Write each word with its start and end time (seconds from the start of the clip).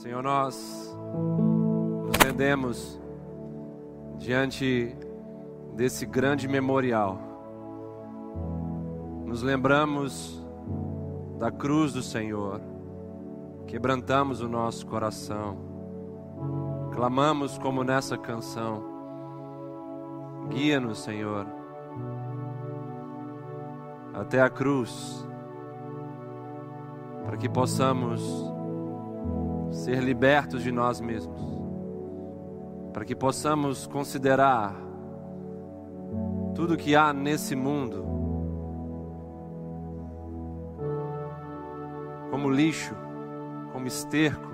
Senhor, 0.00 0.22
nós 0.22 0.96
nos 2.06 2.16
rendemos 2.24 2.98
diante 4.16 4.96
desse 5.74 6.06
grande 6.06 6.48
memorial. 6.48 7.18
Nos 9.26 9.42
lembramos 9.42 10.42
da 11.38 11.50
cruz 11.50 11.92
do 11.92 12.02
Senhor, 12.02 12.62
quebrantamos 13.66 14.40
o 14.40 14.48
nosso 14.48 14.86
coração, 14.86 15.58
clamamos 16.94 17.58
como 17.58 17.84
nessa 17.84 18.16
canção. 18.16 18.82
Guia-nos, 20.48 21.00
Senhor, 21.00 21.46
até 24.14 24.40
a 24.40 24.48
cruz, 24.48 25.28
para 27.22 27.36
que 27.36 27.50
possamos 27.50 28.58
ser 29.70 30.00
libertos 30.02 30.62
de 30.62 30.72
nós 30.72 31.00
mesmos, 31.00 31.40
para 32.92 33.04
que 33.04 33.14
possamos 33.14 33.86
considerar 33.86 34.74
tudo 36.54 36.76
que 36.76 36.96
há 36.96 37.12
nesse 37.12 37.54
mundo 37.54 38.04
como 42.30 42.50
lixo, 42.50 42.94
como 43.72 43.86
esterco, 43.86 44.50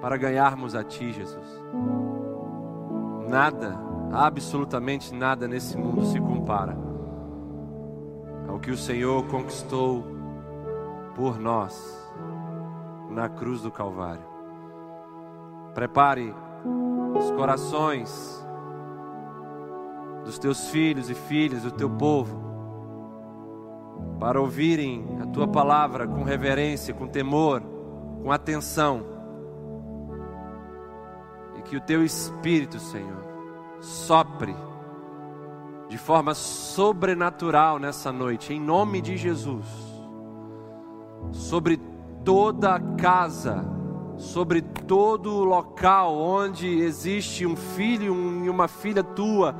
para 0.00 0.16
ganharmos 0.16 0.74
a 0.74 0.84
Ti, 0.84 1.12
Jesus. 1.12 1.62
Nada, 3.28 3.78
absolutamente 4.12 5.14
nada 5.14 5.48
nesse 5.48 5.76
mundo 5.76 6.04
se 6.04 6.20
compara 6.20 6.76
ao 8.48 8.58
que 8.58 8.70
o 8.70 8.76
Senhor 8.76 9.26
conquistou 9.28 10.04
por 11.16 11.38
nós 11.40 12.04
na 13.14 13.28
cruz 13.28 13.62
do 13.62 13.70
Calvário. 13.70 14.24
Prepare 15.72 16.34
os 17.16 17.30
corações 17.30 18.44
dos 20.24 20.38
teus 20.38 20.68
filhos 20.70 21.08
e 21.08 21.14
filhas, 21.14 21.62
do 21.62 21.70
teu 21.70 21.88
povo, 21.88 22.42
para 24.18 24.40
ouvirem 24.40 25.18
a 25.22 25.26
tua 25.26 25.46
palavra 25.46 26.08
com 26.08 26.22
reverência, 26.22 26.94
com 26.94 27.06
temor, 27.06 27.62
com 28.22 28.32
atenção. 28.32 29.04
E 31.56 31.62
que 31.62 31.76
o 31.76 31.80
teu 31.80 32.04
Espírito, 32.04 32.78
Senhor, 32.78 33.24
sopre 33.80 34.54
de 35.88 35.98
forma 35.98 36.34
sobrenatural 36.34 37.78
nessa 37.78 38.10
noite, 38.10 38.52
em 38.52 38.60
nome 38.60 39.00
de 39.00 39.16
Jesus, 39.16 39.66
sobre 41.30 41.93
toda 42.24 42.80
casa, 42.98 43.64
sobre 44.16 44.62
todo 44.62 45.44
local 45.44 46.16
onde 46.16 46.66
existe 46.80 47.44
um 47.44 47.54
filho 47.54 48.14
e 48.44 48.48
uma 48.48 48.66
filha 48.66 49.04
tua 49.04 49.54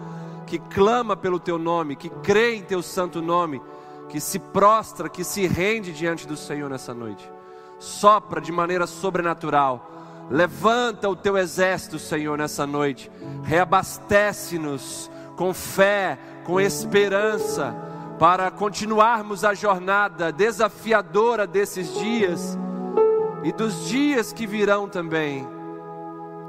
que 0.47 0.59
clama 0.59 1.17
pelo 1.17 1.39
teu 1.39 1.59
nome, 1.59 1.97
que 1.97 2.09
crê 2.09 2.57
em 2.57 2.62
teu 2.62 2.83
santo 2.83 3.20
nome, 3.20 3.61
que 4.09 4.20
se 4.20 4.39
prostra, 4.39 5.09
que 5.09 5.25
se 5.25 5.47
rende 5.47 5.92
diante 5.92 6.27
do 6.27 6.37
Senhor 6.37 6.70
nessa 6.70 6.95
noite. 6.95 7.31
Sopra 7.79 8.41
de 8.41 8.53
maneira 8.53 8.87
sobrenatural. 8.87 9.91
Levanta 10.31 11.09
o 11.09 11.17
teu 11.17 11.37
exército, 11.37 11.98
Senhor, 11.98 12.39
nessa 12.39 12.67
noite. 12.67 13.11
Reabastece-nos 13.42 15.11
com 15.37 15.53
fé, 15.53 16.19
com 16.45 16.61
esperança 16.61 17.94
para 18.19 18.51
continuarmos 18.51 19.45
a 19.45 19.55
jornada 19.55 20.31
desafiadora 20.31 21.47
desses 21.47 21.93
dias 21.98 22.59
e 23.43 23.53
dos 23.53 23.87
dias 23.87 24.33
que 24.33 24.47
virão 24.47 24.89
também, 24.89 25.47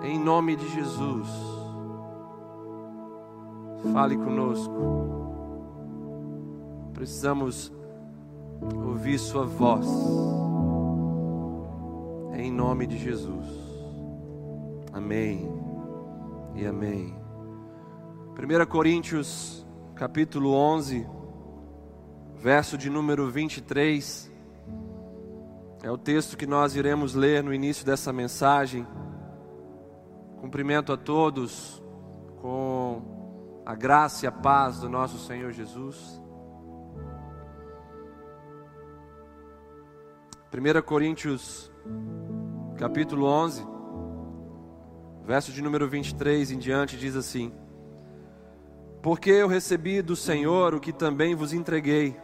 em 0.03 0.19
nome 0.19 0.55
de 0.55 0.67
Jesus. 0.69 1.27
Fale 3.91 4.15
conosco, 4.15 4.73
precisamos 6.93 7.71
ouvir 8.85 9.19
Sua 9.19 9.45
voz, 9.45 9.87
em 12.33 12.51
nome 12.51 12.87
de 12.87 12.97
Jesus. 12.97 13.45
Amém 14.93 15.51
e 16.55 16.65
amém. 16.65 17.15
1 18.37 18.65
Coríntios 18.67 19.65
capítulo 19.95 20.53
11 20.53 21.24
verso 22.45 22.77
de 22.77 22.91
número 22.91 23.27
23. 23.27 24.31
É 25.81 25.89
o 25.89 25.97
texto 25.97 26.37
que 26.37 26.45
nós 26.45 26.75
iremos 26.75 27.15
ler 27.15 27.43
no 27.43 27.51
início 27.51 27.83
dessa 27.83 28.13
mensagem. 28.13 28.85
Cumprimento 30.39 30.93
a 30.93 30.97
todos 30.97 31.83
com 32.39 33.63
a 33.65 33.73
graça 33.73 34.25
e 34.25 34.27
a 34.27 34.31
paz 34.31 34.81
do 34.81 34.87
nosso 34.87 35.17
Senhor 35.25 35.51
Jesus. 35.53 36.21
1 40.53 40.81
Coríntios, 40.83 41.71
capítulo 42.77 43.25
11, 43.25 43.65
verso 45.23 45.51
de 45.51 45.63
número 45.63 45.89
23 45.89 46.51
em 46.51 46.59
diante, 46.59 46.95
diz 46.95 47.15
assim: 47.15 47.51
Porque 49.01 49.31
eu 49.31 49.47
recebi 49.47 50.03
do 50.03 50.15
Senhor 50.15 50.75
o 50.75 50.79
que 50.79 50.93
também 50.93 51.33
vos 51.33 51.51
entreguei 51.51 52.23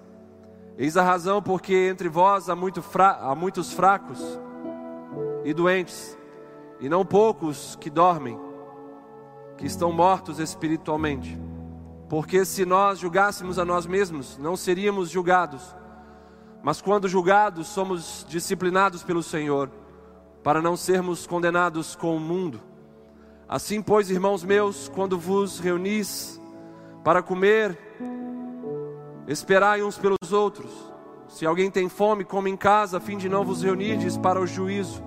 Eis 0.81 0.97
a 0.97 1.03
razão 1.03 1.43
porque 1.43 1.75
entre 1.75 2.09
vós 2.09 2.49
há, 2.49 2.55
muito 2.55 2.81
fra... 2.81 3.11
há 3.11 3.35
muitos 3.35 3.71
fracos 3.71 4.19
e 5.45 5.53
doentes, 5.53 6.17
e 6.79 6.89
não 6.89 7.05
poucos 7.05 7.77
que 7.79 7.87
dormem, 7.87 8.35
que 9.59 9.67
estão 9.67 9.91
mortos 9.91 10.39
espiritualmente. 10.39 11.39
Porque 12.09 12.43
se 12.43 12.65
nós 12.65 12.97
julgássemos 12.97 13.59
a 13.59 13.63
nós 13.63 13.85
mesmos, 13.85 14.39
não 14.39 14.57
seríamos 14.57 15.11
julgados. 15.11 15.75
Mas 16.63 16.81
quando 16.81 17.07
julgados, 17.07 17.67
somos 17.67 18.25
disciplinados 18.27 19.03
pelo 19.03 19.21
Senhor, 19.21 19.69
para 20.41 20.63
não 20.63 20.75
sermos 20.75 21.27
condenados 21.27 21.95
com 21.95 22.15
o 22.15 22.19
mundo. 22.19 22.59
Assim, 23.47 23.83
pois, 23.83 24.09
irmãos 24.09 24.43
meus, 24.43 24.89
quando 24.89 25.15
vos 25.15 25.59
reunis 25.59 26.41
para 27.03 27.21
comer, 27.21 27.77
Esperai 29.27 29.83
uns 29.83 29.97
pelos 29.97 30.31
outros. 30.31 30.71
Se 31.27 31.45
alguém 31.45 31.71
tem 31.71 31.87
fome, 31.87 32.25
come 32.25 32.49
em 32.49 32.57
casa, 32.57 32.97
a 32.97 32.99
fim 32.99 33.17
de 33.17 33.29
não 33.29 33.45
vos 33.45 33.63
reunirdes 33.63 34.17
para 34.17 34.39
o 34.39 34.47
juízo. 34.47 35.03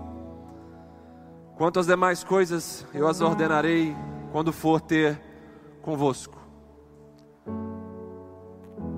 Quanto 1.57 1.79
às 1.79 1.87
demais 1.87 2.25
coisas, 2.25 2.87
eu 2.95 3.07
as 3.07 3.21
ordenarei 3.21 3.95
quando 4.33 4.53
for 4.53 4.81
ter 4.81 5.21
convosco. 5.83 6.39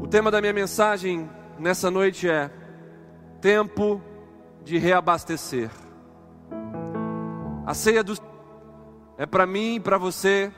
O 0.00 0.06
tema 0.06 0.30
da 0.30 0.40
minha 0.40 0.52
mensagem 0.52 1.28
nessa 1.58 1.90
noite 1.90 2.28
é 2.28 2.50
tempo 3.40 4.00
de 4.62 4.78
reabastecer. 4.78 5.70
A 7.66 7.74
ceia 7.74 8.04
do 8.04 8.14
é 9.18 9.26
para 9.26 9.46
mim 9.46 9.74
e 9.74 9.80
para 9.80 9.98
você 9.98 10.52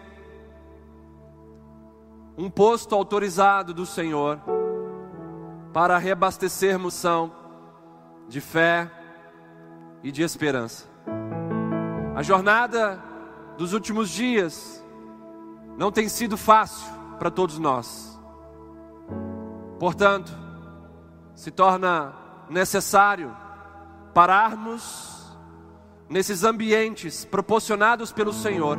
um 2.38 2.49
posto 2.49 2.94
autorizado 2.94 3.75
do 3.75 3.85
Senhor 3.85 4.40
para 5.73 5.99
reabastecermos 5.99 6.94
são 6.94 7.32
de 8.29 8.40
fé 8.40 8.88
e 10.05 10.12
de 10.12 10.23
esperança. 10.23 10.87
A 12.14 12.23
jornada 12.23 13.02
dos 13.56 13.73
últimos 13.73 14.08
dias 14.08 14.85
não 15.76 15.90
tem 15.90 16.08
sido 16.08 16.37
fácil 16.37 16.88
para 17.19 17.29
todos 17.29 17.58
nós. 17.58 18.17
Portanto, 19.81 20.32
se 21.34 21.50
torna 21.50 22.14
necessário 22.49 23.37
pararmos 24.14 25.37
nesses 26.08 26.44
ambientes 26.44 27.25
proporcionados 27.25 28.12
pelo 28.12 28.32
Senhor, 28.32 28.79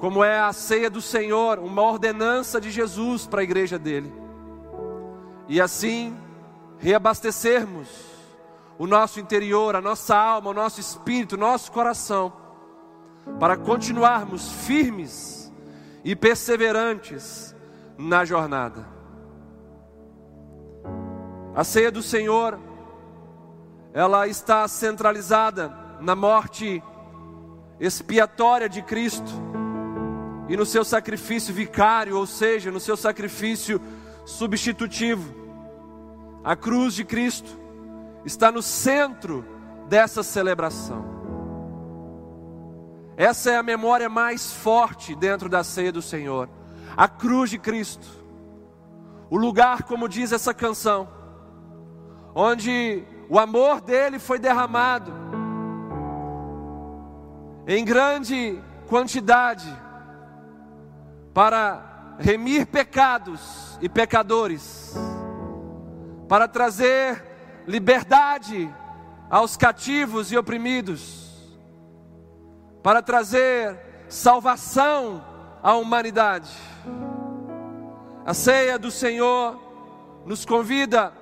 como 0.00 0.24
é 0.24 0.40
a 0.40 0.50
ceia 0.50 0.88
do 0.88 1.02
Senhor, 1.02 1.58
uma 1.58 1.82
ordenança 1.82 2.58
de 2.58 2.70
Jesus 2.70 3.26
para 3.26 3.42
a 3.42 3.44
igreja 3.44 3.78
dele, 3.78 4.10
e 5.46 5.60
assim 5.60 6.16
reabastecermos 6.78 7.86
o 8.78 8.86
nosso 8.86 9.20
interior, 9.20 9.76
a 9.76 9.80
nossa 9.82 10.16
alma, 10.16 10.50
o 10.50 10.54
nosso 10.54 10.80
espírito, 10.80 11.34
o 11.34 11.38
nosso 11.38 11.70
coração, 11.70 12.32
para 13.38 13.58
continuarmos 13.58 14.50
firmes 14.50 15.52
e 16.02 16.16
perseverantes 16.16 17.54
na 17.98 18.24
jornada. 18.24 18.88
A 21.54 21.62
ceia 21.62 21.90
do 21.90 22.02
Senhor, 22.02 22.58
ela 23.92 24.26
está 24.26 24.66
centralizada 24.66 25.70
na 26.00 26.16
morte 26.16 26.82
expiatória 27.78 28.66
de 28.66 28.80
Cristo 28.80 29.49
e 30.50 30.56
no 30.56 30.66
seu 30.66 30.84
sacrifício 30.84 31.54
vicário, 31.54 32.16
ou 32.16 32.26
seja, 32.26 32.72
no 32.72 32.80
seu 32.80 32.96
sacrifício 32.96 33.80
substitutivo. 34.26 35.32
A 36.42 36.56
cruz 36.56 36.94
de 36.94 37.04
Cristo 37.04 37.56
está 38.24 38.50
no 38.50 38.60
centro 38.60 39.44
dessa 39.88 40.24
celebração. 40.24 41.04
Essa 43.16 43.52
é 43.52 43.56
a 43.58 43.62
memória 43.62 44.08
mais 44.08 44.52
forte 44.52 45.14
dentro 45.14 45.48
da 45.48 45.62
ceia 45.62 45.92
do 45.92 46.02
Senhor. 46.02 46.48
A 46.96 47.06
cruz 47.06 47.48
de 47.48 47.58
Cristo. 47.58 48.08
O 49.30 49.38
lugar, 49.38 49.84
como 49.84 50.08
diz 50.08 50.32
essa 50.32 50.52
canção, 50.52 51.08
onde 52.34 53.04
o 53.28 53.38
amor 53.38 53.80
dele 53.80 54.18
foi 54.18 54.40
derramado 54.40 55.12
em 57.68 57.84
grande 57.84 58.60
quantidade 58.88 59.72
para 61.32 62.16
remir 62.18 62.66
pecados 62.66 63.78
e 63.80 63.88
pecadores, 63.88 64.94
para 66.28 66.46
trazer 66.46 67.22
liberdade 67.66 68.72
aos 69.28 69.56
cativos 69.56 70.32
e 70.32 70.36
oprimidos, 70.36 71.30
para 72.82 73.02
trazer 73.02 73.78
salvação 74.08 75.24
à 75.62 75.74
humanidade. 75.74 76.50
A 78.26 78.34
ceia 78.34 78.78
do 78.78 78.90
Senhor 78.90 79.58
nos 80.26 80.44
convida 80.44 81.12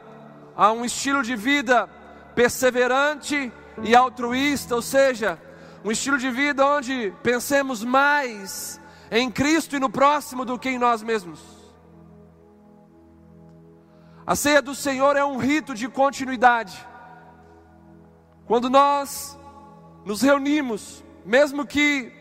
a 0.57 0.73
um 0.73 0.85
estilo 0.85 1.23
de 1.23 1.37
vida 1.37 1.89
perseverante 2.35 3.53
e 3.83 3.95
altruísta, 3.95 4.75
ou 4.75 4.83
seja, 4.83 5.39
um 5.85 5.91
estilo 5.91 6.19
de 6.19 6.31
vida 6.31 6.67
onde 6.67 7.13
pensemos 7.23 7.85
mais 7.85 8.81
em 9.11 9.31
Cristo 9.31 9.77
e 9.77 9.81
no 9.81 9.91
próximo 9.91 10.45
do 10.45 10.59
que 10.59 10.69
em 10.69 10.79
nós 10.79 11.03
mesmos. 11.03 11.41
A 14.27 14.37
ceia 14.37 14.61
do 14.61 14.75
Senhor 14.75 15.17
é 15.17 15.25
um 15.25 15.39
rito 15.39 15.75
de 15.75 15.89
continuidade. 15.89 16.87
Quando 18.47 18.69
nós 18.69 19.39
nos 20.05 20.21
reunimos, 20.21 21.03
mesmo 21.25 21.67
que 21.67 22.13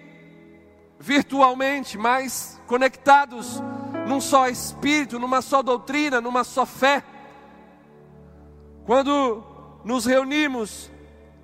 virtualmente, 1.00 1.98
mas 1.98 2.62
conectados 2.66 3.62
num 4.08 4.22
só 4.22 4.48
espírito, 4.48 5.20
numa 5.20 5.42
só 5.42 5.62
doutrina, 5.62 6.22
numa 6.22 6.44
só 6.44 6.66
fé, 6.66 7.04
quando 8.86 9.44
nos 9.84 10.06
reunimos 10.06 10.90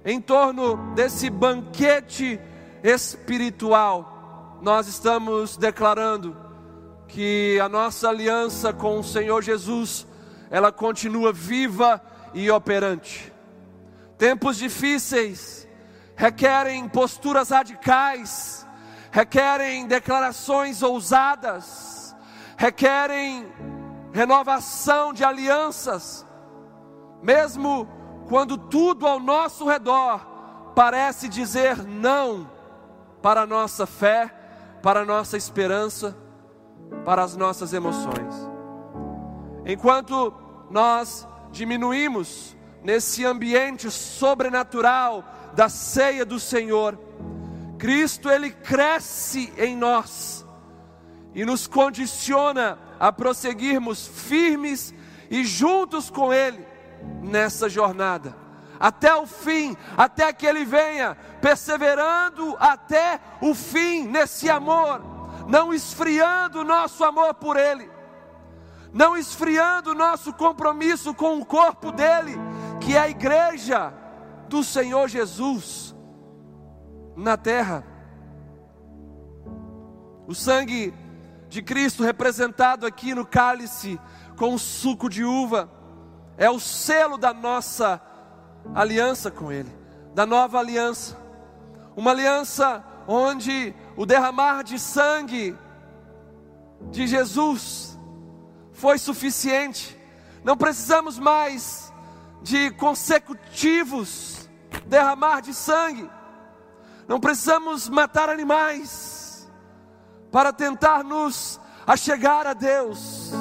em 0.06 0.20
torno 0.20 0.78
desse 0.94 1.30
banquete 1.30 2.40
espiritual, 2.84 4.13
nós 4.64 4.88
estamos 4.88 5.58
declarando 5.58 6.38
que 7.10 7.60
a 7.60 7.68
nossa 7.68 8.08
aliança 8.08 8.72
com 8.72 8.98
o 8.98 9.04
Senhor 9.04 9.44
Jesus 9.44 10.08
ela 10.50 10.72
continua 10.72 11.34
viva 11.34 12.02
e 12.34 12.50
operante. 12.50 13.34
Tempos 14.18 14.56
difíceis 14.56 15.68
requerem 16.16 16.88
posturas 16.88 17.50
radicais, 17.50 18.66
requerem 19.12 19.86
declarações 19.86 20.82
ousadas, 20.82 22.16
requerem 22.56 23.46
renovação 24.14 25.12
de 25.12 25.26
alianças, 25.26 26.26
mesmo 27.22 27.86
quando 28.30 28.58
tudo 28.58 29.06
ao 29.06 29.20
nosso 29.20 29.68
redor 29.68 30.26
parece 30.74 31.28
dizer 31.28 31.84
não 31.84 32.50
para 33.22 33.42
a 33.42 33.48
nossa 33.48 33.86
fé, 33.86 34.40
para 34.84 35.00
a 35.00 35.06
nossa 35.06 35.38
esperança, 35.38 36.16
para 37.04 37.24
as 37.24 37.36
nossas 37.36 37.74
emoções. 37.74 38.36
Enquanto 39.66 40.32
nós 40.70 41.28
diminuímos 41.52 42.56
nesse 42.84 43.26
ambiente 43.26 43.90
sobrenatural 43.90 45.24
da 45.56 45.70
ceia 45.70 46.26
do 46.26 46.40
Senhor, 46.40 47.00
Cristo 47.80 48.30
ele 48.30 48.52
cresce 48.52 49.52
em 49.58 49.76
nós 49.76 50.46
e 51.34 51.46
nos 51.46 51.66
condiciona 51.66 52.78
a 53.00 53.12
prosseguirmos 53.12 54.06
firmes 54.08 54.94
e 55.30 55.44
juntos 55.44 56.10
com 56.10 56.32
Ele 56.32 56.66
nessa 57.22 57.68
jornada, 57.68 58.36
até 58.84 59.16
o 59.16 59.26
fim, 59.26 59.78
até 59.98 60.34
que 60.34 60.46
Ele 60.46 60.66
venha, 60.66 61.16
perseverando 61.42 62.58
até 62.60 63.18
o 63.40 63.56
fim 63.56 64.04
nesse 64.06 64.50
amor, 64.50 65.02
não 65.48 65.74
esfriando 65.74 66.60
o 66.60 66.66
nosso 66.66 67.02
amor 67.02 67.34
por 67.36 67.56
Ele 67.56 67.90
não 68.94 69.18
esfriando 69.18 69.90
o 69.90 69.96
nosso 69.96 70.32
compromisso 70.32 71.16
com 71.16 71.40
o 71.40 71.46
corpo 71.46 71.92
dele, 71.92 72.36
que 72.80 72.96
é 72.96 73.00
a 73.00 73.10
igreja 73.10 73.92
do 74.48 74.64
Senhor 74.64 75.10
Jesus 75.10 75.96
na 77.16 77.36
terra. 77.36 77.84
O 80.28 80.36
sangue 80.36 80.94
de 81.50 81.64
Cristo 81.64 82.04
representado 82.04 82.86
aqui 82.86 83.16
no 83.16 83.26
cálice 83.26 84.00
com 84.38 84.54
o 84.54 84.60
suco 84.60 85.10
de 85.10 85.24
uva 85.24 85.70
é 86.38 86.50
o 86.50 86.60
selo 86.60 87.18
da 87.18 87.34
nossa 87.34 88.00
aliança 88.74 89.30
com 89.32 89.52
Ele, 89.52 89.72
da 90.14 90.26
nova 90.26 90.60
aliança. 90.60 91.18
Uma 91.96 92.12
aliança 92.12 92.84
onde 93.08 93.74
o 93.96 94.06
derramar 94.06 94.64
de 94.64 94.80
sangue 94.80 95.56
de 96.92 97.08
Jesus 97.08 98.00
foi 98.72 98.98
suficiente. 98.98 99.98
Não 100.44 100.58
precisamos 100.58 101.18
mais 101.20 101.94
de 102.42 102.72
consecutivos 102.72 104.50
derramar 104.88 105.42
de 105.42 105.54
sangue. 105.54 106.10
Não 107.08 107.20
precisamos 107.20 107.88
matar 107.90 108.30
animais 108.30 109.50
para 110.32 110.52
tentar 110.52 111.04
nos 111.04 111.60
achegar 111.86 112.48
a 112.48 112.54
Deus. 112.54 113.32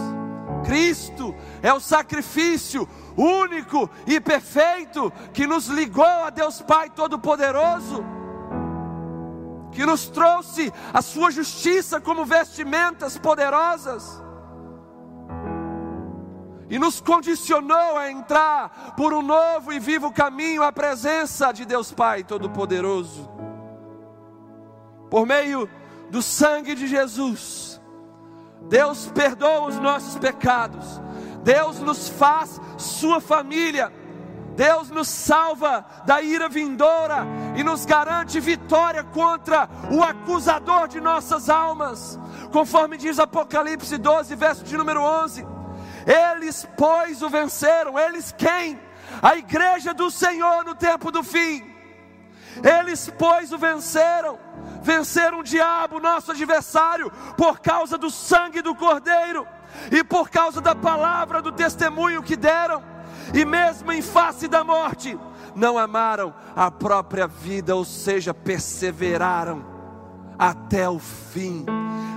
Cristo 0.64 1.35
é 1.62 1.73
o 1.73 1.81
sacrifício 1.81 2.88
único 3.16 3.90
e 4.07 4.21
perfeito 4.21 5.12
que 5.33 5.47
nos 5.47 5.66
ligou 5.66 6.04
a 6.04 6.31
Deus 6.31 6.61
Pai 6.62 6.90
Todo-Poderoso, 6.90 8.04
que 9.73 9.87
nos 9.87 10.09
trouxe 10.09 10.73
a 10.92 11.00
Sua 11.02 11.31
justiça 11.31 12.00
como 12.00 12.25
vestimentas 12.25 13.19
poderosas 13.19 14.23
e 16.73 16.78
nos 16.78 17.02
condicionou 17.02 17.99
a 17.99 18.11
entrar 18.11 18.95
por 18.97 19.12
um 19.12 19.21
novo 19.21 19.75
e 19.75 19.78
vivo 19.78 20.11
caminho 20.11 20.62
à 20.62 20.73
presença 20.73 21.52
de 21.52 21.66
Deus 21.66 21.92
Pai 21.92 22.25
Todo-Poderoso. 22.25 23.31
Por 25.11 25.26
meio 25.26 25.69
do 26.09 26.23
sangue 26.23 26.75
de 26.75 26.87
Jesus, 26.87 27.78
Deus 28.71 29.11
perdoa 29.14 29.69
os 29.69 29.78
nossos 29.78 30.16
pecados, 30.16 30.99
Deus 31.43 31.81
nos 31.81 32.09
faz 32.09 32.61
sua 32.79 33.21
família. 33.21 33.93
Deus 34.55 34.91
nos 34.91 35.09
salva 35.09 35.85
da 36.05 36.21
ira 36.21 36.49
vindoura 36.49 37.27
e 37.57 37.65
nos 37.65 37.87
garante 37.87 38.39
vitória 38.39 39.03
contra 39.03 39.69
o 39.91 40.03
acusador 40.03 40.89
de 40.89 41.01
nossas 41.01 41.49
almas, 41.49 42.19
conforme 42.53 42.99
diz 42.99 43.19
Apocalipse 43.19 43.97
12, 43.97 44.35
verso 44.35 44.65
de 44.65 44.77
número 44.77 45.01
11. 45.01 45.47
Eles, 46.07 46.69
pois, 46.77 47.23
o 47.23 47.31
venceram. 47.31 47.99
Eles 47.99 48.35
quem? 48.37 48.79
A 49.23 49.37
igreja 49.37 49.95
do 49.95 50.11
Senhor 50.11 50.65
no 50.65 50.75
tempo 50.75 51.11
do 51.11 51.23
fim. 51.23 51.65
Eles, 52.63 53.11
pois, 53.19 53.53
o 53.53 53.59
venceram, 53.59 54.39
venceram 54.83 55.39
o 55.39 55.43
diabo, 55.43 55.99
nosso 55.99 56.31
adversário, 56.31 57.11
por 57.39 57.61
causa 57.61 57.97
do 57.97 58.11
sangue 58.11 58.61
do 58.61 58.75
Cordeiro 58.75 59.47
e 59.91 60.02
por 60.05 60.29
causa 60.31 60.61
da 60.61 60.75
palavra 60.75 61.41
do 61.43 61.52
testemunho 61.52 62.23
que 62.23 62.37
deram, 62.37 62.83
e 63.35 63.45
mesmo 63.45 63.93
em 63.93 64.02
face 64.02 64.49
da 64.49 64.64
morte, 64.64 65.19
não 65.55 65.79
amaram 65.79 66.35
a 66.57 66.71
própria 66.71 67.26
vida, 67.26 67.75
ou 67.75 67.85
seja, 67.85 68.33
perseveraram 68.33 69.64
até 70.38 70.88
o 70.88 70.99
fim, 70.99 71.64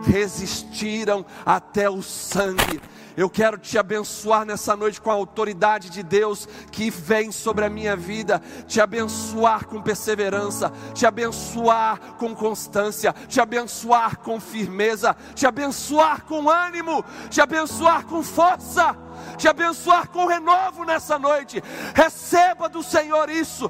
resistiram 0.06 1.26
até 1.46 1.90
o 1.90 2.02
sangue. 2.02 2.82
Eu 3.18 3.30
quero 3.30 3.58
te 3.58 3.78
abençoar 3.78 4.46
nessa 4.46 4.76
noite 4.76 5.00
com 5.00 5.10
a 5.10 5.14
autoridade 5.14 5.90
de 5.90 6.04
Deus 6.04 6.48
que 6.72 6.90
vem 6.90 7.32
sobre 7.32 7.66
a 7.66 7.70
minha 7.70 7.96
vida, 7.96 8.42
te 8.68 8.82
abençoar 8.82 9.66
com 9.66 9.82
perseverança, 9.82 10.72
te 10.94 11.06
abençoar 11.06 12.16
com 12.18 12.36
constância, 12.36 13.14
te 13.28 13.40
abençoar 13.40 14.18
com 14.18 14.40
firmeza, 14.40 15.16
te 15.34 15.48
abençoar 15.48 16.26
com 16.26 16.50
ânimo, 16.50 17.04
te 17.30 17.40
abençoar 17.40 18.06
com 18.06 18.22
força 18.22 19.06
te 19.38 19.48
abençoar 19.48 20.10
com 20.10 20.26
renovo 20.26 20.84
nessa 20.84 21.18
noite. 21.18 21.62
Receba 21.94 22.70
do 22.70 22.84
Senhor 22.84 23.30
isso. 23.30 23.70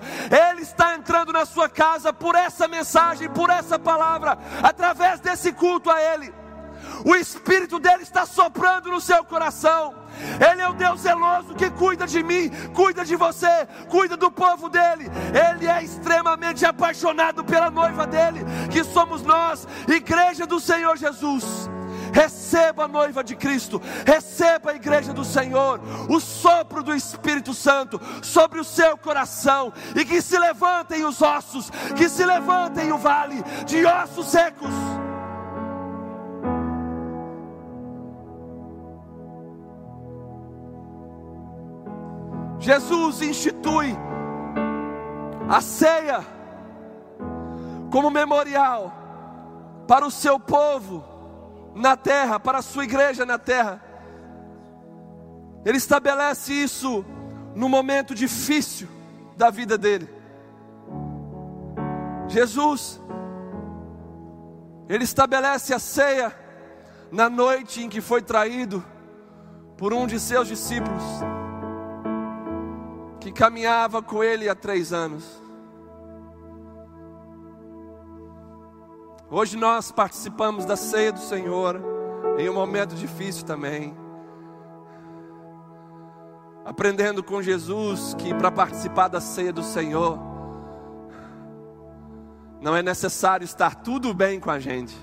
Ele 0.52 0.62
está 0.62 0.96
entrando 0.96 1.32
na 1.32 1.46
sua 1.46 1.70
casa 1.70 2.12
por 2.12 2.36
essa 2.36 2.68
mensagem, 2.68 3.30
por 3.30 3.50
essa 3.50 3.78
palavra, 3.80 4.38
através 4.62 5.20
desse 5.20 5.52
culto 5.52 5.90
a 5.90 6.02
Ele. 6.02 6.34
O 7.06 7.16
Espírito 7.16 7.80
dele 7.80 8.04
está 8.04 8.26
soprando 8.26 8.90
no 8.90 9.00
seu 9.00 9.24
coração. 9.24 9.94
Ele 10.40 10.62
é 10.62 10.68
o 10.68 10.74
Deus 10.74 11.02
zeloso 11.02 11.54
que 11.56 11.70
cuida 11.70 12.08
de 12.08 12.24
mim, 12.24 12.50
cuida 12.74 13.04
de 13.04 13.16
você, 13.16 13.68
cuida 13.90 14.16
do 14.16 14.32
povo 14.32 14.70
dele. 14.70 15.10
Ele 15.34 15.68
é 15.68 15.84
extremamente 15.84 16.66
apaixonado 16.66 17.44
pela 17.44 17.70
noiva 17.70 18.08
dele, 18.08 18.46
que 18.72 18.84
somos 18.84 19.22
nós, 19.22 19.68
igreja 19.88 20.46
do 20.46 20.60
Senhor 20.60 20.98
Jesus. 20.98 21.70
Receba 22.14 22.86
a 22.86 22.88
noiva 22.88 23.22
de 23.22 23.36
Cristo, 23.36 23.82
receba 24.06 24.72
a 24.72 24.76
igreja 24.76 25.12
do 25.12 25.26
Senhor, 25.26 25.82
o 26.08 26.18
sopro 26.22 26.82
do 26.82 26.96
Espírito 26.96 27.54
Santo 27.54 28.00
sobre 28.22 28.58
o 28.58 28.64
seu 28.64 28.98
coração, 28.98 29.74
e 29.94 30.06
que 30.06 30.22
se 30.22 30.40
levantem 30.40 31.04
os 31.04 31.22
ossos, 31.22 31.70
que 31.94 32.08
se 32.08 32.26
levantem 32.26 32.92
o 32.94 32.98
vale 32.98 33.44
de 33.66 33.86
ossos 33.86 34.28
secos. 34.28 34.72
Jesus 42.66 43.22
institui 43.22 43.96
a 45.48 45.62
ceia 45.62 46.26
como 47.92 48.10
memorial 48.10 48.92
para 49.88 50.04
o 50.04 50.10
seu 50.10 50.40
povo 50.40 51.06
na 51.76 51.96
terra, 51.96 52.40
para 52.40 52.58
a 52.58 52.64
sua 52.64 52.84
igreja 52.84 53.24
na 53.24 53.38
terra. 53.38 53.80
Ele 55.64 55.78
estabelece 55.78 56.54
isso 56.54 57.06
no 57.54 57.70
momento 57.70 58.16
difícil 58.16 58.88
da 59.38 59.52
vida 59.52 59.78
dele. 59.78 60.10
Jesus, 62.28 63.00
ele 64.90 65.04
estabelece 65.04 65.72
a 65.72 65.78
ceia 65.78 66.34
na 67.12 67.30
noite 67.30 67.84
em 67.84 67.90
que 67.90 68.02
foi 68.02 68.24
traído 68.24 68.84
por 69.78 69.94
um 69.94 70.08
de 70.08 70.20
seus 70.20 70.48
discípulos, 70.48 71.04
que 73.26 73.32
caminhava 73.32 74.04
com 74.04 74.24
ele 74.24 74.48
há 74.48 74.54
três 74.54 74.94
anos. 74.94 75.42
Hoje 79.32 79.58
nós 79.58 79.92
participamos 79.92 80.64
da 80.64 80.76
ceia 80.76 81.12
do 81.12 81.18
Senhor 81.18 81.82
em 82.38 82.48
um 82.48 82.54
momento 82.54 82.94
difícil 82.94 83.44
também. 83.44 83.98
Aprendendo 86.64 87.24
com 87.24 87.42
Jesus 87.42 88.14
que 88.14 88.32
para 88.32 88.52
participar 88.52 89.08
da 89.08 89.20
ceia 89.20 89.52
do 89.52 89.64
Senhor 89.64 90.20
não 92.62 92.76
é 92.76 92.84
necessário 92.84 93.44
estar 93.44 93.74
tudo 93.74 94.14
bem 94.14 94.40
com 94.40 94.52
a 94.52 94.60
gente. 94.60 94.96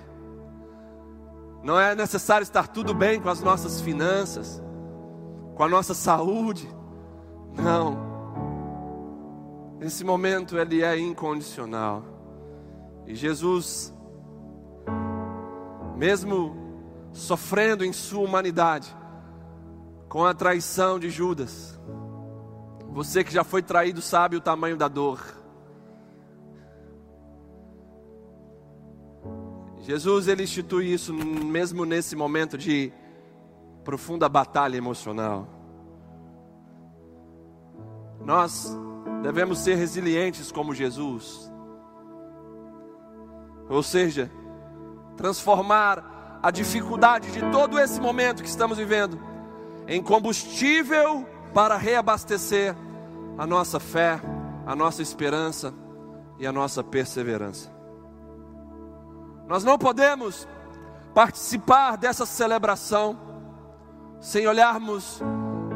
Não 1.60 1.76
é 1.76 1.96
necessário 1.96 2.44
estar 2.44 2.68
tudo 2.68 2.94
bem 2.94 3.20
com 3.20 3.28
as 3.28 3.40
nossas 3.40 3.80
finanças, 3.80 4.62
com 5.56 5.64
a 5.64 5.68
nossa 5.68 5.92
saúde. 5.92 6.72
Não. 7.56 8.12
Esse 9.82 10.04
momento 10.04 10.56
ele 10.56 10.82
é 10.82 10.96
incondicional. 10.96 12.04
E 13.04 13.14
Jesus 13.16 13.92
mesmo 15.96 16.56
sofrendo 17.12 17.84
em 17.84 17.92
sua 17.92 18.24
humanidade, 18.24 18.94
com 20.08 20.24
a 20.24 20.32
traição 20.32 20.98
de 20.98 21.10
Judas. 21.10 21.80
Você 22.90 23.24
que 23.24 23.32
já 23.32 23.44
foi 23.44 23.62
traído 23.62 24.00
sabe 24.00 24.36
o 24.36 24.40
tamanho 24.40 24.76
da 24.76 24.86
dor. 24.88 25.20
Jesus 29.80 30.28
ele 30.28 30.44
institui 30.44 30.92
isso 30.92 31.12
mesmo 31.12 31.84
nesse 31.84 32.14
momento 32.14 32.56
de 32.56 32.92
profunda 33.82 34.28
batalha 34.28 34.76
emocional. 34.76 35.48
Nós 38.24 38.76
devemos 39.22 39.58
ser 39.58 39.76
resilientes 39.76 40.50
como 40.50 40.74
Jesus. 40.74 41.50
Ou 43.68 43.82
seja, 43.82 44.30
transformar 45.16 46.40
a 46.42 46.50
dificuldade 46.50 47.30
de 47.30 47.40
todo 47.50 47.78
esse 47.78 48.00
momento 48.00 48.42
que 48.42 48.48
estamos 48.48 48.76
vivendo 48.76 49.18
em 49.86 50.02
combustível 50.02 51.26
para 51.54 51.76
reabastecer 51.76 52.74
a 53.38 53.46
nossa 53.46 53.78
fé, 53.78 54.20
a 54.66 54.74
nossa 54.74 55.02
esperança 55.02 55.72
e 56.38 56.46
a 56.46 56.52
nossa 56.52 56.82
perseverança. 56.82 57.70
Nós 59.46 59.64
não 59.64 59.78
podemos 59.78 60.48
participar 61.14 61.96
dessa 61.96 62.26
celebração 62.26 63.18
sem 64.20 64.46
olharmos 64.46 65.20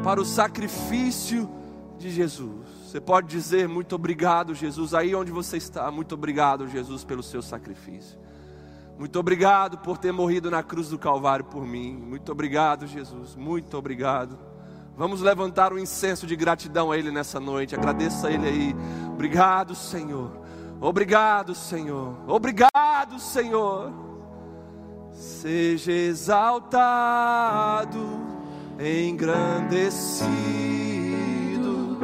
para 0.03 0.19
o 0.19 0.25
sacrifício 0.25 1.49
de 1.97 2.09
Jesus. 2.09 2.66
Você 2.97 3.01
pode 3.01 3.27
dizer 3.27 3.69
muito 3.69 3.93
obrigado, 3.93 4.55
Jesus, 4.55 4.95
aí 4.95 5.13
onde 5.13 5.31
você 5.31 5.57
está. 5.57 5.91
Muito 5.91 6.15
obrigado, 6.15 6.67
Jesus, 6.67 7.03
pelo 7.03 7.21
seu 7.21 7.43
sacrifício. 7.43 8.17
Muito 8.97 9.19
obrigado 9.19 9.77
por 9.77 9.99
ter 9.99 10.11
morrido 10.11 10.49
na 10.49 10.63
cruz 10.63 10.89
do 10.89 10.97
Calvário 10.97 11.45
por 11.45 11.63
mim. 11.63 11.95
Muito 11.95 12.31
obrigado, 12.31 12.87
Jesus. 12.87 13.35
Muito 13.35 13.77
obrigado. 13.77 14.39
Vamos 14.95 15.21
levantar 15.21 15.71
um 15.71 15.77
incenso 15.77 16.25
de 16.25 16.35
gratidão 16.35 16.91
a 16.91 16.97
Ele 16.97 17.11
nessa 17.11 17.39
noite. 17.39 17.75
Agradeça 17.75 18.29
a 18.29 18.31
Ele 18.31 18.47
aí. 18.47 18.75
Obrigado, 19.13 19.75
Senhor. 19.75 20.31
Obrigado, 20.81 21.53
Senhor. 21.53 22.17
Obrigado, 22.27 23.19
Senhor. 23.19 23.93
Seja 25.11 25.91
exaltado, 25.91 27.99
engrandecido. 28.79 31.06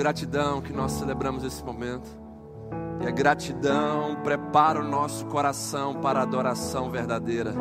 gratidão 0.00 0.62
que 0.62 0.72
nós 0.72 0.92
celebramos 0.92 1.44
esse 1.44 1.62
momento. 1.62 2.08
E 3.02 3.06
a 3.06 3.10
gratidão 3.10 4.16
prepara 4.24 4.80
o 4.80 4.82
nosso 4.82 5.26
coração 5.26 5.94
para 5.96 6.20
a 6.20 6.22
adoração 6.22 6.90
verdadeira. 6.90 7.54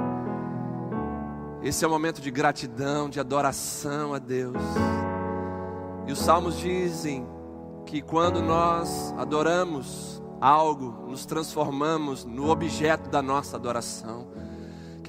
Esse 1.62 1.84
é 1.84 1.88
o 1.88 1.92
momento 1.92 2.22
de 2.22 2.32
gratidão, 2.32 3.10
de 3.10 3.20
adoração 3.20 4.14
a 4.14 4.20
Deus. 4.20 4.56
E 6.08 6.14
os 6.14 6.20
salmos 6.20 6.58
dizem 6.58 7.28
que 7.86 8.02
quando 8.02 8.42
nós 8.42 9.14
adoramos 9.18 10.24
algo, 10.40 11.10
nos 11.10 11.26
transformamos 11.26 12.24
no 12.24 12.50
objeto 12.50 13.10
da 13.10 13.22
nossa 13.22 13.58
adoração. 13.58 14.30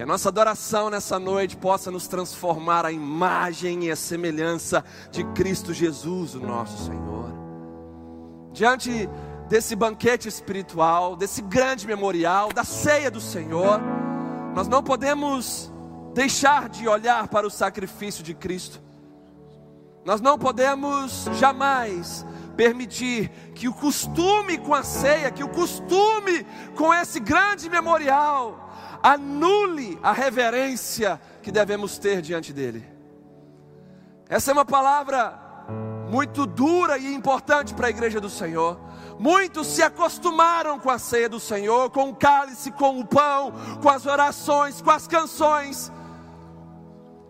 Que 0.00 0.04
a 0.04 0.06
nossa 0.06 0.30
adoração 0.30 0.88
nessa 0.88 1.18
noite 1.18 1.58
possa 1.58 1.90
nos 1.90 2.08
transformar 2.08 2.86
à 2.86 2.90
imagem 2.90 3.84
e 3.84 3.90
à 3.90 3.96
semelhança 3.96 4.82
de 5.10 5.22
Cristo 5.34 5.74
Jesus, 5.74 6.34
o 6.34 6.40
nosso 6.40 6.86
Senhor. 6.86 7.30
Diante 8.50 9.06
desse 9.46 9.76
banquete 9.76 10.26
espiritual, 10.26 11.16
desse 11.16 11.42
grande 11.42 11.86
memorial, 11.86 12.50
da 12.50 12.64
ceia 12.64 13.10
do 13.10 13.20
Senhor, 13.20 13.78
nós 14.54 14.66
não 14.68 14.82
podemos 14.82 15.70
deixar 16.14 16.70
de 16.70 16.88
olhar 16.88 17.28
para 17.28 17.46
o 17.46 17.50
sacrifício 17.50 18.24
de 18.24 18.32
Cristo. 18.32 18.80
Nós 20.02 20.22
não 20.22 20.38
podemos 20.38 21.28
jamais 21.34 22.24
permitir 22.56 23.28
que 23.54 23.68
o 23.68 23.74
costume 23.74 24.56
com 24.56 24.72
a 24.72 24.82
ceia, 24.82 25.30
que 25.30 25.44
o 25.44 25.48
costume 25.50 26.46
com 26.74 26.94
esse 26.94 27.20
grande 27.20 27.68
memorial, 27.68 28.69
anule 29.02 29.98
a 30.02 30.12
reverência 30.12 31.20
que 31.42 31.50
devemos 31.50 31.98
ter 31.98 32.20
diante 32.20 32.52
dele. 32.52 32.84
Essa 34.28 34.50
é 34.50 34.54
uma 34.54 34.64
palavra 34.64 35.38
muito 36.10 36.46
dura 36.46 36.98
e 36.98 37.14
importante 37.14 37.74
para 37.74 37.86
a 37.86 37.90
igreja 37.90 38.20
do 38.20 38.28
Senhor. 38.28 38.78
Muitos 39.18 39.66
se 39.66 39.82
acostumaram 39.82 40.78
com 40.78 40.90
a 40.90 40.98
ceia 40.98 41.28
do 41.28 41.38
Senhor, 41.38 41.90
com 41.90 42.10
o 42.10 42.16
cálice, 42.16 42.70
com 42.70 42.98
o 42.98 43.06
pão, 43.06 43.52
com 43.82 43.88
as 43.88 44.06
orações, 44.06 44.80
com 44.80 44.90
as 44.90 45.06
canções. 45.06 45.92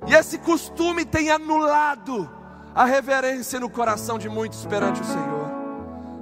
E 0.06 0.14
esse 0.14 0.38
costume 0.38 1.04
tem 1.04 1.30
anulado 1.30 2.30
a 2.74 2.84
reverência 2.84 3.58
no 3.60 3.68
coração 3.68 4.18
de 4.18 4.28
muitos 4.28 4.64
perante 4.64 5.00
o 5.00 5.04
Senhor. 5.04 5.50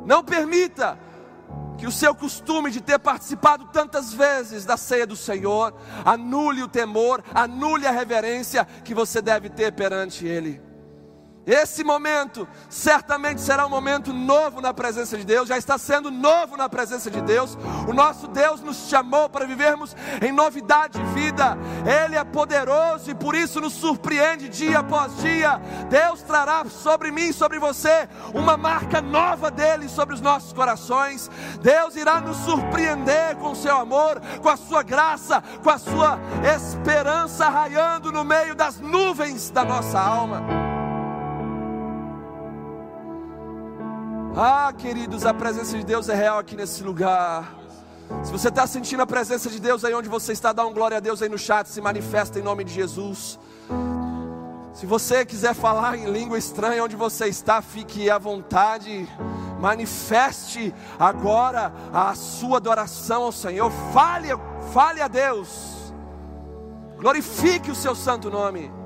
Não 0.04 0.24
permita 0.24 0.98
que 1.78 1.86
o 1.86 1.92
seu 1.92 2.14
costume 2.14 2.70
de 2.70 2.80
ter 2.80 2.98
participado 2.98 3.66
tantas 3.72 4.12
vezes 4.12 4.64
da 4.64 4.76
ceia 4.76 5.06
do 5.06 5.16
Senhor 5.16 5.72
anule 6.04 6.62
o 6.62 6.68
temor, 6.68 7.22
anule 7.32 7.86
a 7.86 7.92
reverência 7.92 8.66
que 8.84 8.92
você 8.92 9.22
deve 9.22 9.48
ter 9.48 9.72
perante 9.72 10.26
Ele. 10.26 10.67
Esse 11.48 11.82
momento 11.82 12.46
certamente 12.68 13.40
será 13.40 13.64
um 13.64 13.70
momento 13.70 14.12
novo 14.12 14.60
na 14.60 14.74
presença 14.74 15.16
de 15.16 15.24
Deus, 15.24 15.48
já 15.48 15.56
está 15.56 15.78
sendo 15.78 16.10
novo 16.10 16.58
na 16.58 16.68
presença 16.68 17.10
de 17.10 17.22
Deus. 17.22 17.56
O 17.88 17.94
nosso 17.94 18.28
Deus 18.28 18.60
nos 18.60 18.86
chamou 18.90 19.30
para 19.30 19.46
vivermos 19.46 19.96
em 20.20 20.30
novidade 20.30 20.98
de 20.98 21.04
vida. 21.14 21.56
Ele 22.04 22.16
é 22.16 22.22
poderoso 22.22 23.10
e 23.10 23.14
por 23.14 23.34
isso 23.34 23.62
nos 23.62 23.72
surpreende 23.72 24.46
dia 24.46 24.80
após 24.80 25.16
dia. 25.22 25.58
Deus 25.88 26.20
trará 26.20 26.66
sobre 26.66 27.10
mim, 27.10 27.32
sobre 27.32 27.58
você, 27.58 28.06
uma 28.34 28.58
marca 28.58 29.00
nova 29.00 29.50
dele 29.50 29.88
sobre 29.88 30.14
os 30.14 30.20
nossos 30.20 30.52
corações. 30.52 31.30
Deus 31.62 31.96
irá 31.96 32.20
nos 32.20 32.36
surpreender 32.44 33.36
com 33.36 33.52
o 33.52 33.56
seu 33.56 33.74
amor, 33.74 34.20
com 34.42 34.50
a 34.50 34.56
sua 34.58 34.82
graça, 34.82 35.42
com 35.62 35.70
a 35.70 35.78
sua 35.78 36.20
esperança 36.54 37.48
raiando 37.48 38.12
no 38.12 38.22
meio 38.22 38.54
das 38.54 38.78
nuvens 38.78 39.48
da 39.48 39.64
nossa 39.64 39.98
alma. 39.98 40.67
Ah, 44.40 44.72
queridos, 44.72 45.26
a 45.26 45.34
presença 45.34 45.76
de 45.76 45.84
Deus 45.84 46.08
é 46.08 46.14
real 46.14 46.38
aqui 46.38 46.54
nesse 46.54 46.84
lugar. 46.84 47.58
Se 48.22 48.30
você 48.30 48.50
está 48.50 48.68
sentindo 48.68 49.02
a 49.02 49.06
presença 49.06 49.50
de 49.50 49.58
Deus 49.58 49.84
aí 49.84 49.92
onde 49.92 50.08
você 50.08 50.32
está, 50.32 50.52
dá 50.52 50.64
um 50.64 50.72
glória 50.72 50.98
a 50.98 51.00
Deus 51.00 51.20
aí 51.20 51.28
no 51.28 51.36
chat, 51.36 51.68
se 51.68 51.80
manifesta 51.80 52.38
em 52.38 52.42
nome 52.42 52.62
de 52.62 52.72
Jesus. 52.72 53.36
Se 54.72 54.86
você 54.86 55.26
quiser 55.26 55.54
falar 55.54 55.98
em 55.98 56.08
língua 56.08 56.38
estranha 56.38 56.84
onde 56.84 56.94
você 56.94 57.26
está, 57.26 57.60
fique 57.60 58.08
à 58.08 58.16
vontade. 58.16 59.08
Manifeste 59.58 60.72
agora 60.96 61.72
a 61.92 62.14
sua 62.14 62.58
adoração 62.58 63.24
ao 63.24 63.32
Senhor. 63.32 63.72
Fale, 63.92 64.28
fale 64.72 65.02
a 65.02 65.08
Deus. 65.08 65.92
Glorifique 66.96 67.72
o 67.72 67.74
seu 67.74 67.96
santo 67.96 68.30
nome. 68.30 68.77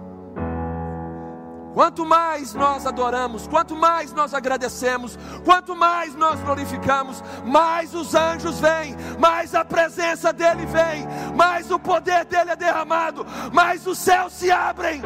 Quanto 1.75 2.05
mais 2.05 2.55
nós 2.55 2.87
adoramos, 2.87 3.47
quanto 3.47 3.75
mais 3.75 4.13
nós 4.13 4.35
agradecemos, 4.35 5.19
quanto 5.45 5.75
mais 5.75 6.15
nós 6.15 6.41
glorificamos, 6.41 7.23
mais 7.45 7.95
os 7.95 8.15
anjos 8.15 8.61
vêm, 8.61 8.95
mais 9.19 9.55
a 9.55 9.65
presença 9.65 10.33
dele 10.33 10.67
vem, 10.67 11.07
mais 11.35 11.71
o 11.71 11.79
poder 11.79 12.25
dele 12.27 12.51
é 12.51 12.57
derramado, 12.57 13.27
mais 13.53 13.87
os 13.87 13.99
céus 13.99 14.33
se 14.35 14.51
abrem. 14.51 15.03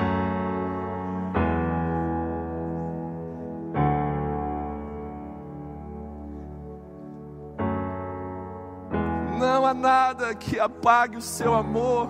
Não 9.38 9.66
há 9.66 9.74
nada 9.74 10.34
que 10.34 10.58
apague 10.58 11.16
o 11.16 11.22
seu 11.22 11.54
amor. 11.54 12.08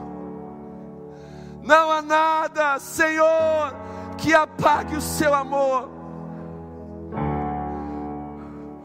Não 1.62 1.90
há 1.90 2.00
nada, 2.00 2.78
Senhor, 2.78 3.74
que 4.16 4.34
apague 4.34 4.96
o 4.96 5.00
seu 5.00 5.34
amor. 5.34 5.90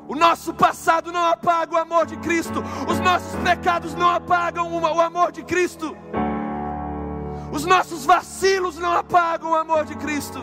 O 0.07 0.15
nosso 0.15 0.53
passado 0.53 1.11
não 1.11 1.25
apaga 1.25 1.73
o 1.73 1.77
amor 1.77 2.05
de 2.05 2.17
Cristo, 2.17 2.61
os 2.89 2.99
nossos 2.99 3.33
pecados 3.41 3.95
não 3.95 4.09
apagam 4.09 4.69
o 4.73 4.99
amor 4.99 5.31
de 5.31 5.41
Cristo, 5.41 5.95
os 7.51 7.65
nossos 7.65 8.05
vacilos 8.05 8.77
não 8.77 8.91
apagam 8.91 9.51
o 9.51 9.55
amor 9.55 9.85
de 9.85 9.95
Cristo. 9.95 10.39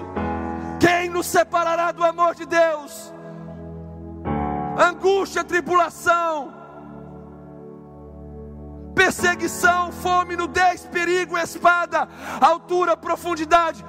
Quem 0.81 1.11
nos 1.11 1.27
separará 1.27 1.93
do 1.93 2.03
amor 2.03 2.35
de 2.35 2.47
Deus? 2.47 3.13
Angústia, 4.79 5.45
tribulação, 5.45 6.55
perseguição, 8.95 9.93
fome, 9.93 10.35
nudez, 10.35 10.87
perigo, 10.87 11.37
espada, 11.37 12.09
altura, 12.41 12.97
profundidade 12.97 13.85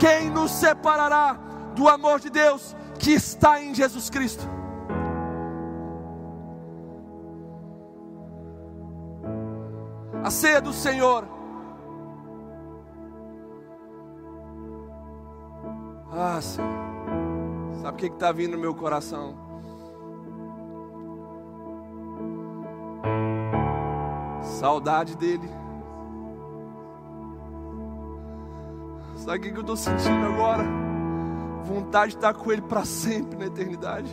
quem 0.00 0.30
nos 0.30 0.50
separará 0.50 1.38
do 1.76 1.86
amor 1.86 2.18
de 2.18 2.30
Deus 2.30 2.74
que 2.98 3.12
está 3.12 3.62
em 3.62 3.74
Jesus 3.74 4.08
Cristo? 4.08 4.48
A 10.24 10.30
ceia 10.30 10.60
do 10.60 10.72
Senhor. 10.72 11.28
Ah, 16.12 16.40
Senhor. 16.40 16.68
Sabe 17.80 17.94
o 17.94 17.96
que 17.96 18.06
está 18.06 18.32
vindo 18.32 18.52
no 18.52 18.58
meu 18.58 18.74
coração? 18.74 19.34
Saudade 24.42 25.16
dele. 25.16 25.48
Sabe 29.20 29.36
o 29.36 29.52
que 29.52 29.58
eu 29.58 29.60
estou 29.60 29.76
sentindo 29.76 30.26
agora? 30.26 30.64
Vontade 31.64 32.12
de 32.12 32.16
estar 32.16 32.32
com 32.32 32.50
Ele 32.50 32.62
para 32.62 32.86
sempre 32.86 33.38
na 33.38 33.46
eternidade. 33.46 34.10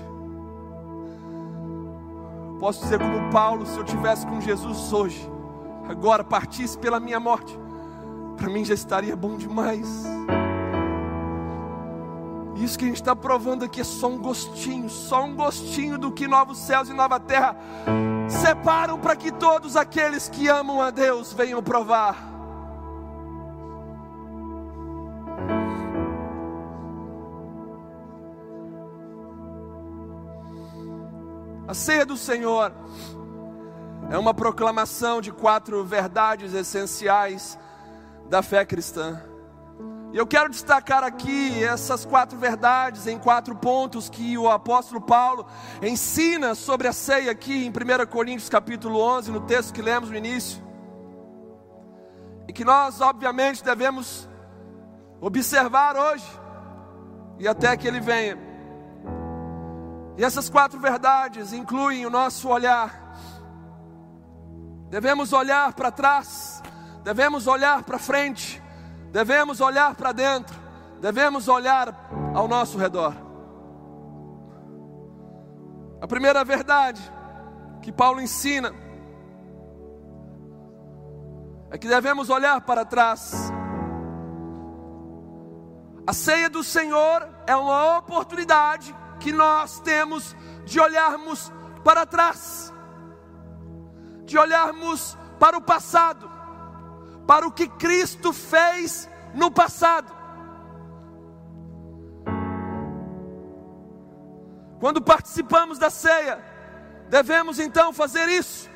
Posso 2.60 2.82
dizer 2.82 3.00
como 3.00 3.32
Paulo, 3.32 3.66
se 3.66 3.78
eu 3.78 3.86
tivesse 3.86 4.28
com 4.28 4.42
Jesus 4.42 4.92
hoje, 4.92 5.32
agora 5.88 6.26
partisse 6.26 6.78
pela 6.78 7.00
minha 7.00 7.22
morte, 7.22 7.58
para 8.36 8.50
mim 8.50 8.66
já 8.66 8.74
estaria 8.74 9.16
bom 9.16 9.38
demais. 9.38 9.88
Isso 12.58 12.78
que 12.78 12.84
a 12.84 12.88
gente 12.90 12.98
está 12.98 13.16
provando 13.16 13.64
aqui 13.64 13.80
é 13.80 13.86
só 13.86 14.10
um 14.10 14.18
gostinho, 14.18 14.90
só 14.90 15.24
um 15.24 15.36
gostinho 15.36 15.98
do 15.98 16.12
que 16.12 16.28
novos 16.28 16.58
céus 16.58 16.90
e 16.90 16.94
nova 16.94 17.18
terra 17.18 17.56
separam 18.28 19.00
para 19.00 19.16
que 19.16 19.32
todos 19.32 19.78
aqueles 19.78 20.28
que 20.28 20.50
amam 20.50 20.82
a 20.82 20.90
Deus 20.90 21.32
venham 21.32 21.64
provar. 21.64 22.37
A 31.68 31.74
ceia 31.74 32.06
do 32.06 32.16
Senhor 32.16 32.72
é 34.10 34.18
uma 34.18 34.34
proclamação 34.34 35.20
de 35.20 35.34
quatro 35.34 35.84
verdades 35.84 36.54
essenciais 36.54 37.60
da 38.30 38.42
fé 38.42 38.64
cristã. 38.64 39.22
E 40.14 40.18
eu 40.18 40.26
quero 40.26 40.50
destacar 40.50 41.04
aqui 41.04 41.62
essas 41.62 42.06
quatro 42.06 42.38
verdades 42.38 43.06
em 43.06 43.20
quatro 43.20 43.54
pontos 43.54 44.10
que 44.10 44.38
o 44.38 44.50
apóstolo 44.50 45.02
Paulo 45.02 45.46
ensina 45.82 46.56
sobre 46.56 46.88
a 46.88 46.94
ceia 46.94 47.32
aqui 47.32 47.66
em 47.66 47.70
1 47.70 48.06
Coríntios 48.10 48.48
capítulo 48.48 49.02
11, 49.02 49.30
no 49.30 49.42
texto 49.42 49.74
que 49.74 49.82
lemos 49.82 50.10
no 50.10 50.16
início. 50.16 50.64
E 52.48 52.54
que 52.54 52.64
nós, 52.64 53.02
obviamente, 53.02 53.62
devemos 53.62 54.30
observar 55.20 55.98
hoje 55.98 56.26
e 57.38 57.46
até 57.46 57.76
que 57.76 57.86
ele 57.86 58.00
venha. 58.00 58.47
E 60.18 60.24
essas 60.24 60.50
quatro 60.50 60.80
verdades 60.80 61.54
incluem 61.54 62.04
o 62.06 62.10
nosso 62.10 62.50
olhar. 62.50 63.16
Devemos 64.90 65.32
olhar 65.32 65.74
para 65.74 65.92
trás, 65.92 66.64
devemos 67.04 67.46
olhar 67.46 67.84
para 67.84 68.00
frente, 68.00 68.62
devemos 69.12 69.62
olhar 69.62 69.94
para 69.94 70.12
dentro, 70.12 70.58
devemos 71.00 71.48
olhar 71.48 72.10
ao 72.34 72.48
nosso 72.48 72.80
redor. 72.80 73.14
A 76.02 76.08
primeira 76.08 76.44
verdade 76.44 77.02
que 77.84 77.92
Paulo 77.92 78.20
ensina 78.20 78.74
é 81.70 81.78
que 81.78 81.88
devemos 81.88 82.32
olhar 82.32 82.62
para 82.62 82.84
trás. 82.84 83.52
A 86.08 86.14
ceia 86.14 86.50
do 86.50 86.64
Senhor 86.64 87.28
é 87.46 87.56
uma 87.56 88.00
oportunidade 88.00 88.96
que 89.20 89.32
nós 89.32 89.80
temos 89.80 90.36
de 90.66 90.80
olharmos 90.80 91.52
para 91.84 92.06
trás, 92.06 92.74
de 94.26 94.38
olharmos 94.38 95.18
para 95.40 95.58
o 95.58 95.62
passado, 95.62 96.30
para 97.26 97.48
o 97.48 97.52
que 97.52 97.68
Cristo 97.68 98.34
fez 98.34 99.10
no 99.34 99.52
passado. 99.52 100.16
Quando 104.80 105.02
participamos 105.02 105.80
da 105.80 105.90
ceia, 105.90 106.40
devemos 107.10 107.60
então 107.60 107.92
fazer 107.92 108.30
isso, 108.30 108.70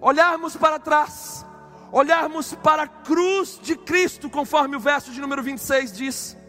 olharmos 0.00 0.56
para 0.56 0.78
trás, 0.78 1.46
olharmos 1.92 2.54
para 2.54 2.84
a 2.84 2.88
cruz 2.88 3.58
de 3.62 3.76
Cristo, 3.76 4.28
conforme 4.28 4.76
o 4.76 4.80
verso 4.80 5.12
de 5.12 5.20
número 5.20 5.42
26 5.42 5.92
diz. 5.92 6.41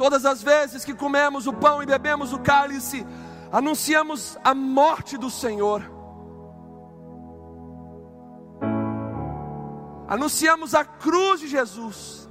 Todas 0.00 0.24
as 0.24 0.42
vezes 0.42 0.82
que 0.82 0.94
comemos 0.94 1.46
o 1.46 1.52
pão 1.52 1.82
e 1.82 1.84
bebemos 1.84 2.32
o 2.32 2.38
cálice, 2.38 3.06
anunciamos 3.52 4.38
a 4.42 4.54
morte 4.54 5.18
do 5.18 5.28
Senhor. 5.28 5.82
Anunciamos 10.08 10.74
a 10.74 10.86
cruz 10.86 11.40
de 11.40 11.48
Jesus. 11.48 12.26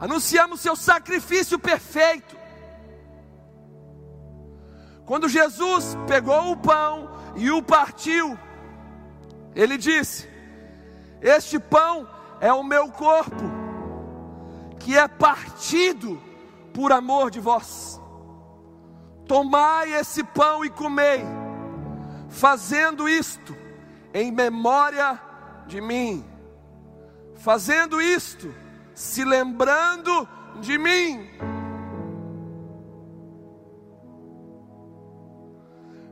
Anunciamos 0.00 0.62
seu 0.62 0.74
sacrifício 0.74 1.60
perfeito. 1.60 2.36
Quando 5.06 5.28
Jesus 5.28 5.96
pegou 6.08 6.50
o 6.50 6.56
pão 6.56 7.08
e 7.36 7.52
o 7.52 7.62
partiu, 7.62 8.36
ele 9.54 9.78
disse: 9.78 10.28
Este 11.20 11.60
pão 11.60 12.08
é 12.40 12.52
o 12.52 12.64
meu 12.64 12.90
corpo, 12.90 13.62
que 14.84 14.98
é 14.98 15.08
partido 15.08 16.20
por 16.74 16.92
amor 16.92 17.30
de 17.30 17.40
vós. 17.40 17.98
Tomai 19.26 19.94
esse 19.94 20.22
pão 20.22 20.62
e 20.62 20.68
comei, 20.68 21.24
fazendo 22.28 23.08
isto 23.08 23.56
em 24.12 24.30
memória 24.30 25.18
de 25.66 25.80
mim. 25.80 26.22
Fazendo 27.36 28.00
isto, 28.00 28.54
se 28.94 29.24
lembrando 29.24 30.28
de 30.60 30.76
mim. 30.76 31.30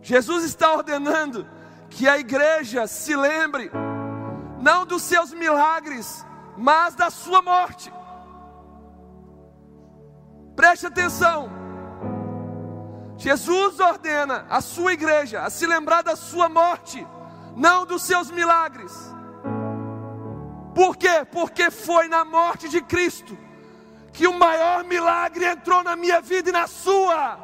Jesus 0.01 0.45
está 0.45 0.73
ordenando 0.73 1.47
que 1.91 2.09
a 2.09 2.17
igreja 2.17 2.87
se 2.87 3.15
lembre, 3.15 3.71
não 4.63 4.87
dos 4.87 5.03
seus 5.03 5.31
milagres, 5.31 6.25
mas 6.57 6.95
da 6.95 7.11
sua 7.11 7.43
morte. 7.43 7.93
Preste 10.55 10.87
atenção. 10.87 11.51
Jesus 13.17 13.79
ordena 13.79 14.47
a 14.51 14.61
sua 14.61 14.93
igreja 14.93 15.43
a 15.43 15.51
se 15.51 15.67
lembrar 15.67 16.03
da 16.03 16.17
sua 16.17 16.49
morte, 16.49 17.07
não 17.57 17.87
dos 17.87 18.03
seus 18.03 18.31
milagres. 18.31 18.93
Por 20.75 20.97
quê? 20.97 21.27
Porque 21.31 21.71
foi 21.71 22.09
na 22.09 22.25
morte 22.25 22.69
de 22.69 22.81
Cristo 22.81 23.37
que 24.12 24.27
o 24.27 24.35
maior 24.35 24.85
milagre 24.85 25.47
entrou 25.47 25.83
na 25.83 25.97
minha 25.97 26.21
vida 26.21 26.51
e 26.51 26.53
na 26.53 26.67
sua 26.67 27.38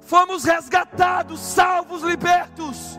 fomos 0.00 0.44
resgatados, 0.44 1.40
salvos, 1.40 2.02
libertos, 2.02 2.98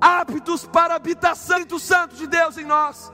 aptos 0.00 0.66
para 0.66 0.94
a 0.94 0.96
habitação 0.96 1.64
do 1.64 1.78
Santo 1.78 2.14
de 2.14 2.26
Deus 2.26 2.56
em 2.56 2.64
nós. 2.64 3.12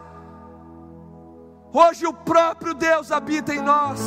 Hoje 1.73 2.07
o 2.07 2.13
próprio 2.13 2.73
Deus 2.73 3.13
habita 3.13 3.55
em 3.55 3.61
nós, 3.61 4.01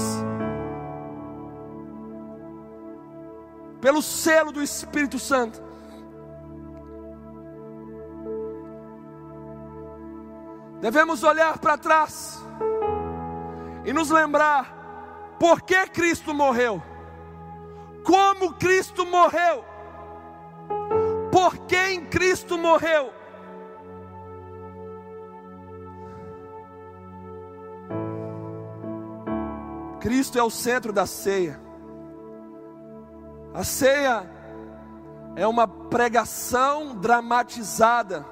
pelo 3.79 4.01
selo 4.01 4.51
do 4.51 4.63
Espírito 4.63 5.19
Santo. 5.19 5.61
Devemos 10.79 11.23
olhar 11.23 11.59
para 11.59 11.77
trás 11.77 12.43
e 13.85 13.93
nos 13.93 14.09
lembrar 14.09 15.35
por 15.39 15.61
que 15.61 15.87
Cristo 15.87 16.33
morreu? 16.33 16.81
Como 18.03 18.53
Cristo 18.55 19.05
morreu? 19.05 19.63
Por 21.31 21.57
quem 21.67 22.05
Cristo 22.05 22.57
morreu? 22.57 23.20
Cristo 30.01 30.39
é 30.39 30.43
o 30.43 30.49
centro 30.49 30.91
da 30.91 31.05
ceia. 31.05 31.61
A 33.53 33.63
ceia 33.63 34.27
é 35.35 35.45
uma 35.45 35.67
pregação 35.67 36.95
dramatizada 36.95 38.25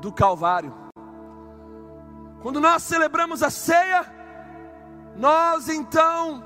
do 0.00 0.12
Calvário. 0.12 0.74
Quando 2.42 2.60
nós 2.60 2.82
celebramos 2.82 3.44
a 3.44 3.48
ceia, 3.48 4.04
nós 5.16 5.68
então 5.68 6.42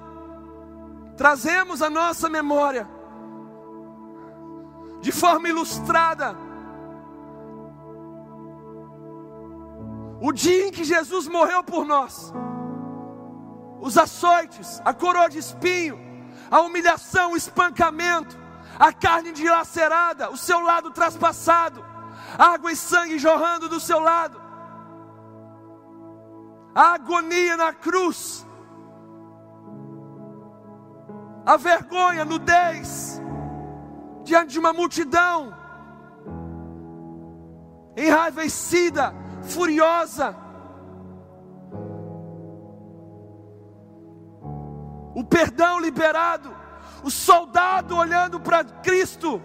trazemos 1.16 1.80
a 1.80 1.88
nossa 1.88 2.28
memória, 2.28 2.86
de 5.00 5.10
forma 5.10 5.48
ilustrada, 5.48 6.36
o 10.20 10.30
dia 10.30 10.68
em 10.68 10.70
que 10.70 10.84
Jesus 10.84 11.26
morreu 11.26 11.64
por 11.64 11.86
nós, 11.86 12.34
os 13.80 13.96
açoites, 13.96 14.80
a 14.84 14.92
coroa 14.92 15.28
de 15.28 15.38
espinho, 15.38 15.98
a 16.50 16.60
humilhação, 16.60 17.32
o 17.32 17.36
espancamento, 17.36 18.38
a 18.78 18.92
carne 18.92 19.32
dilacerada, 19.32 20.30
o 20.30 20.36
seu 20.36 20.60
lado 20.60 20.90
traspassado, 20.90 21.84
água 22.38 22.72
e 22.72 22.76
sangue 22.76 23.18
jorrando 23.18 23.68
do 23.68 23.80
seu 23.80 24.00
lado, 24.00 24.40
a 26.74 26.94
agonia 26.94 27.56
na 27.56 27.72
cruz, 27.72 28.46
a 31.44 31.56
vergonha, 31.56 32.24
nudez, 32.24 33.20
diante 34.22 34.52
de 34.52 34.58
uma 34.58 34.72
multidão, 34.72 35.56
enraivecida, 37.96 39.14
furiosa. 39.42 40.47
O 45.18 45.24
perdão 45.24 45.80
liberado, 45.80 46.54
o 47.02 47.10
soldado 47.10 47.96
olhando 47.96 48.38
para 48.38 48.62
Cristo. 48.62 49.42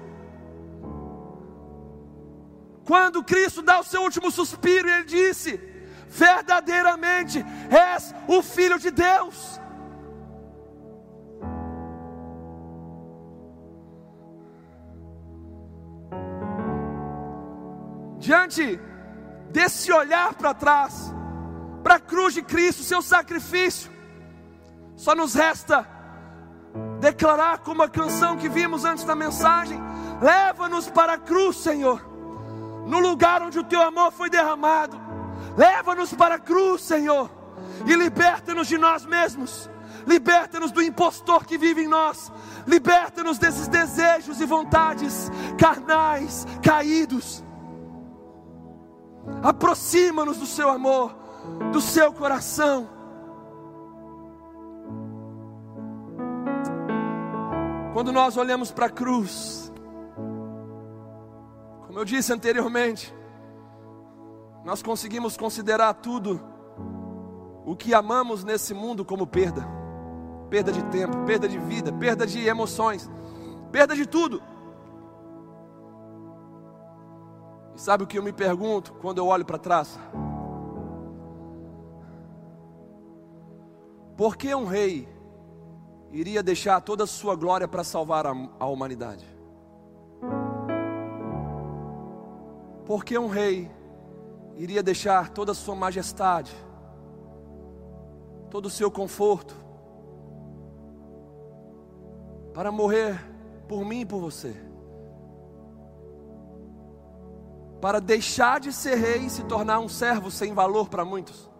Quando 2.85 3.23
Cristo 3.23 3.63
dá 3.63 3.79
o 3.79 3.83
seu 3.83 4.03
último 4.03 4.29
suspiro, 4.29 4.87
ele 4.87 5.05
disse: 5.05 5.59
Verdadeiramente 6.07 7.43
és 7.71 8.13
o 8.27 8.43
Filho 8.43 8.77
de 8.77 8.91
Deus. 8.91 9.59
diante 18.19 18.79
desse 19.49 19.91
olhar 19.91 20.33
para 20.35 20.53
trás, 20.53 21.13
para 21.83 21.95
a 21.95 21.99
cruz 21.99 22.33
de 22.33 22.41
Cristo, 22.41 22.81
seu 22.81 23.01
sacrifício, 23.01 23.91
só 24.95 25.15
nos 25.15 25.33
resta 25.33 25.87
declarar 26.99 27.59
como 27.59 27.83
a 27.83 27.89
canção 27.89 28.37
que 28.37 28.49
vimos 28.49 28.85
antes 28.85 29.03
da 29.03 29.15
mensagem: 29.15 29.79
leva-nos 30.21 30.89
para 30.89 31.13
a 31.13 31.17
cruz, 31.17 31.57
Senhor, 31.57 32.01
no 32.87 32.99
lugar 32.99 33.41
onde 33.41 33.59
o 33.59 33.63
teu 33.63 33.81
amor 33.81 34.11
foi 34.11 34.29
derramado, 34.29 34.99
leva-nos 35.57 36.13
para 36.13 36.35
a 36.35 36.39
cruz, 36.39 36.81
Senhor, 36.81 37.29
e 37.85 37.95
liberta-nos 37.95 38.67
de 38.67 38.77
nós 38.77 39.05
mesmos. 39.05 39.69
Liberta-nos 40.05 40.73
do 40.73 40.81
impostor 40.81 41.45
que 41.45 41.57
vive 41.57 41.83
em 41.83 41.87
nós, 41.87 42.29
liberta-nos 42.67 43.37
desses 43.37 43.69
desejos 43.69 44.41
e 44.41 44.45
vontades 44.45 45.31
carnais, 45.57 46.45
caídos 46.61 47.41
Aproxima-nos 49.41 50.37
do 50.37 50.45
seu 50.45 50.69
amor, 50.69 51.15
do 51.71 51.79
seu 51.79 52.11
coração. 52.11 52.89
Quando 57.93 58.11
nós 58.11 58.35
olhamos 58.35 58.71
para 58.71 58.87
a 58.87 58.89
cruz, 58.89 59.71
como 61.87 61.99
eu 61.99 62.03
disse 62.03 62.33
anteriormente, 62.33 63.15
nós 64.65 64.81
conseguimos 64.81 65.37
considerar 65.37 65.93
tudo 65.93 66.41
o 67.65 67.75
que 67.75 67.93
amamos 67.93 68.43
nesse 68.43 68.73
mundo 68.73 69.05
como 69.05 69.25
perda 69.25 69.83
perda 70.53 70.71
de 70.71 70.83
tempo, 70.83 71.17
perda 71.25 71.47
de 71.47 71.57
vida, 71.57 71.91
perda 71.91 72.27
de 72.27 72.45
emoções, 72.45 73.09
perda 73.71 73.95
de 73.95 74.05
tudo. 74.05 74.39
E 77.75 77.81
sabe 77.81 78.03
o 78.03 78.07
que 78.07 78.19
eu 78.19 78.21
me 78.21 78.31
pergunto 78.31 78.93
quando 79.01 79.17
eu 79.17 79.25
olho 79.25 79.43
para 79.43 79.57
trás? 79.57 79.99
Por 84.15 84.37
que 84.37 84.53
um 84.53 84.65
rei 84.65 85.07
iria 86.13 86.43
deixar 86.43 86.79
toda 86.79 87.05
a 87.05 87.07
sua 87.07 87.35
glória 87.35 87.67
para 87.67 87.83
salvar 87.83 88.27
a, 88.27 88.33
a 88.59 88.67
humanidade? 88.67 89.25
Por 92.85 93.03
que 93.03 93.17
um 93.17 93.27
rei 93.27 93.71
iria 94.55 94.83
deixar 94.83 95.29
toda 95.29 95.53
a 95.53 95.55
sua 95.55 95.73
majestade, 95.73 96.53
todo 98.51 98.67
o 98.67 98.69
seu 98.69 98.91
conforto, 98.91 99.55
para 102.53 102.71
morrer 102.71 103.19
por 103.67 103.83
mim 103.83 104.01
e 104.01 104.05
por 104.05 104.19
você? 104.19 104.55
Para 107.81 107.99
deixar 107.99 108.59
de 108.59 108.71
ser 108.71 108.95
rei 108.95 109.25
e 109.25 109.29
se 109.29 109.43
tornar 109.45 109.79
um 109.79 109.89
servo 109.89 110.29
sem 110.29 110.53
valor 110.53 110.89
para 110.89 111.03
muitos? 111.03 111.52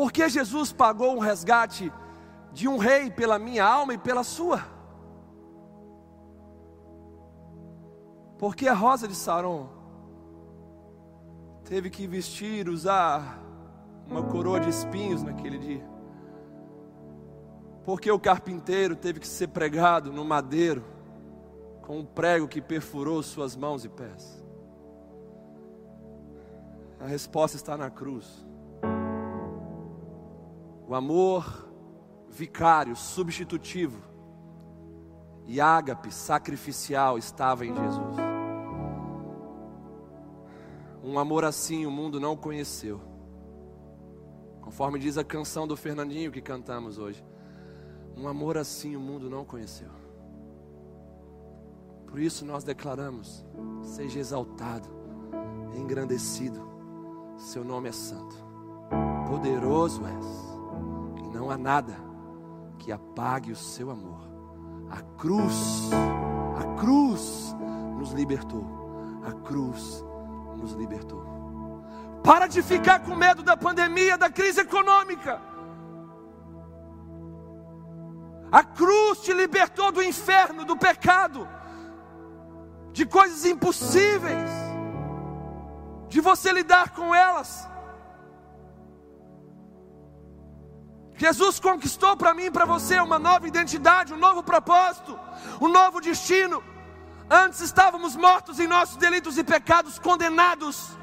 Porque 0.00 0.30
Jesus 0.30 0.72
pagou 0.72 1.14
um 1.14 1.18
resgate 1.18 1.92
de 2.54 2.66
um 2.66 2.78
rei 2.78 3.10
pela 3.10 3.38
minha 3.38 3.62
alma 3.62 3.92
e 3.92 3.98
pela 3.98 4.24
sua? 4.24 4.64
Porque 8.38 8.66
a 8.66 8.72
rosa 8.72 9.06
de 9.06 9.14
Saron 9.14 9.68
teve 11.66 11.90
que 11.90 12.06
vestir, 12.06 12.66
usar 12.66 13.42
uma 14.06 14.22
coroa 14.22 14.58
de 14.58 14.70
espinhos 14.70 15.22
naquele 15.22 15.58
dia? 15.58 15.86
Porque 17.84 18.10
o 18.10 18.18
carpinteiro 18.18 18.96
teve 18.96 19.20
que 19.20 19.28
ser 19.28 19.48
pregado 19.48 20.10
no 20.10 20.24
madeiro 20.24 20.82
com 21.82 21.98
um 21.98 22.06
prego 22.06 22.48
que 22.48 22.62
perfurou 22.62 23.22
suas 23.22 23.54
mãos 23.54 23.84
e 23.84 23.88
pés? 23.90 24.42
A 26.98 27.04
resposta 27.04 27.58
está 27.58 27.76
na 27.76 27.90
cruz. 27.90 28.48
O 30.90 30.94
amor 30.96 31.70
vicário, 32.28 32.96
substitutivo 32.96 34.02
e 35.46 35.60
ágape 35.60 36.12
sacrificial 36.12 37.16
estava 37.16 37.64
em 37.64 37.72
Jesus. 37.72 38.16
Um 41.00 41.16
amor 41.16 41.44
assim 41.44 41.86
o 41.86 41.92
mundo 41.92 42.18
não 42.18 42.36
conheceu. 42.36 43.00
Conforme 44.62 44.98
diz 44.98 45.16
a 45.16 45.22
canção 45.22 45.64
do 45.64 45.76
Fernandinho 45.76 46.32
que 46.32 46.42
cantamos 46.42 46.98
hoje. 46.98 47.24
Um 48.16 48.26
amor 48.26 48.58
assim 48.58 48.96
o 48.96 49.00
mundo 49.00 49.30
não 49.30 49.44
conheceu. 49.44 49.90
Por 52.08 52.18
isso 52.18 52.44
nós 52.44 52.64
declaramos: 52.64 53.44
seja 53.80 54.18
exaltado, 54.18 54.88
engrandecido, 55.72 56.68
seu 57.36 57.62
nome 57.62 57.90
é 57.90 57.92
santo, 57.92 58.34
poderoso 59.28 60.04
és 60.04 60.49
não 61.32 61.50
há 61.50 61.56
nada 61.56 61.96
que 62.78 62.90
apague 62.90 63.52
o 63.52 63.56
seu 63.56 63.90
amor. 63.90 64.28
A 64.90 65.00
cruz, 65.18 65.90
a 66.58 66.80
cruz 66.80 67.54
nos 67.96 68.12
libertou. 68.12 68.66
A 69.24 69.32
cruz 69.46 70.04
nos 70.56 70.72
libertou. 70.72 71.24
Para 72.22 72.46
de 72.46 72.62
ficar 72.62 73.00
com 73.00 73.14
medo 73.14 73.42
da 73.42 73.56
pandemia, 73.56 74.18
da 74.18 74.30
crise 74.30 74.60
econômica. 74.60 75.40
A 78.52 78.64
cruz 78.64 79.20
te 79.20 79.32
libertou 79.32 79.92
do 79.92 80.02
inferno, 80.02 80.64
do 80.64 80.76
pecado, 80.76 81.48
de 82.92 83.06
coisas 83.06 83.44
impossíveis, 83.44 84.50
de 86.08 86.20
você 86.20 86.52
lidar 86.52 86.90
com 86.90 87.14
elas. 87.14 87.68
Jesus 91.20 91.60
conquistou 91.60 92.16
para 92.16 92.32
mim 92.32 92.44
e 92.44 92.50
para 92.50 92.64
você 92.64 92.98
uma 92.98 93.18
nova 93.18 93.46
identidade, 93.46 94.14
um 94.14 94.16
novo 94.16 94.42
propósito, 94.42 95.20
um 95.60 95.68
novo 95.68 96.00
destino. 96.00 96.64
Antes 97.30 97.60
estávamos 97.60 98.16
mortos 98.16 98.58
em 98.58 98.66
nossos 98.66 98.96
delitos 98.96 99.36
e 99.36 99.44
pecados, 99.44 99.98
condenados 99.98 100.96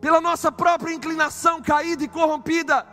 pela 0.00 0.20
nossa 0.20 0.50
própria 0.50 0.92
inclinação 0.92 1.62
caída 1.62 2.02
e 2.02 2.08
corrompida. 2.08 2.84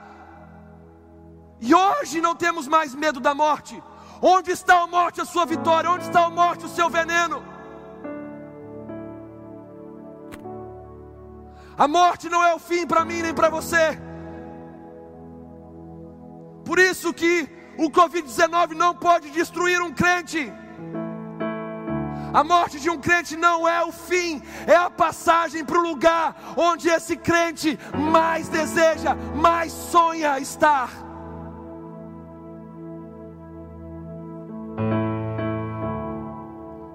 E 1.59 1.73
hoje 1.73 2.21
não 2.21 2.35
temos 2.35 2.67
mais 2.67 2.93
medo 2.93 3.19
da 3.19 3.33
morte. 3.33 3.81
Onde 4.21 4.51
está 4.51 4.83
a 4.83 4.87
morte, 4.87 5.19
a 5.19 5.25
sua 5.25 5.47
vitória? 5.47 5.89
Onde 5.89 6.05
está 6.05 6.25
a 6.25 6.29
morte, 6.29 6.67
o 6.67 6.69
seu 6.69 6.91
veneno? 6.91 7.43
A 11.75 11.87
morte 11.87 12.29
não 12.29 12.43
é 12.43 12.53
o 12.53 12.59
fim 12.59 12.85
para 12.85 13.03
mim 13.03 13.23
nem 13.23 13.33
para 13.33 13.49
você. 13.49 13.99
Por 16.65 16.79
isso 16.79 17.13
que 17.13 17.47
o 17.77 17.89
Covid-19 17.89 18.71
não 18.71 18.95
pode 18.95 19.29
destruir 19.29 19.81
um 19.81 19.93
crente. 19.93 20.51
A 22.33 22.43
morte 22.43 22.79
de 22.79 22.89
um 22.89 22.99
crente 22.99 23.37
não 23.37 23.65
é 23.65 23.81
o 23.85 23.93
fim, 23.93 24.41
é 24.67 24.75
a 24.75 24.89
passagem 24.89 25.63
para 25.63 25.79
o 25.79 25.81
lugar 25.81 26.35
onde 26.57 26.89
esse 26.89 27.15
crente 27.15 27.79
mais 27.93 28.49
deseja, 28.49 29.15
mais 29.35 29.71
sonha 29.71 30.37
estar. 30.39 30.89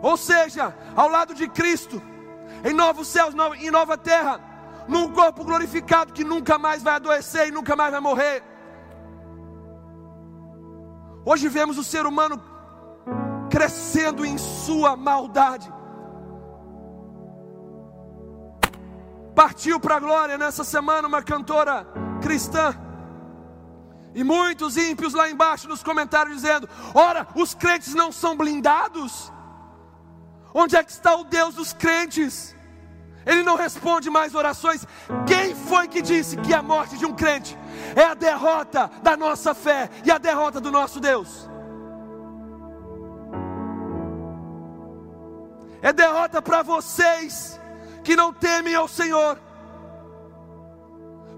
Ou 0.02 0.16
seja, 0.16 0.74
ao 0.96 1.09
lado 1.09 1.35
de 1.35 1.48
Cristo, 1.48 2.02
em 2.64 2.74
novos 2.74 3.06
céus 3.09 3.35
e 3.61 3.70
nova 3.70 3.96
terra, 3.96 4.40
num 4.88 5.12
corpo 5.12 5.44
glorificado 5.44 6.12
que 6.12 6.24
nunca 6.24 6.59
mais 6.59 6.83
vai 6.83 6.96
adoecer 6.96 7.48
e 7.48 7.50
nunca 7.50 7.76
mais 7.76 7.92
vai 7.92 8.00
morrer. 8.00 8.42
Hoje 11.24 11.48
vemos 11.48 11.76
o 11.76 11.85
ser 11.85 12.06
humano 12.06 12.42
crescendo 13.50 14.24
em 14.24 14.38
sua 14.38 14.96
maldade. 14.96 15.70
Partiu 19.35 19.78
para 19.78 19.96
a 19.96 20.00
glória 20.00 20.38
nessa 20.38 20.64
semana 20.64 21.09
uma 21.09 21.22
cantora 21.22 21.87
cristã. 22.22 22.74
E 24.14 24.24
muitos 24.24 24.76
ímpios 24.76 25.14
lá 25.14 25.30
embaixo 25.30 25.68
nos 25.68 25.83
comentários 25.83 26.37
dizendo: 26.37 26.68
Ora, 26.94 27.28
os 27.35 27.54
crentes 27.54 27.94
não 27.94 28.11
são 28.11 28.37
blindados? 28.37 29.33
Onde 30.52 30.76
é 30.76 30.83
que 30.83 30.90
está 30.90 31.14
o 31.14 31.24
Deus 31.24 31.54
dos 31.54 31.72
crentes? 31.72 32.56
Ele 33.26 33.42
não 33.42 33.56
responde 33.56 34.09
mais 34.09 34.35
orações. 34.35 34.87
Quem 35.26 35.54
foi 35.54 35.88
que 35.88 36.00
disse 36.00 36.37
que 36.37 36.54
a 36.54 36.62
morte 36.62 36.96
de 36.96 37.04
um 37.04 37.14
crente 37.14 37.56
é 37.94 38.04
a 38.04 38.14
derrota 38.14 38.90
da 39.02 39.16
nossa 39.16 39.54
fé 39.54 39.90
e 40.04 40.11
a 40.11 40.18
derrota 40.18 40.61
do 40.61 40.70
nosso 40.70 41.00
Deus? 41.00 41.48
É 45.83 45.92
derrota 45.92 46.42
para 46.42 46.62
vocês 46.62 47.59
que 48.02 48.14
não 48.14 48.33
temem 48.33 48.74
ao 48.74 48.88
Senhor, 48.88 49.38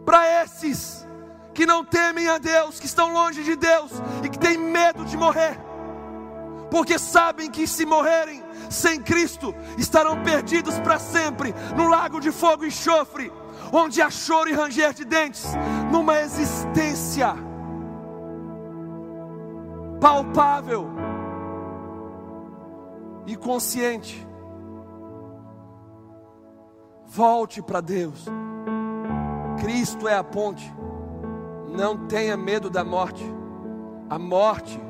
para 0.04 0.42
esses 0.42 1.06
que 1.54 1.66
não 1.66 1.84
temem 1.84 2.28
a 2.28 2.38
Deus, 2.38 2.80
que 2.80 2.86
estão 2.86 3.12
longe 3.12 3.42
de 3.44 3.54
Deus 3.54 3.92
e 4.24 4.28
que 4.28 4.38
têm 4.38 4.56
medo 4.56 5.04
de 5.04 5.16
morrer, 5.16 5.58
porque 6.70 6.98
sabem 6.98 7.50
que 7.50 7.66
se 7.66 7.84
morrerem 7.84 8.42
sem 8.72 9.00
Cristo 9.00 9.54
estarão 9.76 10.22
perdidos 10.22 10.78
para 10.80 10.98
sempre 10.98 11.54
no 11.76 11.88
lago 11.88 12.20
de 12.20 12.32
fogo 12.32 12.64
e 12.64 12.68
enxofre, 12.68 13.32
onde 13.72 14.00
há 14.00 14.10
choro 14.10 14.48
e 14.48 14.54
ranger 14.54 14.92
de 14.94 15.04
dentes, 15.04 15.44
numa 15.90 16.20
existência 16.20 17.34
palpável 20.00 20.88
e 23.26 23.36
consciente. 23.36 24.26
Volte 27.06 27.62
para 27.62 27.80
Deus. 27.80 28.26
Cristo 29.60 30.08
é 30.08 30.16
a 30.16 30.24
ponte. 30.24 30.74
Não 31.68 32.06
tenha 32.06 32.36
medo 32.36 32.68
da 32.68 32.82
morte. 32.82 33.24
A 34.10 34.18
morte, 34.18 34.80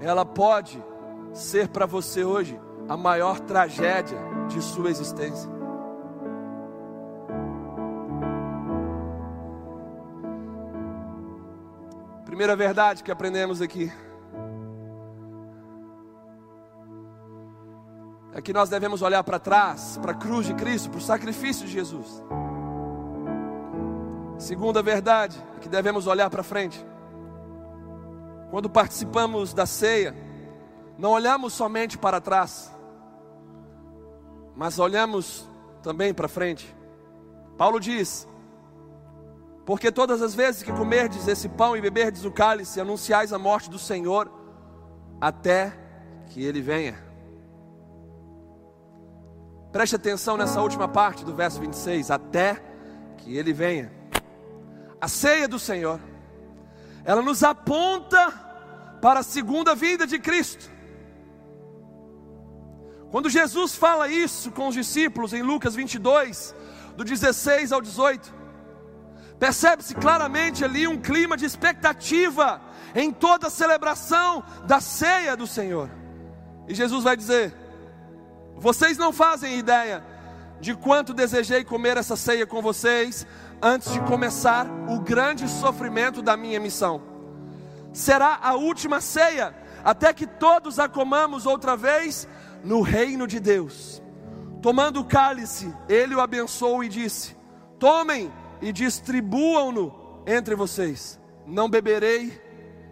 ela 0.00 0.24
pode 0.24 0.82
ser 1.32 1.68
para 1.68 1.84
você 1.84 2.24
hoje 2.24 2.58
a 2.88 2.96
maior 2.96 3.38
tragédia 3.40 4.18
de 4.48 4.62
sua 4.62 4.88
existência. 4.90 5.50
Primeira 12.24 12.56
verdade 12.56 13.02
que 13.02 13.10
aprendemos 13.10 13.60
aqui 13.60 13.92
é 18.32 18.40
que 18.40 18.52
nós 18.52 18.68
devemos 18.68 19.02
olhar 19.02 19.24
para 19.24 19.38
trás, 19.38 19.98
para 20.00 20.12
a 20.12 20.14
cruz 20.14 20.46
de 20.46 20.54
Cristo, 20.54 20.88
para 20.88 20.98
o 20.98 21.02
sacrifício 21.02 21.66
de 21.66 21.72
Jesus. 21.72 22.22
Segunda 24.38 24.80
verdade 24.80 25.36
é 25.56 25.58
que 25.58 25.68
devemos 25.68 26.06
olhar 26.06 26.30
para 26.30 26.44
frente. 26.44 26.86
Quando 28.50 28.70
participamos 28.70 29.52
da 29.52 29.66
ceia, 29.66 30.14
não 30.96 31.10
olhamos 31.10 31.52
somente 31.52 31.98
para 31.98 32.20
trás, 32.20 32.72
mas 34.58 34.80
olhamos 34.80 35.48
também 35.84 36.12
para 36.12 36.26
frente. 36.26 36.76
Paulo 37.56 37.78
diz: 37.78 38.26
Porque 39.64 39.92
todas 39.92 40.20
as 40.20 40.34
vezes 40.34 40.64
que 40.64 40.72
comerdes 40.72 41.28
esse 41.28 41.48
pão 41.48 41.76
e 41.76 41.80
beberdes 41.80 42.24
o 42.24 42.32
cálice, 42.32 42.80
anunciais 42.80 43.32
a 43.32 43.38
morte 43.38 43.70
do 43.70 43.78
Senhor, 43.78 44.28
até 45.20 45.72
que 46.26 46.42
ele 46.42 46.60
venha. 46.60 46.98
Preste 49.70 49.94
atenção 49.94 50.36
nessa 50.36 50.60
última 50.60 50.88
parte 50.88 51.24
do 51.24 51.36
verso 51.36 51.60
26, 51.60 52.10
até 52.10 52.60
que 53.18 53.36
ele 53.36 53.52
venha. 53.52 53.92
A 55.00 55.06
ceia 55.06 55.46
do 55.46 55.60
Senhor, 55.60 56.00
ela 57.04 57.22
nos 57.22 57.44
aponta 57.44 58.32
para 59.00 59.20
a 59.20 59.22
segunda 59.22 59.76
vinda 59.76 60.04
de 60.04 60.18
Cristo. 60.18 60.68
Quando 63.10 63.30
Jesus 63.30 63.74
fala 63.74 64.08
isso 64.08 64.50
com 64.50 64.68
os 64.68 64.74
discípulos 64.74 65.32
em 65.32 65.42
Lucas 65.42 65.74
22, 65.74 66.54
do 66.96 67.04
16 67.04 67.72
ao 67.72 67.80
18, 67.80 68.34
percebe-se 69.38 69.94
claramente 69.94 70.64
ali 70.64 70.86
um 70.86 71.00
clima 71.00 71.36
de 71.36 71.46
expectativa 71.46 72.60
em 72.94 73.10
toda 73.10 73.46
a 73.46 73.50
celebração 73.50 74.42
da 74.66 74.80
ceia 74.80 75.36
do 75.36 75.46
Senhor. 75.46 75.88
E 76.66 76.74
Jesus 76.74 77.02
vai 77.02 77.16
dizer: 77.16 77.54
Vocês 78.56 78.98
não 78.98 79.12
fazem 79.12 79.58
ideia 79.58 80.04
de 80.60 80.74
quanto 80.74 81.14
desejei 81.14 81.64
comer 81.64 81.96
essa 81.96 82.16
ceia 82.16 82.46
com 82.46 82.60
vocês 82.60 83.26
antes 83.62 83.92
de 83.92 84.00
começar 84.00 84.66
o 84.88 85.00
grande 85.00 85.48
sofrimento 85.48 86.20
da 86.20 86.36
minha 86.36 86.60
missão. 86.60 87.00
Será 87.92 88.38
a 88.42 88.54
última 88.54 89.00
ceia 89.00 89.54
até 89.84 90.12
que 90.12 90.26
todos 90.26 90.78
a 90.78 90.88
comamos 90.88 91.46
outra 91.46 91.76
vez 91.76 92.28
no 92.64 92.80
reino 92.80 93.26
de 93.26 93.40
Deus. 93.40 94.02
Tomando 94.60 95.00
o 95.00 95.04
cálice, 95.04 95.72
ele 95.88 96.14
o 96.14 96.20
abençoou 96.20 96.82
e 96.82 96.88
disse: 96.88 97.36
Tomem 97.78 98.32
e 98.60 98.72
distribuam-no 98.72 100.22
entre 100.26 100.54
vocês. 100.54 101.20
Não 101.46 101.68
beberei 101.68 102.40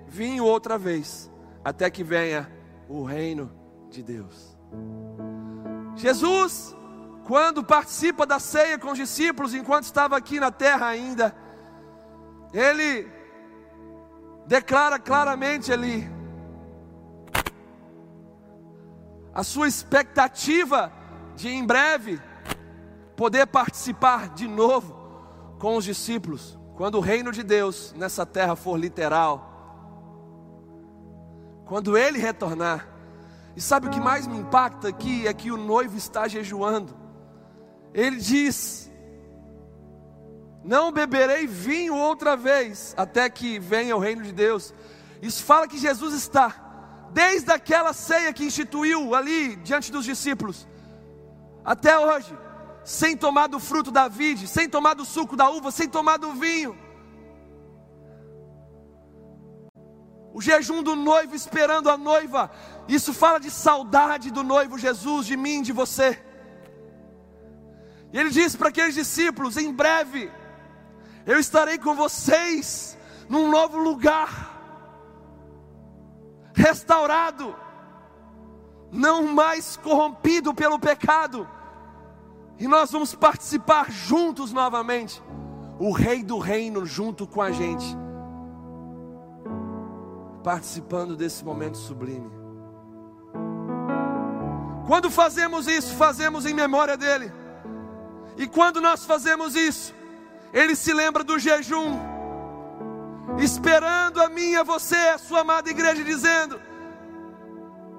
vinho 0.07 0.45
outra 0.45 0.79
vez, 0.79 1.31
até 1.65 1.91
que 1.91 2.05
venha 2.05 2.51
o 2.89 3.03
reino 3.03 3.53
de 3.91 4.03
Deus. 4.03 4.57
Jesus, 5.97 6.77
quando 7.25 7.65
participa 7.65 8.25
da 8.25 8.39
ceia 8.39 8.79
com 8.79 8.93
os 8.93 8.99
discípulos, 8.99 9.55
enquanto 9.55 9.85
estava 9.85 10.17
aqui 10.17 10.39
na 10.39 10.51
terra 10.51 10.87
ainda, 10.87 11.35
ele 12.53 13.09
declara 14.47 14.99
claramente 14.99 15.73
ali 15.73 16.16
a 19.37 19.45
sua 19.45 19.69
expectativa 19.69 20.91
de 21.35 21.51
em 21.51 21.63
breve 21.63 22.19
poder 23.15 23.47
participar 23.47 24.31
de 24.31 24.49
novo 24.49 24.97
com 25.59 25.77
os 25.77 25.85
discípulos, 25.85 26.59
quando 26.75 26.95
o 26.95 27.03
reino 27.03 27.31
de 27.31 27.43
Deus 27.43 27.95
nessa 27.99 28.25
terra 28.25 28.57
for 28.57 28.79
literal, 28.79 29.53
quando 31.67 31.99
ele 31.99 32.19
retornar. 32.19 32.89
E 33.55 33.61
sabe 33.61 33.89
o 33.89 33.91
que 33.91 34.01
mais 34.01 34.27
me 34.27 34.39
impacta 34.39 34.89
aqui 34.89 35.29
é 35.29 35.35
que 35.35 35.51
o 35.51 35.59
noivo 35.59 35.99
está 35.99 36.27
jejuando. 36.27 36.97
Ele 37.93 38.17
diz: 38.17 38.91
Não 40.65 40.91
beberei 40.91 41.47
vinho 41.47 41.95
outra 41.95 42.39
vez 42.39 42.95
até 42.97 43.29
que 43.29 43.59
venha 43.59 43.97
o 43.97 44.01
reino 44.01 44.23
de 44.23 44.33
Deus. 44.33 44.73
Isso 45.21 45.45
fala 45.45 45.69
que 45.69 45.77
Jesus 45.77 46.15
está 46.15 46.66
desde 47.13 47.51
aquela 47.53 47.93
ceia 47.93 48.33
que 48.33 48.45
instituiu 48.45 49.15
ali 49.15 49.57
diante 49.57 49.91
dos 49.93 50.05
discípulos, 50.05 50.67
até 51.65 51.99
hoje, 51.99 52.37
sem 52.85 53.17
tomar 53.17 53.49
do 53.49 53.59
fruto 53.59 53.91
da 53.91 54.07
vide, 54.09 54.47
sem 54.47 54.69
tomar 54.69 54.95
do 54.95 55.05
suco 55.05 55.37
da 55.37 55.51
uva, 55.51 55.71
sem 55.71 55.89
tomar 55.89 56.19
do 56.19 56.33
vinho. 56.33 56.79
O 60.33 60.41
jejum 60.41 60.83
do 60.83 60.95
noivo 60.95 61.35
esperando 61.35 61.91
a 61.91 61.97
noiva, 61.97 62.51
isso 62.87 63.15
fala 63.15 63.41
de 63.41 63.51
saudade 63.51 64.31
do 64.31 64.43
noivo 64.43 64.79
Jesus, 64.79 65.27
de 65.27 65.37
mim, 65.37 65.63
de 65.63 65.73
você. 65.73 66.23
E 68.13 68.19
ele 68.19 68.31
disse 68.31 68.57
para 68.57 68.69
aqueles 68.69 68.95
discípulos: 68.95 69.57
em 69.57 69.73
breve, 69.73 70.31
eu 71.25 71.39
estarei 71.41 71.79
com 71.79 71.95
vocês 71.95 72.97
num 73.29 73.51
novo 73.51 73.79
lugar 73.79 74.56
restaurado, 76.57 77.55
não 78.91 79.27
mais 79.27 79.77
corrompido 79.77 80.55
pelo 80.55 80.79
pecado, 80.79 81.47
e 82.59 82.67
nós 82.67 82.91
vamos 82.91 83.15
participar 83.15 83.91
juntos 83.91 84.53
novamente, 84.53 85.23
o 85.79 85.93
Rei 85.93 86.25
do 86.25 86.39
Reino 86.39 86.87
junto 86.87 87.27
com 87.27 87.43
a 87.43 87.53
gente, 87.53 87.87
participando 90.43 91.15
desse 91.15 91.45
momento 91.45 91.77
sublime. 91.77 92.31
Quando 94.87 95.11
fazemos 95.11 95.67
isso, 95.67 95.95
fazemos 95.97 96.47
em 96.47 96.55
memória 96.55 96.97
dele, 96.97 97.31
e 98.39 98.47
quando 98.47 98.81
nós 98.81 99.05
fazemos 99.05 99.55
isso, 99.55 99.95
ele 100.55 100.75
se 100.75 100.95
lembra 100.95 101.23
do 101.23 101.39
jejum 101.39 102.16
esperando 103.39 104.21
a 104.21 104.29
mim 104.29 104.55
a 104.57 104.63
você, 104.63 104.97
a 104.97 105.19
sua 105.19 105.41
amada 105.41 105.71
igreja, 105.71 106.03
dizendo: 106.03 106.61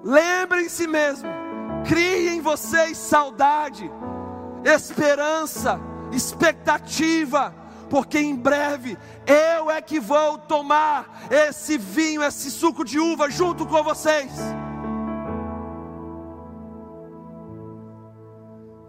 lembrem-se 0.03 0.87
mesmo, 0.87 1.29
criem 1.87 2.37
em 2.37 2.41
vocês 2.41 2.97
saudade, 2.97 3.89
esperança, 4.63 5.79
expectativa, 6.11 7.53
porque 7.89 8.19
em 8.19 8.35
breve 8.35 8.97
eu 9.25 9.69
é 9.69 9.81
que 9.81 9.99
vou 9.99 10.37
tomar 10.37 11.27
esse 11.29 11.77
vinho, 11.77 12.23
esse 12.23 12.51
suco 12.51 12.83
de 12.83 12.99
uva 12.99 13.29
junto 13.29 13.65
com 13.65 13.83
vocês. 13.83 14.31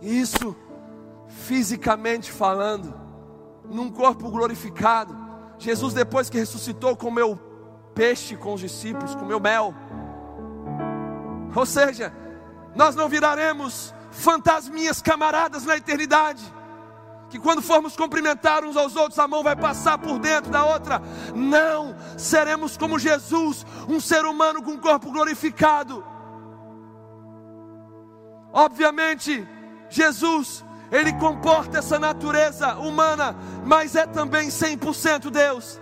Isso, 0.01 0.57
fisicamente 1.27 2.31
falando, 2.31 2.95
num 3.65 3.91
corpo 3.91 4.31
glorificado 4.31 5.28
Jesus, 5.59 5.93
depois 5.93 6.31
que 6.31 6.39
ressuscitou, 6.39 6.97
comeu 6.97 7.39
peixe 7.95 8.37
com 8.37 8.55
os 8.55 8.61
discípulos, 8.61 9.15
comeu 9.15 9.41
mel. 9.41 9.75
Ou 11.55 11.67
seja, 11.67 12.13
nós 12.75 12.95
não 12.95 13.09
viraremos 13.09 13.93
fantasminhas 14.13 15.03
camaradas 15.03 15.65
na 15.65 15.77
eternidade. 15.77 16.43
Que 17.29 17.39
quando 17.39 17.61
formos 17.61 17.97
cumprimentar 17.97 18.65
uns 18.65 18.77
aos 18.77 18.97
outros, 18.97 19.19
a 19.19 19.29
mão 19.29 19.43
vai 19.43 19.57
passar 19.57 19.99
por 19.99 20.19
dentro 20.19 20.51
da 20.51 20.65
outra. 20.65 21.03
Não, 21.35 21.95
seremos 22.17 22.77
como 22.77 22.99
Jesus, 22.99 23.67
um 23.89 24.01
ser 24.01 24.25
humano 24.25 24.63
com 24.63 24.71
um 24.71 24.79
corpo 24.79 25.11
glorificado. 25.11 26.05
Obviamente, 28.53 29.47
Jesus 29.91 30.65
ele 30.91 31.13
comporta 31.15 31.79
essa 31.79 31.99
natureza 31.99 32.77
humana, 32.77 33.37
mas 33.65 33.95
é 33.95 34.07
também 34.07 34.49
100% 34.49 35.31
Deus. 35.31 35.81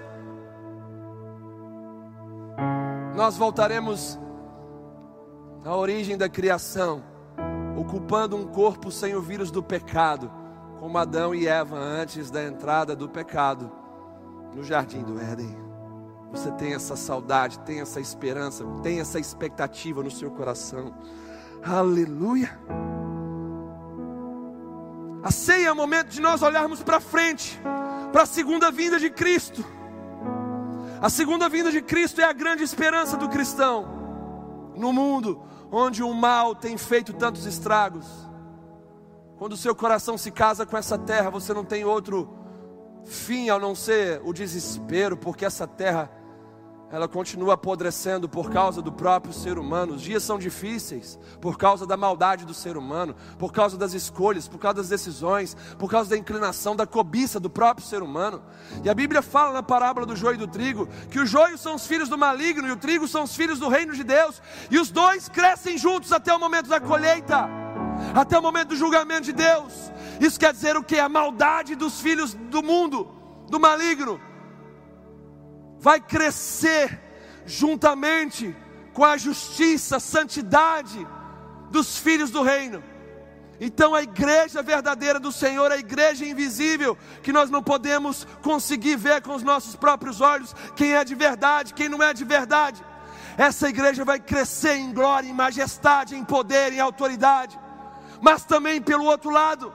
Nós 3.15 3.37
voltaremos 3.37 4.19
à 5.65 5.75
origem 5.75 6.17
da 6.17 6.29
criação, 6.29 7.03
ocupando 7.77 8.37
um 8.37 8.47
corpo 8.47 8.91
sem 8.91 9.15
o 9.15 9.23
vírus 9.23 9.51
do 9.51 9.63
pecado, 9.63 10.31
como 10.81 10.99
Adão 10.99 11.35
e 11.35 11.47
Eva 11.47 11.77
antes 11.77 12.31
da 12.31 12.45
entrada 12.45 12.95
do 12.95 13.09
pecado 13.09 13.71
no 14.55 14.63
jardim 14.63 15.03
do 15.03 15.21
Éden. 15.21 15.57
Você 16.31 16.51
tem 16.53 16.75
essa 16.75 16.97
saudade, 16.97 17.59
tem 17.61 17.81
essa 17.81 18.01
esperança, 18.01 18.65
tem 18.83 19.01
essa 19.01 19.19
expectativa 19.19 20.03
no 20.03 20.11
seu 20.11 20.31
coração. 20.31 20.93
Aleluia. 21.63 22.59
A 25.27 25.31
ceia 25.33 25.67
é 25.67 25.73
o 25.73 25.75
momento 25.75 26.11
de 26.11 26.21
nós 26.21 26.41
olharmos 26.41 26.85
para 26.85 27.01
frente, 27.01 27.61
para 28.13 28.23
a 28.23 28.27
segunda 28.27 28.71
vinda 28.71 28.97
de 28.97 29.11
Cristo. 29.11 29.65
A 31.03 31.11
segunda 31.11 31.49
vinda 31.49 31.73
de 31.73 31.83
Cristo 31.83 32.21
é 32.21 32.25
a 32.25 32.33
grande 32.33 32.63
esperança 32.63 33.17
do 33.17 33.29
cristão 33.29 34.73
no 34.77 34.93
mundo 34.93 35.43
onde 35.73 36.01
o 36.01 36.15
mal 36.15 36.55
tem 36.55 36.79
feito 36.79 37.13
tantos 37.13 37.45
estragos. 37.45 38.07
Quando 39.37 39.55
o 39.55 39.57
seu 39.57 39.75
coração 39.75 40.17
se 40.17 40.31
casa 40.31 40.65
com 40.65 40.77
essa 40.77 40.97
terra, 40.97 41.29
você 41.29 41.53
não 41.53 41.65
tem 41.65 41.85
outro 41.85 42.33
fim 43.05 43.51
a 43.51 43.59
não 43.59 43.75
ser 43.75 44.23
o 44.25 44.33
desespero, 44.33 45.17
porque 45.17 45.45
essa 45.45 45.67
terra 45.67 46.09
ela 46.91 47.09
continua 47.09 47.55
apodrecendo 47.55 48.29
por 48.29 48.51
causa 48.51 48.81
do 48.81 48.93
próprio 48.93 49.33
ser 49.33 49.59
humano. 49.59 49.95
Os 49.95 50.03
dias 50.03 50.23
são 50.23 50.39
difíceis 50.39 51.19
por 51.41 51.59
causa 51.59 51.85
da 51.85 51.97
maldade 51.97 52.45
do 52.45 52.55
ser 52.55 52.77
humano, 52.77 53.15
por 53.39 53.53
causa 53.53 53.77
das 53.77 53.93
escolhas, 53.93 54.47
por 54.47 54.59
causa 54.59 54.77
das 54.77 54.89
decisões, 54.89 55.57
por 55.79 55.91
causa 55.91 56.11
da 56.11 56.17
inclinação, 56.17 56.77
da 56.77 56.87
cobiça 56.87 57.41
do 57.41 57.51
próprio 57.51 57.87
ser 57.87 58.03
humano. 58.03 58.41
E 58.85 58.89
a 58.89 58.95
Bíblia 58.95 59.21
fala 59.21 59.53
na 59.53 59.63
parábola 59.63 60.07
do 60.07 60.15
joio 60.15 60.37
e 60.37 60.39
do 60.39 60.47
trigo 60.47 60.89
que 61.11 61.19
os 61.19 61.29
joios 61.29 61.61
são 61.61 61.75
os 61.75 61.87
filhos 61.87 62.09
do 62.09 62.17
maligno 62.17 62.69
e 62.69 62.73
o 62.73 62.77
trigo 62.77 63.09
são 63.09 63.25
os 63.25 63.35
filhos 63.35 63.59
do 63.59 63.69
reino 63.69 63.93
de 63.93 64.05
Deus, 64.05 64.41
e 64.71 64.79
os 64.79 64.91
dois 64.91 65.29
crescem 65.29 65.77
juntos 65.77 66.13
até 66.13 66.33
o 66.33 66.39
momento 66.39 66.69
da 66.69 66.81
colheita, 66.81 67.49
até 68.15 68.39
o 68.39 68.43
momento 68.43 68.69
do 68.69 68.77
julgamento 68.77 69.23
de 69.23 69.33
Deus. 69.33 69.91
Isso 70.21 70.39
quer 70.39 70.53
dizer 70.53 70.77
o 70.77 70.85
que? 70.85 70.99
A 70.99 71.09
maldade 71.09 71.75
dos 71.75 72.01
filhos 72.01 72.33
do 72.33 72.63
mundo, 72.63 73.09
do 73.49 73.59
maligno 73.59 74.21
vai 75.79 76.01
crescer 76.01 76.99
juntamente 77.47 78.55
com 78.93 79.05
a 79.05 79.17
justiça, 79.17 79.97
a 79.97 80.01
santidade 80.01 81.07
dos 81.71 81.99
filhos 81.99 82.31
do 82.31 82.43
reino. 82.43 82.83
Então 83.61 83.95
a 83.95 84.03
igreja 84.03 84.63
verdadeira 84.63 85.19
do 85.19 85.33
Senhor, 85.33 85.73
a 85.73 85.79
igreja 85.79 86.25
invisível, 86.25 86.97
que 87.23 87.33
nós 87.33 87.49
não 87.49 87.63
podemos 87.63 88.27
conseguir 88.43 88.97
ver 88.97 89.23
com 89.23 89.35
os 89.35 89.43
nossos 89.43 89.75
próprios 89.75 90.21
olhos 90.21 90.55
quem 90.75 90.95
é 90.95 91.05
de 91.05 91.15
verdade, 91.15 91.73
quem 91.73 91.89
não 91.89 92.03
é 92.03 92.13
de 92.13 92.25
verdade. 92.25 92.85
Essa 93.39 93.69
igreja 93.69 94.05
vai 94.05 94.19
crescer 94.19 94.77
em 94.77 94.93
glória, 94.93 95.29
em 95.29 95.35
majestade, 95.35 96.17
em 96.17 96.25
poder, 96.25 96.73
em 96.73 96.81
autoridade. 96.81 97.59
Mas 98.21 98.45
também 98.45 98.81
pelo 98.81 99.05
outro 99.05 99.31
lado, 99.31 99.73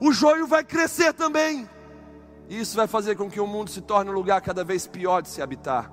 o 0.00 0.12
joio 0.12 0.46
vai 0.46 0.64
crescer 0.64 1.12
também. 1.12 1.68
E 2.50 2.58
isso 2.58 2.76
vai 2.76 2.88
fazer 2.88 3.14
com 3.14 3.30
que 3.30 3.38
o 3.38 3.46
mundo 3.46 3.70
se 3.70 3.80
torne 3.80 4.10
um 4.10 4.12
lugar 4.12 4.40
cada 4.40 4.64
vez 4.64 4.84
pior 4.84 5.22
de 5.22 5.28
se 5.28 5.40
habitar. 5.40 5.88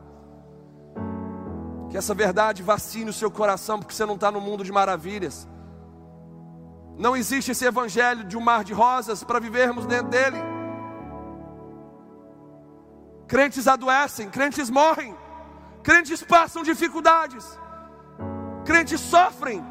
Que 1.91 1.95
essa 1.95 2.15
verdade 2.15 2.63
vacine 2.63 3.11
o 3.11 3.13
seu 3.13 3.29
coração, 3.29 3.77
porque 3.77 3.93
você 3.93 4.07
não 4.07 4.15
está 4.15 4.31
no 4.31 4.41
mundo 4.41 4.63
de 4.63 4.71
maravilhas. 4.71 5.47
Não 6.97 7.15
existe 7.15 7.51
esse 7.51 7.63
evangelho 7.63 8.23
de 8.23 8.35
um 8.35 8.41
mar 8.41 8.63
de 8.63 8.73
rosas 8.73 9.23
para 9.23 9.39
vivermos 9.39 9.85
dentro 9.85 10.09
dele. 10.09 10.37
Crentes 13.27 13.67
adoecem, 13.67 14.27
crentes 14.27 14.67
morrem, 14.67 15.15
crentes 15.83 16.23
passam 16.23 16.63
dificuldades, 16.63 17.45
crentes 18.65 18.99
sofrem. 18.99 19.63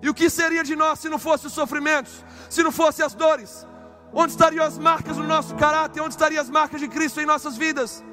E 0.00 0.08
o 0.08 0.14
que 0.14 0.30
seria 0.30 0.64
de 0.64 0.74
nós 0.74 0.98
se 0.98 1.10
não 1.10 1.18
fossem 1.18 1.48
os 1.48 1.52
sofrimentos, 1.52 2.24
se 2.48 2.62
não 2.62 2.72
fossem 2.72 3.04
as 3.04 3.12
dores? 3.12 3.68
Onde 4.12 4.32
estariam 4.32 4.64
as 4.64 4.76
marcas 4.76 5.16
do 5.16 5.22
nosso 5.22 5.54
caráter? 5.54 6.00
Onde 6.00 6.14
estariam 6.14 6.42
as 6.42 6.50
marcas 6.50 6.80
de 6.80 6.88
Cristo 6.88 7.20
em 7.20 7.26
nossas 7.26 7.56
vidas? 7.56 8.04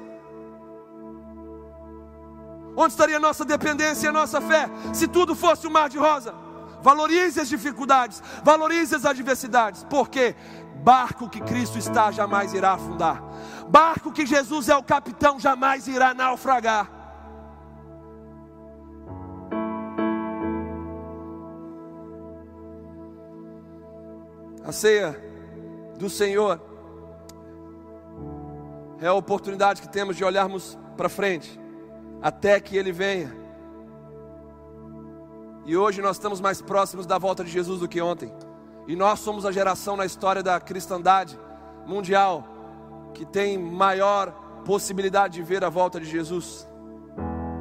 Onde 2.76 2.92
estaria 2.92 3.16
a 3.16 3.20
nossa 3.20 3.44
dependência 3.44 4.06
e 4.06 4.08
a 4.08 4.12
nossa 4.12 4.40
fé? 4.40 4.70
Se 4.94 5.08
tudo 5.08 5.34
fosse 5.34 5.66
um 5.66 5.70
mar 5.70 5.88
de 5.88 5.98
rosa. 5.98 6.32
Valorize 6.80 7.40
as 7.40 7.48
dificuldades, 7.48 8.22
valorize 8.44 8.94
as 8.94 9.04
adversidades. 9.04 9.84
Porque 9.90 10.36
barco 10.76 11.28
que 11.28 11.40
Cristo 11.40 11.76
está 11.76 12.12
jamais 12.12 12.54
irá 12.54 12.74
afundar. 12.74 13.20
Barco 13.68 14.12
que 14.12 14.24
Jesus 14.24 14.68
é 14.68 14.76
o 14.76 14.82
capitão 14.82 15.40
jamais 15.40 15.88
irá 15.88 16.14
naufragar. 16.14 16.88
A 24.64 24.70
ceia 24.70 25.27
do 25.98 26.08
Senhor 26.08 26.60
é 29.00 29.06
a 29.08 29.14
oportunidade 29.14 29.82
que 29.82 29.88
temos 29.88 30.16
de 30.16 30.24
olharmos 30.24 30.78
para 30.96 31.08
frente, 31.08 31.60
até 32.22 32.60
que 32.60 32.76
Ele 32.76 32.92
venha. 32.92 33.36
E 35.66 35.76
hoje 35.76 36.00
nós 36.00 36.16
estamos 36.16 36.40
mais 36.40 36.62
próximos 36.62 37.04
da 37.04 37.18
volta 37.18 37.44
de 37.44 37.50
Jesus 37.50 37.80
do 37.80 37.88
que 37.88 38.00
ontem. 38.00 38.32
E 38.86 38.96
nós 38.96 39.20
somos 39.20 39.44
a 39.44 39.52
geração 39.52 39.96
na 39.96 40.06
história 40.06 40.42
da 40.42 40.58
cristandade 40.58 41.38
mundial 41.86 42.44
que 43.12 43.26
tem 43.26 43.58
maior 43.58 44.30
possibilidade 44.64 45.34
de 45.34 45.42
ver 45.42 45.62
a 45.64 45.68
volta 45.68 46.00
de 46.00 46.06
Jesus. 46.06 46.66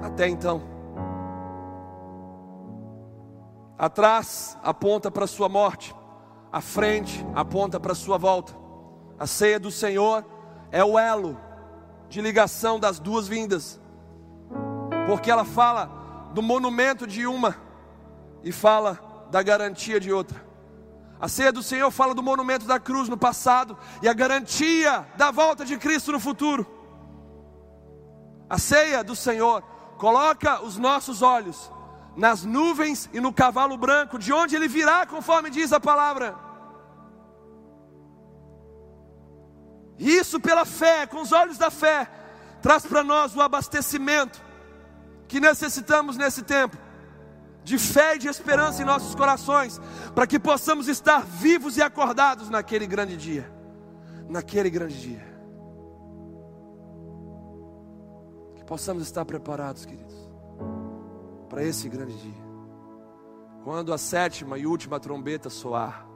Até 0.01 0.27
então. 0.27 0.61
Atrás 3.77 4.57
aponta 4.63 5.11
para 5.11 5.25
a 5.25 5.27
sua 5.27 5.49
morte 5.49 5.93
a 6.51 6.61
frente 6.61 7.25
aponta 7.35 7.79
para 7.79 7.91
a 7.91 7.95
sua 7.95 8.17
volta. 8.17 8.53
A 9.19 9.27
ceia 9.27 9.59
do 9.59 9.71
Senhor 9.71 10.25
é 10.71 10.83
o 10.83 10.97
elo 10.97 11.37
de 12.09 12.21
ligação 12.21 12.79
das 12.79 12.99
duas 12.99 13.27
vindas, 13.27 13.79
porque 15.07 15.29
ela 15.29 15.43
fala 15.43 16.29
do 16.33 16.41
monumento 16.41 17.05
de 17.05 17.25
uma 17.25 17.55
e 18.43 18.51
fala 18.51 19.27
da 19.29 19.41
garantia 19.41 19.99
de 19.99 20.11
outra. 20.11 20.45
A 21.19 21.27
ceia 21.27 21.51
do 21.51 21.63
Senhor 21.63 21.89
fala 21.89 22.13
do 22.13 22.21
monumento 22.21 22.65
da 22.65 22.79
cruz 22.79 23.09
no 23.09 23.17
passado 23.17 23.77
e 24.01 24.07
a 24.07 24.13
garantia 24.13 25.07
da 25.17 25.31
volta 25.31 25.65
de 25.65 25.77
Cristo 25.77 26.11
no 26.11 26.19
futuro. 26.19 26.65
A 28.49 28.57
ceia 28.57 29.03
do 29.03 29.15
Senhor 29.15 29.63
coloca 29.97 30.61
os 30.61 30.77
nossos 30.77 31.21
olhos 31.21 31.71
nas 32.17 32.43
nuvens 32.43 33.07
e 33.13 33.21
no 33.21 33.31
cavalo 33.31 33.77
branco, 33.77 34.17
de 34.17 34.33
onde 34.33 34.55
ele 34.55 34.67
virá, 34.67 35.05
conforme 35.05 35.51
diz 35.51 35.71
a 35.71 35.79
palavra. 35.79 36.35
Isso 39.99 40.39
pela 40.39 40.65
fé, 40.65 41.05
com 41.05 41.21
os 41.21 41.31
olhos 41.31 41.57
da 41.59 41.69
fé, 41.69 42.09
traz 42.61 42.85
para 42.85 43.03
nós 43.03 43.35
o 43.35 43.41
abastecimento 43.41 44.41
que 45.27 45.39
necessitamos 45.39 46.17
nesse 46.17 46.41
tempo, 46.41 46.77
de 47.63 47.77
fé 47.77 48.15
e 48.15 48.19
de 48.19 48.27
esperança 48.27 48.81
em 48.81 48.85
nossos 48.85 49.13
corações, 49.13 49.79
para 50.15 50.25
que 50.25 50.39
possamos 50.39 50.87
estar 50.87 51.23
vivos 51.23 51.77
e 51.77 51.81
acordados 51.81 52.49
naquele 52.49 52.87
grande 52.87 53.15
dia. 53.15 53.51
Naquele 54.29 54.69
grande 54.69 54.99
dia. 54.99 55.27
Que 58.55 58.63
possamos 58.63 59.03
estar 59.03 59.25
preparados, 59.25 59.85
queridos, 59.85 60.06
para 61.49 61.63
esse 61.63 61.87
grande 61.89 62.15
dia. 62.17 62.47
Quando 63.63 63.93
a 63.93 63.97
sétima 63.97 64.57
e 64.57 64.65
última 64.65 64.99
trombeta 64.99 65.49
soar, 65.49 66.07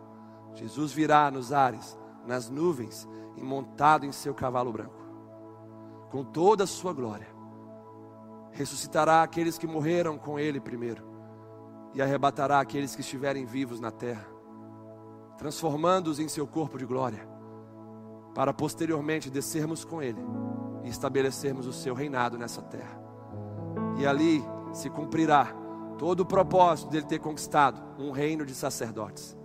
Jesus 0.53 0.91
virá 0.91 1.29
nos 1.31 1.51
ares, 1.51 1.97
nas 2.25 2.49
nuvens, 2.49 3.07
e 3.35 3.43
montado 3.43 4.05
em 4.05 4.11
seu 4.11 4.33
cavalo 4.33 4.71
branco, 4.71 5.01
com 6.09 6.23
toda 6.23 6.65
a 6.65 6.67
sua 6.67 6.93
glória. 6.93 7.27
Ressuscitará 8.51 9.23
aqueles 9.23 9.57
que 9.57 9.65
morreram 9.65 10.17
com 10.17 10.37
ele 10.37 10.59
primeiro, 10.59 11.03
e 11.93 12.01
arrebatará 12.01 12.59
aqueles 12.59 12.95
que 12.95 13.01
estiverem 13.01 13.45
vivos 13.45 13.79
na 13.79 13.91
terra, 13.91 14.27
transformando-os 15.37 16.19
em 16.19 16.27
seu 16.27 16.45
corpo 16.45 16.77
de 16.77 16.85
glória, 16.85 17.27
para 18.33 18.53
posteriormente 18.53 19.29
descermos 19.29 19.83
com 19.83 20.01
ele 20.01 20.21
e 20.83 20.89
estabelecermos 20.89 21.67
o 21.67 21.73
seu 21.73 21.93
reinado 21.93 22.37
nessa 22.37 22.61
terra. 22.61 23.01
E 23.97 24.05
ali 24.05 24.43
se 24.73 24.89
cumprirá 24.89 25.53
todo 25.97 26.21
o 26.21 26.25
propósito 26.25 26.89
dele 26.89 27.05
ter 27.05 27.19
conquistado 27.19 27.81
um 27.99 28.11
reino 28.11 28.45
de 28.45 28.55
sacerdotes, 28.55 29.37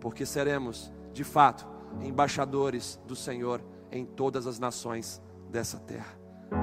porque 0.00 0.24
seremos, 0.24 0.92
de 1.12 1.24
fato, 1.24 1.66
embaixadores 2.00 2.98
do 3.06 3.14
Senhor 3.14 3.62
em 3.90 4.04
todas 4.04 4.46
as 4.46 4.58
nações 4.58 5.20
dessa 5.50 5.78
terra. 5.78 6.18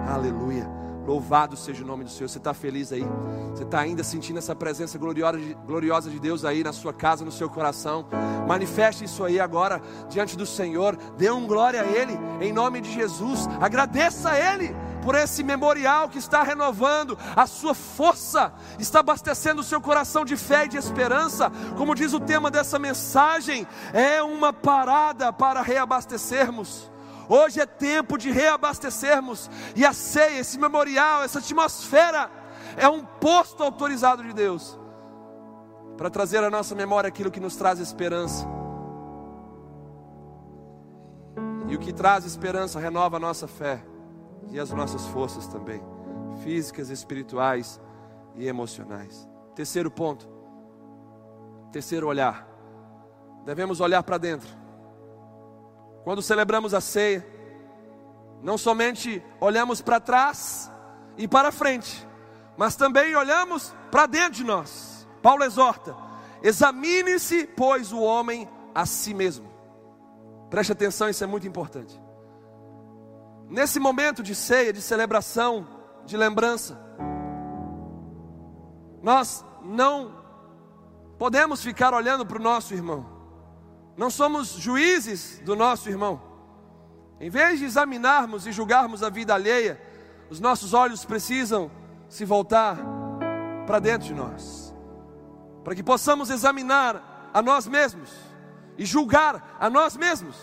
Aleluia. 0.07 0.67
Louvado 1.05 1.55
seja 1.55 1.83
o 1.83 1.87
nome 1.87 2.03
do 2.03 2.09
Senhor. 2.09 2.27
Você 2.27 2.39
está 2.39 2.53
feliz 2.53 2.91
aí? 2.91 3.05
Você 3.53 3.63
está 3.63 3.79
ainda 3.79 4.03
sentindo 4.03 4.39
essa 4.39 4.55
presença 4.55 4.97
gloriosa 4.97 6.09
de, 6.09 6.19
Deus 6.19 6.43
aí 6.43 6.63
na 6.63 6.73
sua 6.73 6.91
casa, 6.91 7.23
no 7.23 7.31
seu 7.31 7.47
coração? 7.47 8.07
Manifeste 8.47 9.05
isso 9.05 9.23
aí 9.23 9.39
agora 9.39 9.79
diante 10.09 10.35
do 10.35 10.45
Senhor. 10.45 10.97
Dê 11.15 11.29
um 11.29 11.45
glória 11.45 11.81
a 11.81 11.85
Ele, 11.85 12.17
em 12.41 12.51
nome 12.51 12.81
de 12.81 12.91
Jesus. 12.91 13.47
Agradeça 13.61 14.31
a 14.31 14.53
Ele 14.55 14.75
por 15.05 15.13
esse 15.13 15.43
memorial 15.43 16.09
que 16.09 16.17
está 16.17 16.41
renovando 16.41 17.15
a 17.35 17.45
sua 17.45 17.75
força, 17.75 18.51
está 18.79 19.01
abastecendo 19.01 19.61
o 19.61 19.63
seu 19.63 19.79
coração 19.79 20.25
de 20.25 20.35
fé 20.35 20.65
e 20.65 20.67
de 20.67 20.77
esperança. 20.77 21.51
Como 21.77 21.93
diz 21.93 22.11
o 22.11 22.19
tema 22.19 22.49
dessa 22.49 22.79
mensagem, 22.79 23.67
é 23.93 24.23
uma 24.23 24.51
parada 24.51 25.31
para 25.31 25.61
reabastecermos. 25.61 26.91
Hoje 27.29 27.59
é 27.59 27.67
tempo 27.67 28.17
de 28.17 28.31
reabastecermos, 28.31 29.47
e 29.75 29.85
a 29.85 29.93
ceia, 29.93 30.39
esse 30.39 30.57
memorial, 30.57 31.21
essa 31.21 31.37
atmosfera, 31.37 32.31
é 32.75 32.89
um 32.89 33.05
posto 33.05 33.61
autorizado 33.61 34.23
de 34.23 34.33
Deus 34.33 34.77
para 35.97 36.09
trazer 36.09 36.43
à 36.43 36.49
nossa 36.49 36.73
memória 36.73 37.07
aquilo 37.07 37.29
que 37.29 37.39
nos 37.39 37.55
traz 37.55 37.79
esperança. 37.79 38.47
E 41.67 41.75
o 41.75 41.79
que 41.79 41.93
traz 41.93 42.25
esperança 42.25 42.79
renova 42.79 43.17
a 43.17 43.19
nossa 43.19 43.47
fé 43.47 43.83
e 44.51 44.59
as 44.59 44.71
nossas 44.71 45.05
forças 45.07 45.47
também, 45.47 45.81
físicas, 46.43 46.89
espirituais 46.89 47.79
e 48.35 48.47
emocionais. 48.47 49.27
Terceiro 49.55 49.89
ponto, 49.89 50.27
terceiro 51.71 52.07
olhar, 52.07 52.47
devemos 53.45 53.79
olhar 53.79 54.03
para 54.03 54.17
dentro. 54.17 54.49
Quando 56.03 56.21
celebramos 56.21 56.73
a 56.73 56.81
ceia, 56.81 57.25
não 58.41 58.57
somente 58.57 59.23
olhamos 59.39 59.81
para 59.81 59.99
trás 59.99 60.71
e 61.17 61.27
para 61.27 61.51
frente, 61.51 62.07
mas 62.57 62.75
também 62.75 63.15
olhamos 63.15 63.73
para 63.89 64.05
dentro 64.05 64.33
de 64.33 64.43
nós. 64.43 65.07
Paulo 65.21 65.43
exorta: 65.43 65.95
examine-se, 66.43 67.47
pois, 67.47 67.91
o 67.91 67.99
homem 68.01 68.47
a 68.73 68.85
si 68.85 69.13
mesmo. 69.13 69.49
Preste 70.49 70.71
atenção, 70.71 71.09
isso 71.09 71.23
é 71.23 71.27
muito 71.27 71.47
importante. 71.47 71.99
Nesse 73.49 73.79
momento 73.79 74.23
de 74.23 74.33
ceia, 74.33 74.73
de 74.73 74.81
celebração, 74.81 75.67
de 76.05 76.17
lembrança, 76.17 76.79
nós 79.01 79.45
não 79.63 80.23
podemos 81.17 81.63
ficar 81.63 81.93
olhando 81.93 82.25
para 82.25 82.39
o 82.39 82.41
nosso 82.41 82.73
irmão, 82.73 83.05
não 83.95 84.09
somos 84.09 84.49
juízes 84.49 85.39
do 85.45 85.55
nosso 85.55 85.89
irmão. 85.89 86.21
Em 87.19 87.29
vez 87.29 87.59
de 87.59 87.65
examinarmos 87.65 88.45
e 88.45 88.51
julgarmos 88.51 89.01
a 89.01 89.09
vida 89.09 89.33
alheia, 89.33 89.81
os 90.29 90.39
nossos 90.39 90.73
olhos 90.73 91.05
precisam 91.05 91.71
se 92.09 92.25
voltar 92.25 92.77
para 93.65 93.79
dentro 93.79 94.07
de 94.07 94.13
nós, 94.13 94.73
para 95.63 95.75
que 95.75 95.83
possamos 95.83 96.29
examinar 96.29 97.29
a 97.33 97.41
nós 97.41 97.67
mesmos 97.67 98.11
e 98.77 98.85
julgar 98.85 99.55
a 99.59 99.69
nós 99.69 99.95
mesmos. 99.95 100.35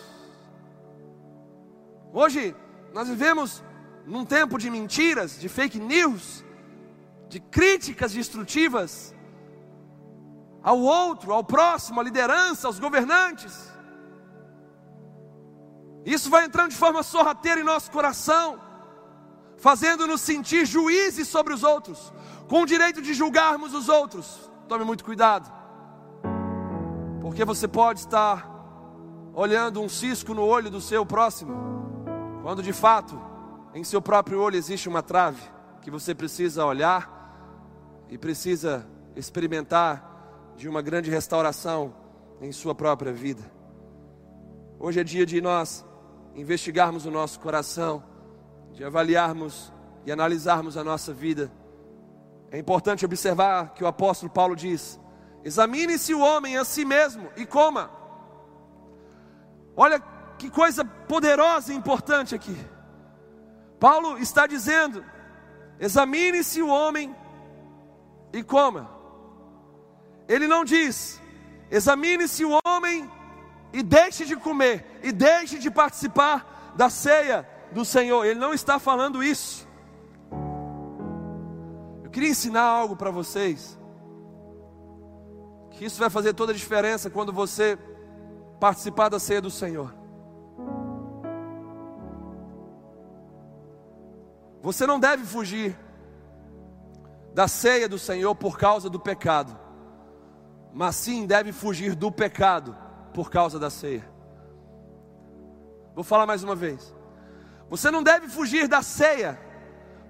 Hoje 2.13 2.55
nós 2.93 3.09
vivemos 3.09 3.63
num 4.07 4.25
tempo 4.25 4.59
de 4.59 4.69
mentiras, 4.71 5.39
de 5.39 5.49
fake 5.49 5.79
news, 5.79 6.45
de 7.29 7.41
críticas 7.41 8.13
destrutivas 8.13 9.15
ao 10.63 10.79
outro, 10.79 11.33
ao 11.33 11.43
próximo, 11.43 12.01
à 12.01 12.03
liderança, 12.03 12.67
aos 12.67 12.79
governantes. 12.79 13.73
Isso 16.05 16.29
vai 16.29 16.45
entrando 16.45 16.71
de 16.71 16.77
forma 16.77 17.03
sorrateira 17.03 17.61
em 17.61 17.65
nosso 17.65 17.91
coração, 17.91 18.61
fazendo-nos 19.57 20.21
sentir 20.21 20.67
juízes 20.67 21.29
sobre 21.29 21.55
os 21.55 21.63
outros, 21.63 22.13
com 22.49 22.63
o 22.63 22.67
direito 22.67 23.01
de 23.01 23.15
julgarmos 23.15 23.73
os 23.73 23.89
outros. 23.89 24.51
Tome 24.69 24.85
muito 24.85 25.05
cuidado, 25.05 25.51
porque 27.21 27.45
você 27.45 27.69
pode 27.69 28.01
estar 28.01 28.51
olhando 29.35 29.81
um 29.81 29.89
cisco 29.89 30.35
no 30.35 30.43
olho 30.43 30.71
do 30.71 30.81
seu 30.81 31.07
próximo, 31.07 31.55
quando 32.43 32.63
de 32.63 32.73
fato 32.73 33.19
em 33.73 33.85
seu 33.85 34.03
próprio 34.03 34.41
olho 34.41 34.57
existe 34.57 34.89
uma 34.89 35.03
trave 35.03 35.41
que 35.81 35.91
você 35.91 36.15
precisa 36.15 36.67
olhar 36.67 37.11
e 38.11 38.19
precisa 38.19 38.87
experimentar 39.15 40.53
de 40.57 40.69
uma 40.69 40.83
grande 40.83 41.11
restauração 41.11 41.95
em 42.41 42.51
sua 42.51 42.75
própria 42.75 43.13
vida. 43.13 43.43
Hoje 44.79 45.01
é 45.01 45.05
dia 45.05 45.25
de 45.25 45.41
nós 45.41 45.87
investigarmos 46.35 47.07
o 47.07 47.11
nosso 47.11 47.39
coração, 47.39 48.03
de 48.73 48.85
avaliarmos 48.85 49.73
e 50.05 50.11
analisarmos 50.11 50.77
a 50.77 50.83
nossa 50.83 51.13
vida. 51.13 51.51
É 52.51 52.59
importante 52.59 53.05
observar 53.05 53.73
que 53.73 53.85
o 53.85 53.87
apóstolo 53.87 54.31
Paulo 54.31 54.57
diz: 54.57 55.01
examine-se 55.45 56.13
o 56.13 56.21
homem 56.21 56.57
a 56.57 56.65
si 56.65 56.85
mesmo 56.85 57.31
e 57.37 57.47
coma. 57.47 57.91
Olha 59.77 60.03
que 60.43 60.51
coisa 60.51 60.85
poderosa 60.85 61.73
e 61.73 61.77
importante 61.77 62.35
aqui. 62.35 62.57
Paulo 63.79 64.19
está 64.19 64.45
dizendo: 64.45 65.05
examine-se 65.79 66.61
o 66.61 66.67
homem 66.67 67.15
e 68.33 68.43
coma. 68.43 68.91
Ele 70.29 70.49
não 70.49 70.65
diz: 70.65 71.21
examine-se 71.71 72.45
o 72.45 72.59
homem 72.67 73.09
e 73.73 73.85
deixe 73.85 74.25
de 74.25 74.35
comer, 74.35 74.85
e 75.01 75.13
deixe 75.13 75.61
de 75.61 75.71
participar 75.71 76.73
da 76.75 76.91
ceia 76.91 77.49
do 77.71 77.85
Senhor. 77.85 78.25
Ele 78.25 78.41
não 78.41 78.53
está 78.53 78.81
falando 78.81 79.23
isso. 79.23 79.69
Eu 82.03 82.11
queria 82.11 82.31
ensinar 82.31 82.65
algo 82.65 82.97
para 82.97 83.13
vocês, 83.13 83.79
que 85.71 85.85
isso 85.85 86.01
vai 86.01 86.11
fazer 86.11 86.35
toda 86.35 86.51
a 86.51 86.55
diferença 86.55 87.09
quando 87.09 87.33
você 87.33 87.79
participar 88.59 89.09
da 89.09 89.21
ceia 89.21 89.41
do 89.41 89.51
Senhor. 89.51 90.02
Você 94.63 94.87
não 94.87 95.01
deve 95.01 95.25
fugir 95.25 95.77
da 97.35 97.49
ceia 97.49 97.89
do 97.89 97.99
Senhor 97.99 98.35
por 98.35 98.57
causa 98.57 98.89
do 98.89 99.01
pecado, 99.01 99.59
mas 100.73 100.95
sim 100.95 101.27
deve 101.27 101.53
fugir 101.53 101.95
do 101.97 102.13
pecado 102.13 102.77
por 103.13 103.29
causa 103.31 103.59
da 103.59 103.69
ceia. 103.69 104.09
Vou 105.95 106.05
falar 106.05 106.27
mais 106.27 106.45
uma 106.45 106.55
vez. 106.55 106.95
Você 107.69 107.91
não 107.91 108.03
deve 108.03 108.29
fugir 108.29 108.69
da 108.69 108.83
ceia 108.83 109.39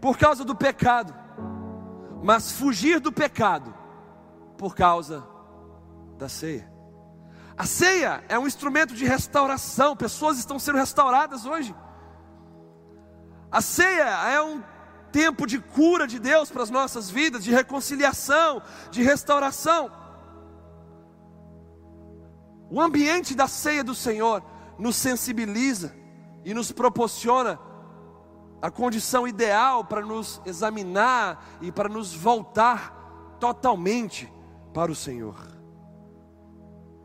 por 0.00 0.18
causa 0.18 0.44
do 0.44 0.54
pecado, 0.54 1.14
mas 2.22 2.52
fugir 2.52 3.00
do 3.00 3.10
pecado 3.10 3.74
por 4.58 4.74
causa 4.74 5.26
da 6.18 6.28
ceia. 6.28 6.70
A 7.56 7.64
ceia 7.64 8.22
é 8.28 8.38
um 8.38 8.46
instrumento 8.46 8.94
de 8.94 9.04
restauração, 9.04 9.96
pessoas 9.96 10.38
estão 10.38 10.58
sendo 10.58 10.78
restauradas 10.78 11.46
hoje. 11.46 11.74
A 13.52 13.60
ceia 13.60 14.32
é 14.32 14.42
um 14.42 14.62
tempo 15.12 15.46
de 15.46 15.58
cura 15.58 16.06
de 16.06 16.18
Deus 16.18 16.50
para 16.50 16.62
as 16.62 16.70
nossas 16.70 17.10
vidas, 17.10 17.44
de 17.44 17.50
reconciliação, 17.50 18.62
de 18.90 19.02
restauração. 19.02 19.92
O 22.70 22.80
ambiente 22.80 23.34
da 23.34 23.46
ceia 23.46 23.84
do 23.84 23.94
Senhor 23.94 24.42
nos 24.78 24.96
sensibiliza 24.96 25.94
e 26.42 26.54
nos 26.54 26.72
proporciona 26.72 27.60
a 28.62 28.70
condição 28.70 29.28
ideal 29.28 29.84
para 29.84 30.00
nos 30.00 30.40
examinar 30.46 31.44
e 31.60 31.70
para 31.70 31.90
nos 31.90 32.14
voltar 32.14 33.36
totalmente 33.38 34.32
para 34.72 34.90
o 34.90 34.94
Senhor. 34.94 35.36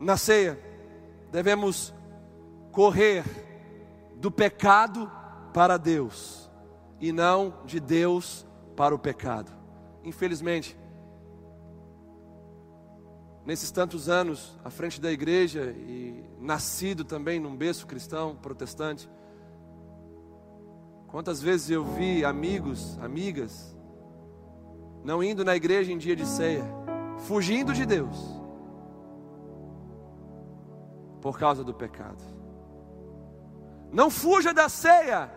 Na 0.00 0.16
ceia, 0.16 0.58
devemos 1.30 1.92
correr 2.72 3.24
do 4.16 4.30
pecado 4.30 5.17
para 5.58 5.76
Deus 5.76 6.48
e 7.00 7.10
não 7.10 7.52
de 7.64 7.80
Deus 7.80 8.46
para 8.76 8.94
o 8.94 8.98
pecado. 8.98 9.50
Infelizmente, 10.04 10.78
nesses 13.44 13.72
tantos 13.72 14.08
anos 14.08 14.56
à 14.64 14.70
frente 14.70 15.00
da 15.00 15.10
igreja 15.10 15.74
e 15.76 16.24
nascido 16.38 17.04
também 17.04 17.40
num 17.40 17.56
berço 17.56 17.88
cristão 17.88 18.36
protestante, 18.36 19.10
quantas 21.08 21.42
vezes 21.42 21.68
eu 21.70 21.84
vi 21.84 22.24
amigos, 22.24 22.96
amigas, 23.00 23.76
não 25.02 25.24
indo 25.24 25.44
na 25.44 25.56
igreja 25.56 25.90
em 25.90 25.98
dia 25.98 26.14
de 26.14 26.24
ceia, 26.24 26.62
fugindo 27.26 27.74
de 27.74 27.84
Deus, 27.84 28.16
por 31.20 31.36
causa 31.36 31.64
do 31.64 31.74
pecado. 31.74 32.22
Não 33.90 34.08
fuja 34.08 34.54
da 34.54 34.68
ceia 34.68 35.36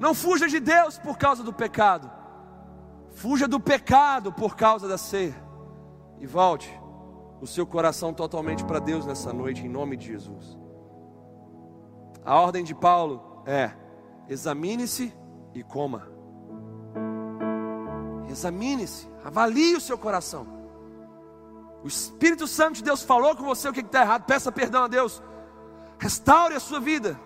não 0.00 0.14
fuja 0.14 0.48
de 0.48 0.58
Deus 0.58 0.98
por 0.98 1.18
causa 1.18 1.42
do 1.44 1.52
pecado. 1.52 2.10
Fuja 3.10 3.46
do 3.46 3.60
pecado 3.60 4.32
por 4.32 4.56
causa 4.56 4.88
da 4.88 4.96
ceia. 4.96 5.36
E 6.18 6.26
volte 6.26 6.70
o 7.40 7.46
seu 7.46 7.66
coração 7.66 8.12
totalmente 8.12 8.64
para 8.64 8.78
Deus 8.78 9.04
nessa 9.04 9.32
noite, 9.32 9.64
em 9.64 9.68
nome 9.68 9.98
de 9.98 10.06
Jesus. 10.06 10.58
A 12.24 12.40
ordem 12.40 12.64
de 12.64 12.74
Paulo 12.74 13.42
é: 13.44 13.72
examine-se 14.26 15.12
e 15.54 15.62
coma. 15.62 16.08
Examine-se, 18.30 19.06
avalie 19.22 19.76
o 19.76 19.80
seu 19.80 19.98
coração. 19.98 20.46
O 21.82 21.88
Espírito 21.88 22.46
Santo 22.46 22.76
de 22.76 22.84
Deus 22.84 23.02
falou 23.02 23.36
com 23.36 23.42
você 23.42 23.68
o 23.68 23.72
que 23.72 23.80
está 23.80 24.02
errado, 24.02 24.24
peça 24.24 24.52
perdão 24.52 24.84
a 24.84 24.88
Deus, 24.88 25.22
restaure 25.98 26.54
a 26.54 26.60
sua 26.60 26.80
vida. 26.80 27.18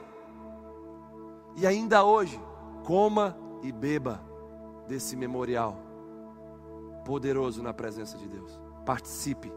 E 1.56 1.66
ainda 1.66 2.04
hoje, 2.04 2.40
coma 2.84 3.36
e 3.62 3.72
beba 3.72 4.22
desse 4.86 5.16
memorial 5.16 5.82
poderoso 7.04 7.62
na 7.62 7.72
presença 7.72 8.16
de 8.16 8.28
Deus. 8.28 8.60
Participe 8.84 9.52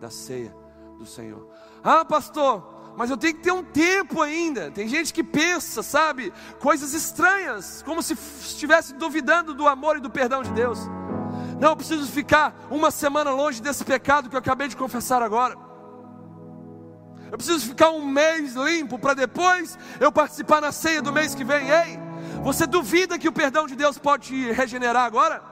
da 0.00 0.10
ceia 0.10 0.54
do 0.98 1.06
Senhor. 1.06 1.48
Ah, 1.82 2.04
pastor, 2.04 2.94
mas 2.96 3.10
eu 3.10 3.16
tenho 3.16 3.34
que 3.34 3.42
ter 3.42 3.52
um 3.52 3.62
tempo 3.62 4.20
ainda. 4.20 4.70
Tem 4.70 4.88
gente 4.88 5.14
que 5.14 5.22
pensa, 5.22 5.82
sabe, 5.82 6.32
coisas 6.60 6.92
estranhas, 6.92 7.82
como 7.82 8.02
se 8.02 8.14
estivesse 8.14 8.94
duvidando 8.94 9.54
do 9.54 9.66
amor 9.66 9.96
e 9.96 10.00
do 10.00 10.10
perdão 10.10 10.42
de 10.42 10.50
Deus. 10.52 10.80
Não, 11.60 11.70
eu 11.70 11.76
preciso 11.76 12.10
ficar 12.10 12.54
uma 12.70 12.90
semana 12.90 13.30
longe 13.30 13.62
desse 13.62 13.84
pecado 13.84 14.28
que 14.28 14.34
eu 14.34 14.40
acabei 14.40 14.68
de 14.68 14.76
confessar 14.76 15.22
agora. 15.22 15.56
Eu 17.30 17.36
preciso 17.36 17.66
ficar 17.66 17.90
um 17.90 18.06
mês 18.06 18.54
limpo 18.54 18.98
para 18.98 19.14
depois 19.14 19.78
eu 20.00 20.12
participar 20.12 20.60
na 20.60 20.72
ceia 20.72 21.02
do 21.02 21.12
mês 21.12 21.34
que 21.34 21.44
vem. 21.44 21.68
Ei, 21.68 22.05
você 22.46 22.64
duvida 22.64 23.18
que 23.18 23.28
o 23.28 23.32
perdão 23.32 23.66
de 23.66 23.74
Deus 23.74 23.98
pode 23.98 24.28
te 24.28 24.52
regenerar 24.52 25.04
agora? 25.04 25.42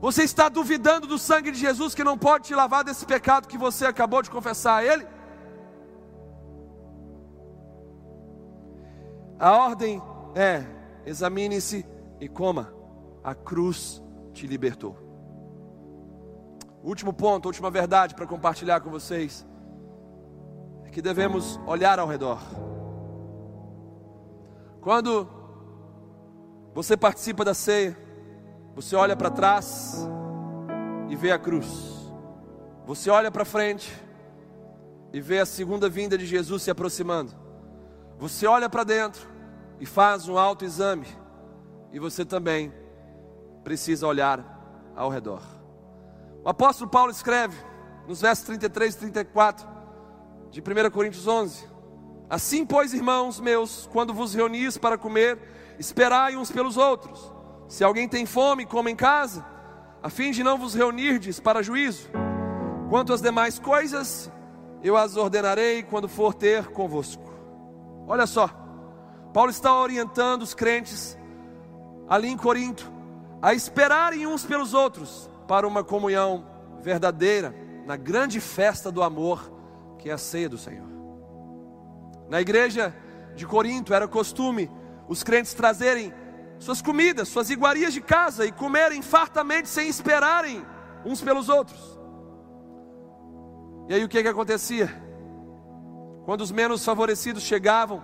Você 0.00 0.22
está 0.22 0.48
duvidando 0.48 1.08
do 1.08 1.18
sangue 1.18 1.50
de 1.50 1.58
Jesus 1.58 1.92
que 1.92 2.04
não 2.04 2.16
pode 2.16 2.44
te 2.44 2.54
lavar 2.54 2.84
desse 2.84 3.04
pecado 3.04 3.48
que 3.48 3.58
você 3.58 3.84
acabou 3.84 4.22
de 4.22 4.30
confessar 4.30 4.76
a 4.76 4.84
Ele? 4.84 5.04
A 9.40 9.50
ordem 9.56 10.00
é: 10.36 10.64
examine-se 11.04 11.84
e 12.20 12.28
coma, 12.28 12.72
a 13.24 13.34
cruz 13.34 14.00
te 14.32 14.46
libertou. 14.46 14.96
Último 16.80 17.12
ponto, 17.12 17.46
última 17.46 17.72
verdade 17.72 18.14
para 18.14 18.24
compartilhar 18.24 18.80
com 18.82 18.88
vocês 18.88 19.44
é 20.84 20.90
que 20.90 21.02
devemos 21.02 21.58
olhar 21.66 21.98
ao 21.98 22.06
redor. 22.06 22.38
Quando 24.80 25.39
você 26.74 26.96
participa 26.96 27.44
da 27.44 27.54
ceia, 27.54 27.96
você 28.74 28.94
olha 28.94 29.16
para 29.16 29.30
trás 29.30 30.06
e 31.08 31.16
vê 31.16 31.32
a 31.32 31.38
cruz. 31.38 31.66
Você 32.86 33.10
olha 33.10 33.30
para 33.30 33.44
frente 33.44 33.92
e 35.12 35.20
vê 35.20 35.40
a 35.40 35.46
segunda 35.46 35.88
vinda 35.88 36.16
de 36.16 36.24
Jesus 36.24 36.62
se 36.62 36.70
aproximando. 36.70 37.32
Você 38.18 38.46
olha 38.46 38.68
para 38.68 38.84
dentro 38.84 39.28
e 39.80 39.86
faz 39.86 40.28
um 40.28 40.38
autoexame. 40.38 41.06
E 41.92 41.98
você 41.98 42.24
também 42.24 42.72
precisa 43.64 44.06
olhar 44.06 44.92
ao 44.94 45.10
redor. 45.10 45.42
O 46.44 46.48
apóstolo 46.48 46.88
Paulo 46.88 47.10
escreve 47.10 47.56
nos 48.06 48.20
versos 48.20 48.44
33 48.44 48.94
e 48.94 48.98
34 48.98 49.68
de 50.50 50.60
1 50.60 50.90
Coríntios 50.90 51.26
11: 51.26 51.68
Assim, 52.28 52.64
pois, 52.64 52.94
irmãos 52.94 53.40
meus, 53.40 53.88
quando 53.92 54.14
vos 54.14 54.34
reunis 54.34 54.78
para 54.78 54.96
comer, 54.96 55.38
esperai 55.80 56.36
uns 56.36 56.52
pelos 56.52 56.76
outros. 56.76 57.32
Se 57.66 57.82
alguém 57.82 58.06
tem 58.06 58.26
fome, 58.26 58.66
coma 58.66 58.90
em 58.90 58.96
casa, 58.96 59.44
a 60.02 60.10
fim 60.10 60.30
de 60.30 60.44
não 60.44 60.58
vos 60.58 60.74
reunirdes 60.74 61.40
para 61.40 61.62
juízo. 61.62 62.10
Quanto 62.90 63.14
às 63.14 63.22
demais 63.22 63.58
coisas, 63.58 64.30
eu 64.82 64.94
as 64.94 65.16
ordenarei 65.16 65.82
quando 65.82 66.06
for 66.06 66.34
ter 66.34 66.66
convosco. 66.68 67.32
Olha 68.06 68.26
só, 68.26 68.50
Paulo 69.32 69.50
está 69.50 69.74
orientando 69.74 70.42
os 70.42 70.52
crentes 70.52 71.16
ali 72.06 72.28
em 72.28 72.36
Corinto 72.36 72.92
a 73.40 73.54
esperarem 73.54 74.26
uns 74.26 74.44
pelos 74.44 74.74
outros 74.74 75.30
para 75.48 75.66
uma 75.66 75.82
comunhão 75.82 76.44
verdadeira 76.80 77.54
na 77.86 77.96
grande 77.96 78.38
festa 78.38 78.92
do 78.92 79.02
amor 79.02 79.50
que 79.98 80.10
é 80.10 80.12
a 80.12 80.18
ceia 80.18 80.48
do 80.48 80.58
Senhor. 80.58 80.88
Na 82.28 82.40
igreja 82.40 82.94
de 83.34 83.46
Corinto 83.46 83.94
era 83.94 84.06
costume 84.06 84.70
os 85.10 85.24
crentes 85.24 85.52
trazerem 85.52 86.14
suas 86.60 86.80
comidas, 86.80 87.28
suas 87.28 87.50
iguarias 87.50 87.92
de 87.92 88.00
casa 88.00 88.46
e 88.46 88.52
comerem 88.52 89.02
fartamente 89.02 89.68
sem 89.68 89.88
esperarem 89.88 90.64
uns 91.04 91.20
pelos 91.20 91.48
outros. 91.48 91.98
E 93.88 93.94
aí 93.94 94.04
o 94.04 94.08
que, 94.08 94.22
que 94.22 94.28
acontecia? 94.28 94.88
Quando 96.24 96.42
os 96.42 96.52
menos 96.52 96.84
favorecidos 96.84 97.42
chegavam, 97.42 98.00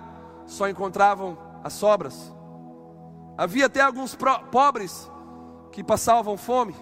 só 0.46 0.68
encontravam 0.68 1.38
as 1.62 1.74
sobras. 1.74 2.34
Havia 3.38 3.66
até 3.66 3.82
alguns 3.82 4.16
pobres 4.50 5.08
que 5.70 5.84
passavam 5.84 6.36
fome. 6.36 6.74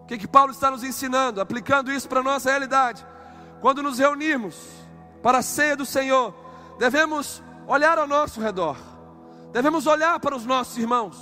O 0.00 0.06
que, 0.06 0.18
que 0.18 0.26
Paulo 0.26 0.50
está 0.50 0.68
nos 0.68 0.82
ensinando, 0.82 1.40
aplicando 1.40 1.92
isso 1.92 2.08
para 2.08 2.18
a 2.18 2.24
nossa 2.24 2.50
realidade? 2.50 3.06
Quando 3.60 3.84
nos 3.84 4.00
reunirmos 4.00 4.56
para 5.22 5.38
a 5.38 5.42
ceia 5.42 5.76
do 5.76 5.86
Senhor, 5.86 6.34
devemos 6.76 7.40
olhar 7.68 7.98
ao 7.98 8.08
nosso 8.08 8.40
redor, 8.40 8.76
devemos 9.52 9.86
olhar 9.86 10.18
para 10.18 10.34
os 10.34 10.46
nossos 10.46 10.76
irmãos. 10.78 11.16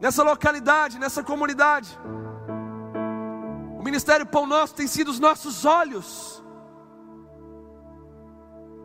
Nessa 0.00 0.22
localidade, 0.22 0.98
nessa 0.98 1.24
comunidade, 1.24 1.98
o 3.78 3.82
Ministério 3.82 4.26
Pão 4.26 4.46
Nosso 4.46 4.74
tem 4.74 4.86
sido 4.86 5.10
os 5.10 5.18
nossos 5.18 5.64
olhos 5.64 6.44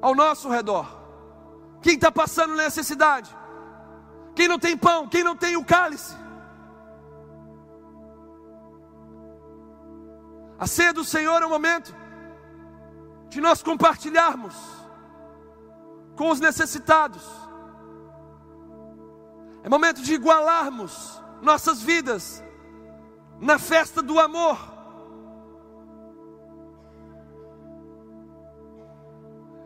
ao 0.02 0.16
nosso 0.16 0.50
redor. 0.50 0.88
Quem 1.82 1.96
está 1.96 2.12
passando 2.12 2.56
necessidade? 2.56 3.30
Quem 4.34 4.48
não 4.48 4.58
tem 4.58 4.76
pão? 4.76 5.08
Quem 5.08 5.24
não 5.24 5.36
tem 5.36 5.56
o 5.58 5.66
cálice? 5.66 6.16
A 10.58 10.66
ceia 10.66 10.94
do 10.94 11.04
Senhor 11.04 11.42
é 11.42 11.46
o 11.46 11.50
momento 11.50 11.94
de 13.28 13.42
nós 13.42 13.62
compartilharmos 13.62 14.83
com 16.16 16.30
os 16.30 16.40
necessitados. 16.40 17.24
É 19.64 19.70
momento 19.70 20.02
de 20.02 20.14
igualarmos 20.14 21.22
nossas 21.42 21.82
vidas 21.82 22.44
na 23.40 23.58
festa 23.58 24.02
do 24.02 24.20
amor. 24.20 24.58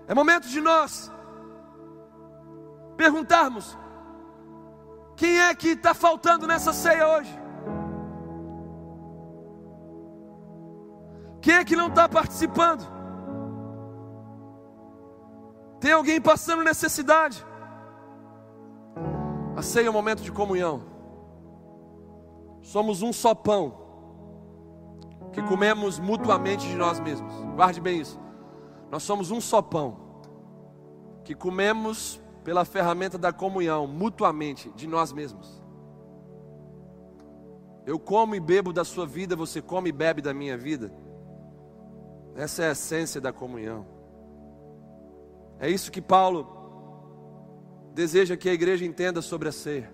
É 0.08 0.14
momento 0.14 0.48
de 0.48 0.62
nós 0.62 1.12
perguntarmos: 2.96 3.78
quem 5.16 5.40
é 5.40 5.54
que 5.54 5.70
está 5.70 5.94
faltando 5.94 6.48
nessa 6.48 6.72
ceia 6.72 7.08
hoje? 7.08 7.40
Quem 11.42 11.56
é 11.56 11.66
que 11.66 11.76
não 11.76 11.88
está 11.88 12.08
participando? 12.08 12.97
Tem 15.80 15.92
alguém 15.92 16.20
passando 16.20 16.64
necessidade? 16.64 17.46
A 19.56 19.62
ceia 19.62 19.88
é 19.88 19.90
um 19.90 19.94
momento 19.94 20.22
de 20.22 20.32
comunhão. 20.32 20.84
Somos 22.62 23.02
um 23.02 23.14
só 23.14 23.34
pão 23.34 23.88
que 25.32 25.42
comemos 25.42 26.00
mutuamente 26.00 26.68
de 26.68 26.76
nós 26.76 27.00
mesmos. 27.00 27.34
Guarde 27.56 27.80
bem 27.80 28.02
isso. 28.02 28.20
Nós 28.90 29.04
somos 29.04 29.32
um 29.32 29.40
só 29.40 29.62
pão, 29.62 29.98
que 31.24 31.36
comemos 31.36 32.22
pela 32.44 32.64
ferramenta 32.64 33.18
da 33.18 33.34
comunhão, 33.34 33.86
mutuamente, 33.86 34.72
de 34.72 34.88
nós 34.88 35.12
mesmos. 35.12 35.62
Eu 37.86 38.00
como 38.00 38.36
e 38.36 38.40
bebo 38.40 38.74
da 38.74 38.84
sua 38.84 39.06
vida, 39.06 39.36
você 39.36 39.62
come 39.62 39.90
e 39.90 39.92
bebe 39.92 40.22
da 40.22 40.34
minha 40.34 40.58
vida. 40.58 40.92
Essa 42.36 42.64
é 42.64 42.70
a 42.70 42.72
essência 42.72 43.20
da 43.20 43.34
comunhão. 43.34 43.97
É 45.60 45.70
isso 45.70 45.92
que 45.92 46.02
Paulo 46.02 46.48
deseja 47.94 48.38
que 48.38 48.48
a 48.48 48.54
igreja 48.54 48.86
entenda 48.86 49.22
sobre 49.22 49.50
a 49.50 49.52
ceia. 49.52 49.92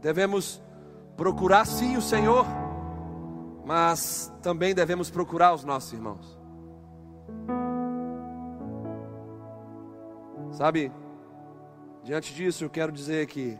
Devemos 0.00 0.60
procurar 1.16 1.64
sim 1.64 1.96
o 1.96 2.02
Senhor, 2.02 2.44
mas 3.64 4.32
também 4.42 4.74
devemos 4.74 5.10
procurar 5.10 5.54
os 5.54 5.62
nossos 5.62 5.92
irmãos. 5.92 6.38
Sabe, 10.52 10.92
diante 12.02 12.34
disso 12.34 12.64
eu 12.64 12.70
quero 12.70 12.90
dizer 12.90 13.26
que 13.26 13.56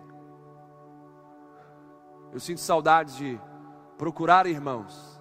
eu 2.33 2.41
sinto 2.41 2.61
saudades 2.61 3.17
de 3.17 3.41
procurar 3.97 4.47
irmãos 4.47 5.20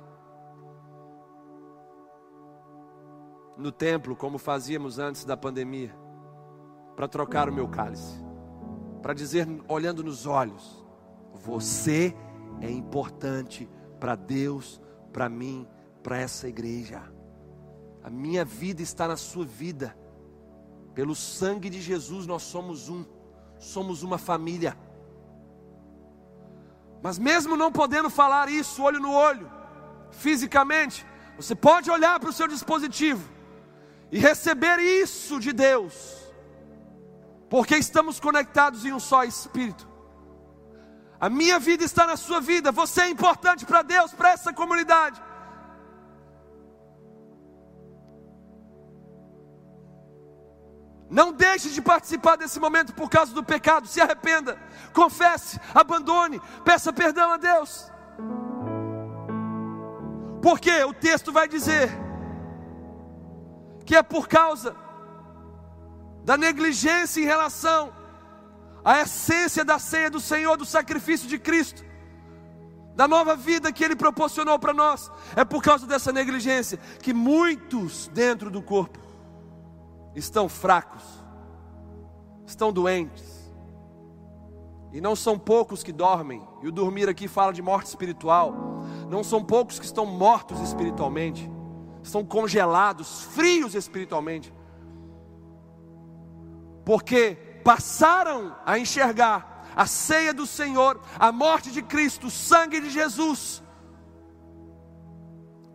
no 3.60 3.74
templo, 3.74 4.16
como 4.16 4.38
fazíamos 4.38 4.98
antes 5.00 5.26
da 5.26 5.36
pandemia, 5.36 5.94
para 6.96 7.10
trocar 7.10 7.50
o 7.50 7.54
meu 7.54 7.68
cálice, 7.68 8.16
para 9.02 9.14
dizer, 9.14 9.48
olhando 9.68 10.04
nos 10.04 10.26
olhos: 10.26 10.84
você 11.34 12.16
é 12.62 12.72
importante 12.72 13.70
para 14.00 14.16
Deus, 14.16 14.82
para 15.12 15.28
mim, 15.28 15.68
para 16.02 16.18
essa 16.18 16.48
igreja. 16.48 17.04
A 18.02 18.10
minha 18.10 18.46
vida 18.46 18.82
está 18.82 19.08
na 19.08 19.18
sua 19.18 19.46
vida. 19.46 19.96
Pelo 20.96 21.14
sangue 21.14 21.70
de 21.70 21.82
Jesus 21.82 22.26
nós 22.26 22.44
somos 22.44 22.90
um, 22.90 23.06
somos 23.58 24.04
uma 24.04 24.18
família. 24.18 24.78
Mas 27.02 27.20
mesmo 27.20 27.56
não 27.56 27.72
podendo 27.72 28.10
falar 28.10 28.50
isso 28.50 28.84
olho 28.84 29.00
no 29.00 29.12
olho, 29.14 29.50
fisicamente, 30.12 31.06
você 31.38 31.56
pode 31.56 31.92
olhar 31.92 32.20
para 32.20 32.30
o 32.30 32.34
seu 32.34 32.48
dispositivo 32.48 33.39
e 34.12 34.18
receber 34.18 34.80
isso 34.80 35.40
de 35.40 35.54
Deus, 35.54 35.94
porque 37.50 37.76
estamos 37.76 38.20
conectados 38.20 38.86
em 38.86 38.94
um 38.94 39.00
só 39.00 39.24
Espírito. 39.24 39.88
A 41.20 41.30
minha 41.30 41.60
vida 41.60 41.84
está 41.84 42.08
na 42.08 42.16
sua 42.16 42.40
vida, 42.40 42.72
você 42.72 43.02
é 43.02 43.10
importante 43.10 43.66
para 43.66 43.82
Deus, 43.82 44.14
para 44.14 44.32
essa 44.32 44.54
comunidade. 44.54 45.22
Não 51.10 51.34
deixe 51.34 51.70
de 51.72 51.82
participar 51.82 52.36
desse 52.36 52.60
momento 52.60 52.94
por 52.94 53.10
causa 53.10 53.34
do 53.34 53.44
pecado. 53.44 53.88
Se 53.88 54.00
arrependa, 54.00 54.58
confesse, 54.94 55.60
abandone, 55.74 56.40
peça 56.64 56.94
perdão 56.94 57.32
a 57.32 57.38
Deus. 57.38 57.92
Porque 60.42 60.84
o 60.84 60.94
texto 60.94 61.32
vai 61.32 61.48
dizer 61.48 61.90
que 63.90 63.96
é 63.96 64.04
por 64.04 64.28
causa 64.28 64.76
da 66.24 66.38
negligência 66.38 67.22
em 67.22 67.26
relação 67.26 67.92
à 68.86 69.02
essência 69.02 69.66
da 69.66 69.80
ceia 69.80 70.12
do 70.12 70.20
Senhor, 70.20 70.56
do 70.58 70.64
sacrifício 70.64 71.28
de 71.28 71.40
Cristo, 71.40 71.84
da 72.96 73.08
nova 73.08 73.36
vida 73.36 73.72
que 73.72 73.84
Ele 73.84 73.96
proporcionou 73.96 74.60
para 74.60 74.76
nós. 74.76 75.12
É 75.36 75.44
por 75.44 75.64
causa 75.64 75.88
dessa 75.88 76.12
negligência 76.12 76.78
que 77.02 77.16
muitos 77.16 78.08
dentro 78.14 78.52
do 78.52 78.62
corpo 78.62 79.00
estão 80.16 80.48
fracos, 80.48 81.04
estão 82.46 82.72
doentes. 82.72 83.52
E 84.94 85.02
não 85.02 85.16
são 85.16 85.36
poucos 85.36 85.82
que 85.82 85.92
dormem, 85.92 86.48
e 86.62 86.68
o 86.68 86.72
dormir 86.72 87.10
aqui 87.10 87.28
fala 87.28 87.52
de 87.52 87.64
morte 87.64 87.88
espiritual. 87.88 88.54
Não 89.10 89.24
são 89.24 89.44
poucos 89.44 89.80
que 89.80 89.86
estão 89.86 90.06
mortos 90.06 90.60
espiritualmente, 90.60 91.50
estão 92.10 92.26
congelados, 92.26 93.22
frios 93.22 93.76
espiritualmente, 93.76 94.54
porque 96.84 97.36
passaram 97.64 98.56
a 98.66 98.78
enxergar 98.78 99.72
a 99.76 99.86
ceia 99.86 100.34
do 100.34 100.46
Senhor, 100.46 101.00
a 101.18 101.32
morte 101.32 101.72
de 101.72 101.82
Cristo, 101.82 102.28
o 102.28 102.32
sangue 102.32 102.82
de 102.82 102.90
Jesus, 102.90 103.64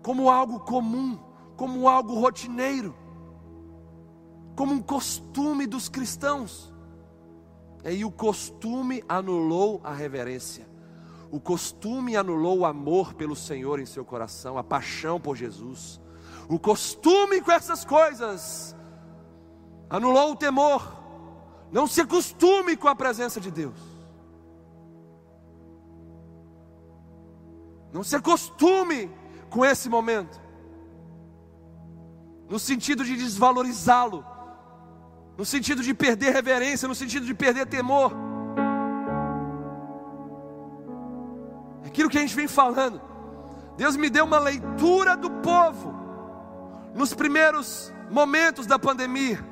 como 0.03 0.29
algo 0.29 0.61
comum, 0.61 1.19
como 1.57 1.89
algo 1.89 2.19
rotineiro, 2.19 2.95
como 4.57 4.75
um 4.75 4.83
costume 4.83 5.67
dos 5.67 5.89
cristãos. 5.89 6.73
E 7.85 8.05
o 8.05 8.11
costume 8.11 9.05
anulou 9.09 9.81
a 9.85 9.93
reverência. 9.93 10.67
O 11.31 11.39
costume 11.39 12.17
anulou 12.17 12.61
o 12.61 12.67
amor 12.67 13.15
pelo 13.15 13.37
Senhor 13.37 13.79
em 13.79 13.87
seu 13.87 14.05
coração, 14.05 14.57
a 14.57 14.65
paixão 14.65 15.21
por 15.21 15.37
Jesus. 15.37 16.01
O 16.49 16.59
costume 16.59 17.41
com 17.41 17.51
essas 17.51 17.85
coisas 17.85 18.77
anulou 19.89 20.33
o 20.33 20.37
temor. 20.37 21.03
Não 21.73 21.87
se 21.87 22.01
acostume 22.01 22.77
com 22.77 22.89
a 22.89 22.95
presença 22.95 23.41
de 23.41 23.51
Deus. 23.51 23.79
Não 27.93 28.03
se 28.03 28.17
acostume 28.17 29.11
com 29.49 29.65
esse 29.65 29.89
momento, 29.89 30.41
no 32.51 32.59
sentido 32.59 33.05
de 33.05 33.17
desvalorizá-lo, 33.17 34.27
no 35.39 35.45
sentido 35.45 35.81
de 35.81 35.95
perder 35.95 36.33
reverência, 36.33 36.89
no 36.89 36.95
sentido 36.95 37.25
de 37.25 37.33
perder 37.33 37.67
temor. 37.67 38.13
Aquilo 41.87 42.11
que 42.11 42.19
a 42.19 42.21
gente 42.21 42.35
vem 42.35 42.49
falando, 42.49 43.01
Deus 43.77 43.97
me 43.97 44.11
deu 44.11 44.25
uma 44.25 44.41
leitura 44.41 45.17
do 45.17 45.31
povo 45.31 45.94
nos 46.95 47.13
primeiros 47.13 47.93
momentos 48.11 48.67
da 48.67 48.79
pandemia. 48.79 49.45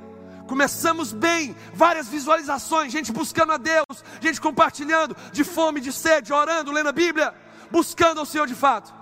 Começamos 0.47 1.13
bem, 1.13 1.57
várias 1.73 2.09
visualizações, 2.09 2.93
gente 2.93 3.13
buscando 3.13 3.53
a 3.53 3.57
Deus, 3.57 4.05
gente 4.21 4.41
compartilhando 4.41 5.17
de 5.33 5.45
fome, 5.45 5.81
de 5.81 5.93
sede, 5.93 6.33
orando, 6.33 6.71
lendo 6.71 6.89
a 6.89 6.93
Bíblia 6.93 7.35
buscando 7.73 8.21
ao 8.21 8.27
Senhor 8.27 8.47
de 8.47 8.55
fato. 8.55 8.93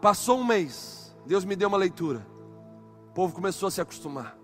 Passou 0.00 0.38
um 0.38 0.44
mês, 0.44 1.14
Deus 1.26 1.44
me 1.44 1.56
deu 1.56 1.68
uma 1.68 1.76
leitura. 1.76 2.24
O 3.08 3.12
povo 3.12 3.34
começou 3.34 3.66
a 3.66 3.70
se 3.70 3.80
acostumar. 3.80 4.38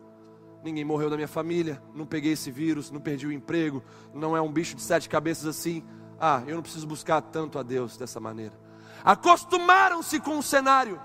Ninguém 0.62 0.84
morreu 0.84 1.08
da 1.08 1.16
minha 1.16 1.28
família, 1.28 1.80
não 1.94 2.04
peguei 2.04 2.32
esse 2.32 2.50
vírus, 2.50 2.90
não 2.90 3.00
perdi 3.00 3.26
o 3.26 3.32
emprego, 3.32 3.82
não 4.12 4.36
é 4.36 4.42
um 4.42 4.52
bicho 4.52 4.74
de 4.74 4.82
sete 4.82 5.08
cabeças 5.08 5.46
assim. 5.46 5.84
Ah, 6.20 6.42
eu 6.46 6.56
não 6.56 6.62
preciso 6.62 6.86
buscar 6.86 7.22
tanto 7.22 7.58
a 7.58 7.62
Deus 7.62 7.96
dessa 7.96 8.20
maneira. 8.20 8.58
Acostumaram-se 9.02 10.20
com 10.20 10.36
o 10.36 10.42
cenário. 10.42 11.00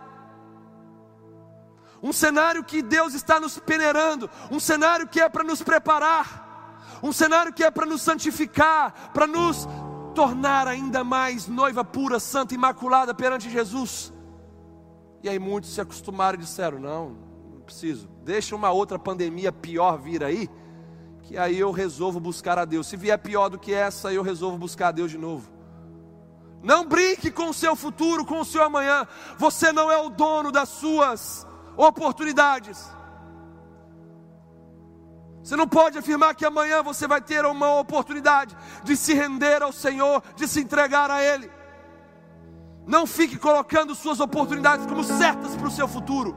Um 2.06 2.14
cenário 2.14 2.64
que 2.64 2.84
Deus 2.84 3.16
está 3.16 3.40
nos 3.40 3.58
peneirando, 3.58 4.30
um 4.52 4.60
cenário 4.60 5.08
que 5.08 5.20
é 5.20 5.28
para 5.28 5.44
nos 5.44 5.64
preparar, 5.64 7.00
um 7.02 7.12
cenário 7.12 7.52
que 7.52 7.64
é 7.64 7.72
para 7.72 7.88
nos 7.88 8.04
santificar, 8.04 9.10
para 9.12 9.26
nos 9.26 9.68
tornar 10.14 10.68
ainda 10.68 11.04
mais 11.04 11.48
noiva 11.48 11.84
pura, 11.84 12.20
santa, 12.20 12.54
imaculada 12.54 13.12
perante 13.12 13.50
Jesus. 13.50 14.14
E 15.24 15.28
aí 15.28 15.40
muitos 15.40 15.74
se 15.74 15.82
acostumaram 15.82 16.38
e 16.38 16.42
disseram: 16.42 16.80
Não, 16.80 17.18
não 17.52 17.62
preciso, 17.62 18.08
deixa 18.24 18.56
uma 18.56 18.70
outra 18.70 19.00
pandemia 19.00 19.52
pior 19.52 19.98
vir 19.98 20.24
aí, 20.24 20.48
que 21.24 21.40
aí 21.40 21.58
eu 21.58 21.72
resolvo 21.72 22.20
buscar 22.20 22.60
a 22.60 22.66
Deus. 22.66 22.86
Se 22.86 22.96
vier 22.96 23.18
pior 23.18 23.50
do 23.50 23.58
que 23.58 23.74
essa, 23.74 24.14
eu 24.14 24.22
resolvo 24.22 24.60
buscar 24.60 24.90
a 24.90 24.92
Deus 24.92 25.10
de 25.10 25.18
novo. 25.18 25.50
Não 26.62 26.86
brinque 26.86 27.32
com 27.32 27.50
o 27.50 27.54
seu 27.54 27.76
futuro, 27.76 28.24
com 28.24 28.42
o 28.42 28.46
seu 28.46 28.62
amanhã. 28.62 29.08
Você 29.40 29.72
não 29.72 29.90
é 29.92 29.98
o 29.98 30.10
dono 30.10 30.52
das 30.52 30.70
suas 30.70 31.48
oportunidades. 31.78 32.96
Você 35.46 35.56
não 35.56 35.68
pode 35.68 35.98
afirmar 35.98 36.34
que 36.34 36.44
amanhã 36.44 36.82
você 36.82 37.08
vai 37.08 37.22
ter 37.22 37.46
uma 37.46 37.80
oportunidade 37.80 38.58
de 38.84 38.98
se 38.98 39.14
render 39.14 39.62
ao 39.62 39.72
Senhor, 39.72 40.24
de 40.36 40.48
se 40.48 40.60
entregar 40.60 41.12
a 41.12 41.22
Ele. 41.22 41.52
Não 42.88 43.06
fique 43.06 43.38
colocando 43.38 43.94
suas 43.94 44.20
oportunidades 44.20 44.88
como 44.88 45.04
certas 45.04 45.56
para 45.56 45.68
o 45.68 45.72
seu 45.72 45.88
futuro, 45.88 46.36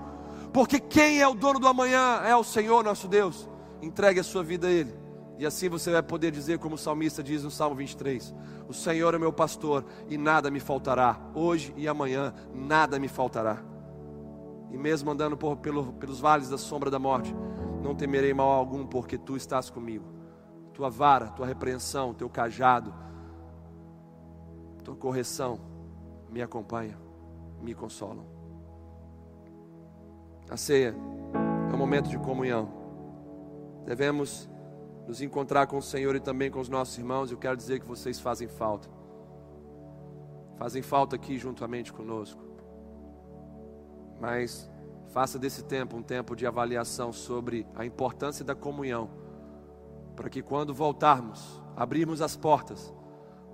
porque 0.53 0.79
quem 0.79 1.21
é 1.21 1.27
o 1.29 1.35
dono 1.35 1.59
do 1.59 1.67
amanhã 1.67 2.21
é 2.25 2.37
o 2.37 2.45
Senhor 2.45 2.85
nosso 2.85 3.09
Deus. 3.09 3.49
Entregue 3.81 4.21
a 4.21 4.25
sua 4.25 4.43
vida 4.43 4.67
a 4.67 4.71
Ele, 4.71 4.95
e 5.39 5.47
assim 5.47 5.71
você 5.71 5.91
vai 5.91 6.03
poder 6.03 6.31
dizer, 6.31 6.59
como 6.59 6.75
o 6.75 6.79
salmista 6.79 7.23
diz 7.23 7.43
no 7.43 7.51
Salmo 7.51 7.77
23: 7.77 8.35
O 8.69 8.75
Senhor 8.75 9.15
é 9.15 9.19
meu 9.19 9.33
pastor 9.33 9.87
e 10.09 10.19
nada 10.19 10.51
me 10.51 10.61
faltará, 10.61 11.19
hoje 11.35 11.73
e 11.79 11.89
amanhã 11.89 12.35
nada 12.53 12.99
me 12.99 13.09
faltará. 13.09 13.63
E 14.71 14.77
mesmo 14.77 15.11
andando 15.11 15.37
por, 15.37 15.57
pelo, 15.57 15.93
pelos 15.95 16.21
vales 16.21 16.49
da 16.51 16.59
sombra 16.59 16.91
da 16.91 16.99
morte, 16.99 17.35
não 17.83 17.95
temerei 17.95 18.35
mal 18.35 18.49
algum, 18.51 18.87
porque 18.87 19.17
tu 19.17 19.37
estás 19.37 19.71
comigo. 19.71 20.05
Tua 20.75 20.91
vara, 20.91 21.29
tua 21.29 21.47
repreensão, 21.47 22.15
teu 22.15 22.29
cajado, 22.29 22.95
tua 24.85 24.95
correção 24.95 25.59
me 26.31 26.43
acompanha, 26.43 26.99
me 27.61 27.75
consolam. 27.75 28.25
A 30.51 30.57
ceia 30.57 30.95
é 31.71 31.75
um 31.75 31.79
momento 31.79 32.09
de 32.09 32.19
comunhão. 32.19 32.69
Devemos 33.85 34.49
nos 35.07 35.21
encontrar 35.21 35.67
com 35.67 35.79
o 35.79 35.83
Senhor 35.83 36.15
e 36.17 36.21
também 36.21 36.51
com 36.51 36.61
os 36.61 36.69
nossos 36.69 36.97
irmãos. 36.97 37.31
Eu 37.31 37.39
quero 37.39 37.57
dizer 37.57 37.81
que 37.81 37.87
vocês 37.87 38.21
fazem 38.21 38.49
falta. 38.49 38.89
Fazem 40.57 40.83
falta 40.83 41.17
aqui 41.17 41.39
juntamente 41.39 41.93
conosco. 41.93 42.48
Mas 44.21 44.69
Faça 45.09 45.39
desse 45.39 45.65
tempo 45.65 45.97
um 45.97 46.03
tempo 46.03 46.37
de 46.37 46.47
avaliação 46.47 47.13
sobre 47.13 47.67
a 47.75 47.85
importância 47.85 48.45
da 48.45 48.55
comunhão, 48.55 49.09
para 50.15 50.29
que 50.29 50.43
quando 50.43 50.75
voltarmos, 50.75 51.63
abrirmos 51.75 52.21
as 52.21 52.37
portas, 52.37 52.93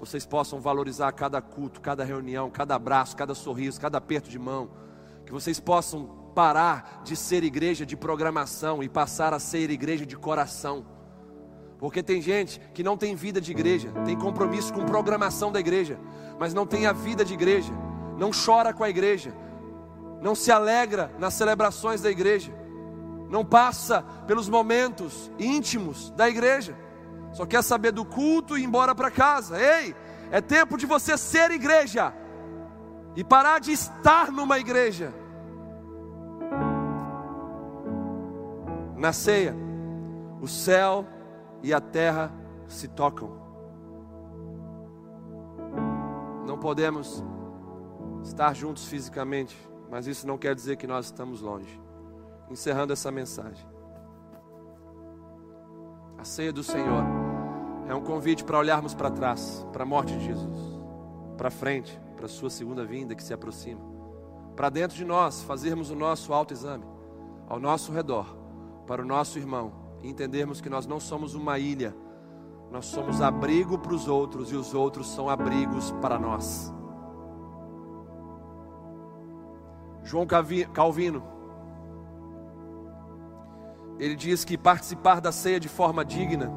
vocês 0.01 0.27
possam 0.27 0.61
valorizar 0.61 1.13
cada 1.13 1.41
culto, 1.41 1.81
cada 1.81 2.05
reunião, 2.05 2.51
cada 2.51 2.75
abraço, 2.75 3.17
cada 3.17 3.35
sorriso, 3.35 3.81
cada 3.81 3.99
aperto 3.99 4.29
de 4.29 4.39
mão, 4.39 4.71
que 5.25 5.33
vocês 5.33 5.61
possam 5.61 6.33
parar 6.35 7.03
de 7.05 7.15
ser 7.15 7.45
igreja 7.45 7.87
de 7.87 7.97
programação 7.97 8.83
e 8.83 8.89
passar 8.89 9.33
a 9.33 9.39
ser 9.39 9.71
igreja 9.71 10.05
de 10.05 10.17
coração. 10.17 10.85
Porque 11.79 12.03
tem 12.03 12.21
gente 12.21 12.61
que 12.75 12.83
não 12.83 12.97
tem 12.97 13.15
vida 13.15 13.41
de 13.41 13.53
igreja, 13.53 13.93
tem 14.05 14.19
compromisso 14.19 14.75
com 14.75 14.85
programação 14.85 15.53
da 15.53 15.61
igreja, 15.61 16.01
mas 16.39 16.53
não 16.53 16.67
tem 16.67 16.87
a 16.87 16.93
vida 16.93 17.25
de 17.25 17.33
igreja, 17.33 17.73
não 18.19 18.33
chora 18.33 18.75
com 18.75 18.83
a 18.83 18.91
igreja, 18.91 19.33
não 20.25 20.35
se 20.35 20.51
alegra 20.51 21.13
nas 21.19 21.35
celebrações 21.35 22.01
da 22.01 22.11
igreja, 22.11 22.51
não 23.29 23.45
passa 23.45 24.03
pelos 24.27 24.49
momentos 24.49 25.31
íntimos 25.39 26.11
da 26.13 26.27
igreja, 26.27 26.75
só 27.31 27.45
quer 27.45 27.63
saber 27.63 27.93
do 27.93 28.07
culto 28.07 28.57
e 28.57 28.63
ir 28.63 28.65
embora 28.65 28.95
para 28.95 29.11
casa. 29.11 29.61
Ei, 29.61 29.95
é 30.31 30.41
tempo 30.41 30.79
de 30.79 30.87
você 30.87 31.19
ser 31.19 31.51
igreja 31.51 32.15
e 33.15 33.23
parar 33.23 33.59
de 33.59 33.73
estar 33.73 34.33
numa 34.33 34.59
igreja. 34.59 35.13
Na 38.97 39.13
ceia, 39.13 39.55
o 40.41 40.49
céu 40.49 41.07
e 41.63 41.75
a 41.75 41.83
terra 41.83 42.33
se 42.67 42.89
tocam. 42.89 43.31
Não 46.47 46.57
podemos 46.57 47.23
estar 48.23 48.55
juntos 48.55 48.87
fisicamente, 48.87 49.55
mas 49.91 50.07
isso 50.07 50.27
não 50.27 50.39
quer 50.39 50.55
dizer 50.55 50.77
que 50.77 50.87
nós 50.87 51.07
estamos 51.07 51.41
longe. 51.41 51.81
Encerrando 52.51 52.93
essa 52.93 53.11
mensagem. 53.11 53.67
A 56.19 56.25
ceia 56.25 56.53
do 56.53 56.63
Senhor 56.63 57.05
é 57.89 57.95
um 57.95 58.03
convite 58.03 58.45
para 58.45 58.59
olharmos 58.59 58.95
para 58.95 59.11
trás, 59.11 59.67
para 59.73 59.83
a 59.83 59.87
morte 59.87 60.17
de 60.17 60.25
Jesus, 60.25 60.59
para 61.37 61.51
frente, 61.51 62.01
para 62.17 62.27
a 62.27 62.29
sua 62.29 62.49
segunda 62.49 62.85
vinda 62.85 63.15
que 63.15 63.23
se 63.23 63.35
aproxima, 63.35 63.81
para 64.57 64.71
dentro 64.71 64.97
de 64.97 65.05
nós 65.05 65.43
fazermos 65.43 65.91
o 65.91 65.95
nosso 65.95 66.33
autoexame, 66.33 66.85
ao 67.47 67.61
nosso 67.61 67.93
redor, 67.93 68.37
para 68.87 69.03
o 69.03 69.05
nosso 69.05 69.39
irmão, 69.39 69.73
e 70.03 70.09
entendermos 70.09 70.61
que 70.61 70.71
nós 70.71 70.87
não 70.87 70.99
somos 70.99 71.35
uma 71.35 71.59
ilha, 71.59 71.95
nós 72.71 72.87
somos 72.87 73.21
abrigo 73.21 73.79
para 73.79 73.95
os 73.95 74.09
outros 74.09 74.51
e 74.51 74.57
os 74.57 74.75
outros 74.75 75.09
são 75.09 75.29
abrigos 75.29 75.93
para 76.01 76.19
nós. 76.19 76.74
João 80.05 80.27
Calvino, 80.27 81.25
ele 83.99 84.15
diz 84.15 84.45
que 84.45 84.59
participar 84.59 85.21
da 85.21 85.33
ceia 85.33 85.59
de 85.59 85.69
forma 85.69 86.05
digna 86.05 86.53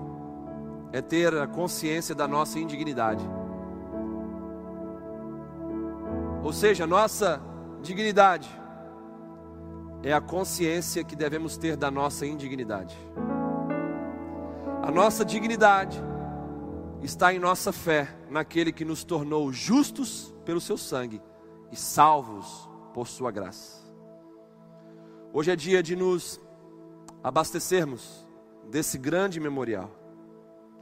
é 0.92 1.02
ter 1.02 1.34
a 1.34 1.48
consciência 1.48 2.14
da 2.14 2.28
nossa 2.28 2.60
indignidade. 2.60 3.24
Ou 6.44 6.52
seja, 6.52 6.86
nossa 6.86 7.42
dignidade 7.82 8.50
é 10.04 10.12
a 10.14 10.22
consciência 10.22 11.04
que 11.04 11.16
devemos 11.16 11.58
ter 11.58 11.78
da 11.78 11.90
nossa 11.90 12.26
indignidade. 12.26 12.98
A 14.82 14.92
nossa 14.92 15.24
dignidade 15.24 16.02
está 17.02 17.34
em 17.34 17.40
nossa 17.40 17.72
fé 17.72 18.08
naquele 18.30 18.72
que 18.72 18.84
nos 18.84 19.04
tornou 19.04 19.52
justos 19.54 20.36
pelo 20.44 20.60
seu 20.60 20.78
sangue 20.78 21.22
e 21.72 21.76
salvos 21.76 22.70
por 22.98 23.08
sua 23.08 23.30
graça. 23.30 23.80
Hoje 25.32 25.52
é 25.52 25.56
dia 25.56 25.84
de 25.84 25.96
nos 25.96 26.42
abastecermos 27.24 28.28
desse 28.72 28.98
grande 28.98 29.40
memorial 29.40 29.92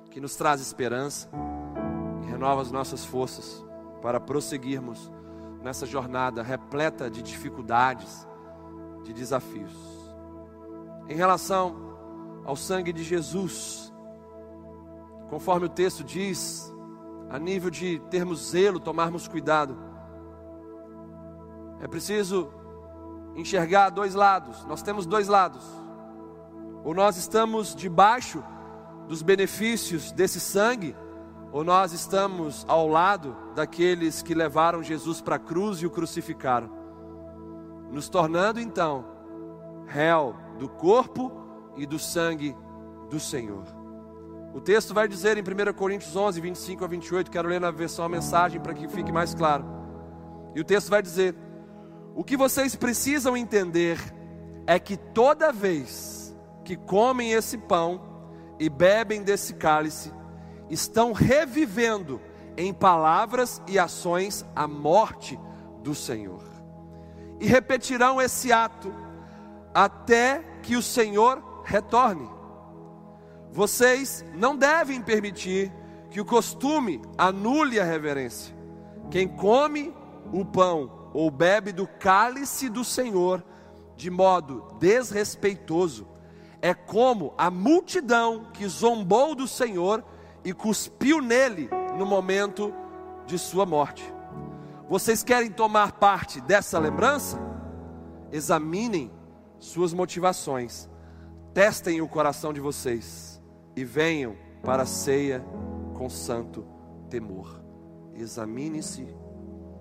que 0.10 0.22
nos 0.22 0.34
traz 0.38 0.62
esperança 0.62 1.30
e 2.24 2.26
renova 2.28 2.62
as 2.62 2.72
nossas 2.72 3.04
forças 3.04 3.62
para 4.02 4.18
prosseguirmos 4.18 5.12
nessa 5.62 5.86
jornada 5.86 6.42
repleta 6.42 7.12
de 7.12 7.22
dificuldades, 7.22 8.26
de 9.04 9.12
desafios. 9.12 9.76
Em 11.10 11.16
relação 11.18 11.76
ao 12.46 12.56
sangue 12.56 12.94
de 12.94 13.04
Jesus, 13.04 13.94
conforme 15.30 15.66
o 15.66 15.70
texto 15.70 16.02
diz, 16.02 16.74
a 17.30 17.38
nível 17.38 17.70
de 17.70 18.00
termos 18.10 18.52
zelo, 18.52 18.80
tomarmos 18.80 19.28
cuidado, 19.28 19.78
é 21.86 21.88
preciso 21.88 22.50
enxergar 23.36 23.92
dois 23.92 24.16
lados. 24.16 24.66
Nós 24.66 24.82
temos 24.82 25.06
dois 25.06 25.28
lados. 25.28 25.64
Ou 26.84 26.96
nós 26.96 27.16
estamos 27.16 27.76
debaixo 27.76 28.44
dos 29.08 29.22
benefícios 29.22 30.12
desse 30.12 30.40
sangue, 30.40 30.96
ou 31.52 31.64
nós 31.64 31.94
estamos 31.94 32.66
ao 32.68 32.88
lado 32.88 33.38
daqueles 33.54 34.24
que 34.24 34.34
levaram 34.34 34.82
Jesus 34.82 35.22
para 35.22 35.36
a 35.36 35.40
cruz 35.40 35.78
e 35.78 35.86
o 35.86 35.92
crucificaram, 35.92 36.72
nos 37.92 38.10
tornando 38.10 38.60
então 38.60 39.06
réu 39.86 40.36
do 40.58 40.68
corpo 40.68 41.32
e 41.78 41.86
do 41.86 42.00
sangue 42.00 42.58
do 43.12 43.20
Senhor. 43.20 43.64
O 44.56 44.60
texto 44.60 44.92
vai 44.92 45.08
dizer 45.08 45.38
em 45.38 45.42
1 45.42 45.72
Coríntios 45.74 46.16
11, 46.16 46.42
25 46.42 46.84
a 46.84 46.88
28, 46.88 47.30
quero 47.30 47.48
ler 47.48 47.62
na 47.62 47.70
versão 47.70 48.04
a 48.06 48.10
mensagem 48.10 48.60
para 48.60 48.74
que 48.74 48.88
fique 48.88 49.12
mais 49.12 49.36
claro. 49.36 49.64
E 50.56 50.60
o 50.60 50.64
texto 50.64 50.90
vai 50.90 51.04
dizer: 51.04 51.36
O 52.16 52.24
que 52.24 52.38
vocês 52.38 52.76
precisam 52.76 53.36
entender 53.36 54.00
é 54.66 54.80
que 54.80 54.96
toda 54.96 55.52
vez 55.52 56.36
que 56.64 56.78
comem 56.78 57.34
esse 57.34 57.58
pão 57.58 58.02
e 58.58 58.70
bebem 58.70 59.22
desse 59.22 59.54
cálice, 59.54 60.12
estão 60.70 61.12
revivendo 61.12 62.22
em 62.58 62.74
palavras 62.74 63.62
e 63.68 63.78
ações 63.78 64.46
a 64.56 64.68
morte 64.68 65.40
do 65.84 65.94
Senhor. 65.94 66.42
E 67.40 67.46
repetirão 67.46 68.22
esse 68.22 68.52
ato 68.52 68.94
até 69.74 70.42
que 70.64 70.76
o 70.76 70.82
Senhor 70.82 71.62
retorne. 71.66 72.30
Vocês 73.52 74.26
não 74.34 74.56
devem 74.56 75.02
permitir 75.02 75.72
que 76.10 76.22
o 76.22 76.26
costume 76.26 77.02
anule 77.18 77.80
a 77.80 77.84
reverência. 77.84 78.56
Quem 79.12 79.28
come 79.28 79.94
o 80.32 80.46
pão 80.46 80.95
ou 81.16 81.32
bebe 81.32 81.72
do 81.72 81.88
cálice 81.88 82.68
do 82.68 82.84
Senhor 82.84 83.42
de 83.96 84.10
modo 84.10 84.68
desrespeitoso 84.78 86.06
é 86.62 86.74
como 86.74 87.34
a 87.38 87.50
multidão 87.50 88.52
que 88.52 88.68
zombou 88.68 89.34
do 89.34 89.48
Senhor 89.48 90.04
e 90.44 90.52
cuspiu 90.52 91.22
nele 91.22 91.70
no 91.98 92.06
momento 92.06 92.74
de 93.26 93.40
sua 93.40 93.66
morte. 93.66 94.04
Vocês 94.90 95.24
querem 95.24 95.50
tomar 95.50 95.94
parte 95.94 96.42
dessa 96.42 96.78
lembrança? 96.78 97.40
Examinem 98.30 99.10
suas 99.58 99.94
motivações, 99.94 100.90
testem 101.54 102.02
o 102.02 102.10
coração 102.10 102.52
de 102.52 102.60
vocês 102.60 103.42
e 103.74 103.86
venham 103.86 104.36
para 104.64 104.84
a 104.84 104.88
ceia 104.88 105.46
com 105.94 106.10
santo 106.10 106.66
temor. 107.10 107.64
Examine-se 108.14 109.08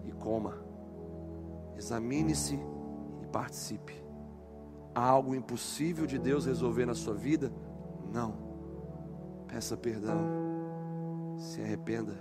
e 0.05 0.13
coma, 0.13 0.64
examine-se 1.77 2.59
e 3.23 3.27
participe. 3.27 3.95
Há 4.95 5.05
algo 5.05 5.35
impossível 5.35 6.07
de 6.07 6.19
Deus 6.19 6.47
resolver 6.47 6.87
na 6.87 6.95
sua 6.95 7.15
vida? 7.15 7.53
Não. 8.13 8.35
Peça 9.49 9.77
perdão 9.77 10.45
se 11.37 11.61
arrependa, 11.61 12.17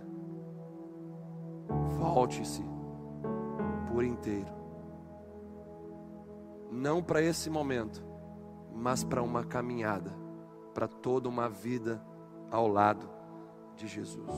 volte-se 1.98 2.64
por 3.92 4.04
inteiro, 4.04 4.52
não 6.72 7.02
para 7.02 7.22
esse 7.22 7.50
momento, 7.50 8.04
mas 8.74 9.04
para 9.04 9.22
uma 9.22 9.44
caminhada, 9.44 10.12
para 10.74 10.88
toda 10.88 11.30
uma 11.30 11.48
vida 11.48 12.04
ao 12.52 12.68
lado 12.68 13.08
de 13.76 13.88
Jesus. 13.88 14.30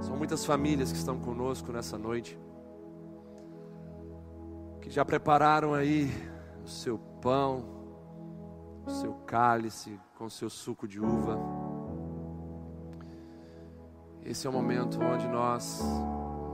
São 0.00 0.16
muitas 0.16 0.44
famílias 0.44 0.90
que 0.90 0.98
estão 0.98 1.18
conosco 1.18 1.72
nessa 1.72 1.98
noite, 1.98 2.38
que 4.80 4.90
já 4.90 5.04
prepararam 5.04 5.74
aí 5.74 6.10
o 6.64 6.68
seu 6.68 6.98
pão, 7.20 7.64
o 8.86 8.90
seu 8.90 9.12
cálice 9.26 9.98
com 10.16 10.24
o 10.24 10.30
seu 10.30 10.48
suco 10.50 10.88
de 10.88 11.00
uva. 11.00 11.38
Esse 14.24 14.46
é 14.46 14.50
o 14.50 14.52
momento 14.52 14.98
onde 15.00 15.26
nós 15.28 15.80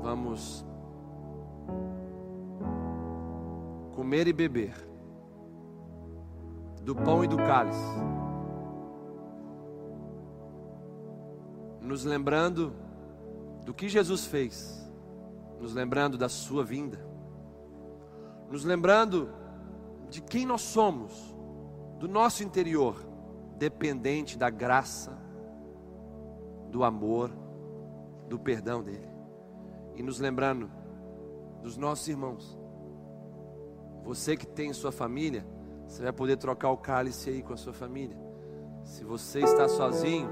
vamos 0.03 0.65
comer 3.95 4.29
e 4.29 4.33
beber 4.33 4.75
do 6.83 6.95
pão 6.95 7.25
e 7.25 7.27
do 7.27 7.37
cálice, 7.39 7.81
nos 11.81 12.05
lembrando 12.05 12.75
do 13.65 13.73
que 13.73 13.89
Jesus 13.89 14.27
fez, 14.27 14.87
nos 15.59 15.73
lembrando 15.73 16.19
da 16.19 16.29
Sua 16.29 16.63
vinda, 16.63 17.14
nos 18.55 18.65
lembrando 18.65 19.29
de 20.09 20.23
quem 20.23 20.47
nós 20.47 20.61
somos, 20.61 21.35
do 21.99 22.07
nosso 22.07 22.45
interior, 22.45 23.05
dependente 23.59 24.39
da 24.39 24.49
graça, 24.49 25.19
do 26.71 26.85
amor 26.85 27.33
do 28.29 28.39
perdão 28.39 28.81
dele. 28.81 29.09
E 29.97 30.05
nos 30.05 30.21
lembrando 30.21 30.71
dos 31.65 31.77
nossos 31.77 32.07
irmãos. 32.07 32.57
Você 34.05 34.37
que 34.37 34.47
tem 34.47 34.73
sua 34.73 34.93
família, 34.93 35.45
você 35.85 36.05
vai 36.05 36.13
poder 36.13 36.37
trocar 36.37 36.71
o 36.71 36.77
cálice 36.77 37.31
aí 37.31 37.43
com 37.43 37.55
a 37.55 37.57
sua 37.57 37.73
família. 37.73 38.17
Se 38.85 39.03
você 39.03 39.41
está 39.41 39.67
sozinho, 39.67 40.31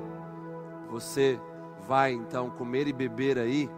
você 0.88 1.40
vai 1.88 2.12
então 2.12 2.50
comer 2.50 2.86
e 2.86 2.92
beber 2.92 3.36
aí, 3.36 3.68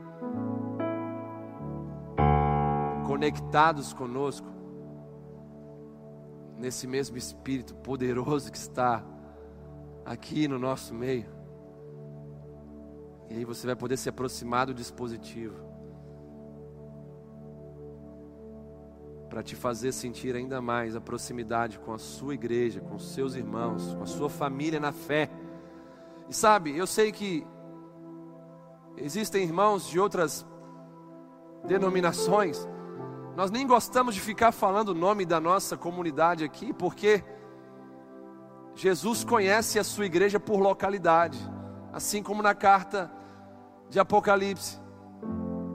conectados 3.24 3.94
conosco, 3.94 4.46
nesse 6.58 6.86
mesmo 6.86 7.16
Espírito 7.16 7.74
poderoso 7.76 8.52
que 8.52 8.58
está 8.58 9.02
aqui 10.04 10.46
no 10.46 10.58
nosso 10.58 10.92
meio. 10.92 11.26
E 13.30 13.36
aí 13.36 13.44
você 13.46 13.66
vai 13.66 13.74
poder 13.74 13.96
se 13.96 14.10
aproximar 14.10 14.66
do 14.66 14.74
dispositivo. 14.74 15.56
Para 19.30 19.42
te 19.42 19.56
fazer 19.56 19.92
sentir 19.92 20.36
ainda 20.36 20.60
mais 20.60 20.94
a 20.94 21.00
proximidade 21.00 21.78
com 21.78 21.94
a 21.94 21.98
sua 21.98 22.34
igreja, 22.34 22.82
com 22.82 22.98
seus 22.98 23.34
irmãos, 23.34 23.94
com 23.94 24.02
a 24.02 24.06
sua 24.06 24.28
família 24.28 24.78
na 24.78 24.92
fé. 24.92 25.30
E 26.28 26.34
sabe, 26.34 26.76
eu 26.76 26.86
sei 26.86 27.10
que 27.10 27.46
existem 28.98 29.44
irmãos 29.44 29.88
de 29.88 29.98
outras 29.98 30.46
denominações. 31.66 32.68
Nós 33.36 33.50
nem 33.50 33.66
gostamos 33.66 34.14
de 34.14 34.20
ficar 34.20 34.52
falando 34.52 34.90
o 34.90 34.94
nome 34.94 35.24
da 35.24 35.40
nossa 35.40 35.76
comunidade 35.76 36.44
aqui, 36.44 36.72
porque 36.72 37.24
Jesus 38.74 39.24
conhece 39.24 39.78
a 39.78 39.84
sua 39.84 40.06
igreja 40.06 40.38
por 40.38 40.58
localidade 40.60 41.54
assim 41.94 42.24
como 42.24 42.42
na 42.42 42.54
carta 42.56 43.08
de 43.88 44.00
Apocalipse. 44.00 44.80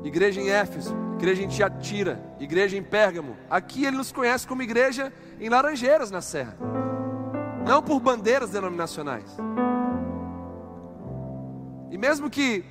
Igreja 0.04 0.42
em 0.42 0.50
Éfeso, 0.50 0.94
igreja 1.14 1.42
em 1.42 1.48
Tiatira, 1.48 2.36
igreja 2.40 2.78
em 2.78 2.84
Pérgamo. 2.84 3.38
Aqui 3.50 3.86
ele 3.86 3.96
nos 3.96 4.12
conhece 4.12 4.46
como 4.46 4.62
igreja 4.62 5.14
em 5.40 5.48
Laranjeiras 5.48 6.12
na 6.12 6.20
Serra. 6.20 6.58
Não 7.66 7.82
por 7.82 8.02
bandeiras 8.02 8.50
denominacionais. 8.50 9.38
E 11.90 11.98
mesmo 11.98 12.30
que 12.30 12.66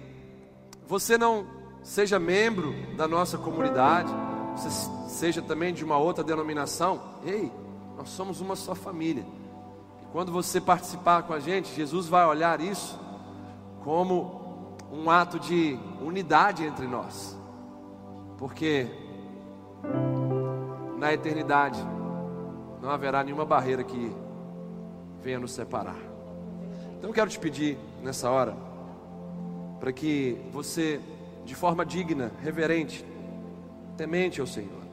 você 0.86 1.16
não 1.16 1.46
seja 1.82 2.18
membro 2.18 2.74
da 2.96 3.08
nossa 3.08 3.38
comunidade, 3.38 4.12
você 4.58 4.90
seja 5.08 5.40
também 5.40 5.72
de 5.72 5.84
uma 5.84 5.96
outra 5.96 6.22
denominação, 6.22 7.00
ei, 7.24 7.50
nós 7.96 8.08
somos 8.10 8.40
uma 8.40 8.56
só 8.56 8.74
família. 8.74 9.24
E 10.02 10.06
quando 10.12 10.32
você 10.32 10.60
participar 10.60 11.22
com 11.22 11.32
a 11.32 11.40
gente, 11.40 11.74
Jesus 11.74 12.06
vai 12.06 12.26
olhar 12.26 12.60
isso 12.60 12.98
como 13.82 14.76
um 14.92 15.10
ato 15.10 15.38
de 15.38 15.78
unidade 16.00 16.64
entre 16.64 16.86
nós, 16.86 17.36
porque 18.36 18.86
na 20.96 21.12
eternidade 21.12 21.80
não 22.80 22.90
haverá 22.90 23.22
nenhuma 23.22 23.44
barreira 23.44 23.84
que 23.84 24.12
venha 25.22 25.38
nos 25.38 25.52
separar. 25.52 25.98
Então 26.96 27.10
eu 27.10 27.14
quero 27.14 27.30
te 27.30 27.38
pedir 27.38 27.78
nessa 28.02 28.30
hora, 28.30 28.56
para 29.78 29.92
que 29.92 30.36
você, 30.52 31.00
de 31.44 31.54
forma 31.54 31.84
digna, 31.84 32.32
reverente, 32.42 33.04
temente 33.98 34.40
ao 34.40 34.46
Senhor, 34.46 34.84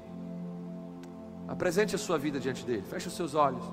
apresente 1.48 1.94
a 1.94 1.98
sua 1.98 2.18
vida 2.18 2.40
diante 2.40 2.66
dele, 2.66 2.82
feche 2.82 3.08
os 3.08 3.16
seus 3.16 3.36
olhos, 3.36 3.64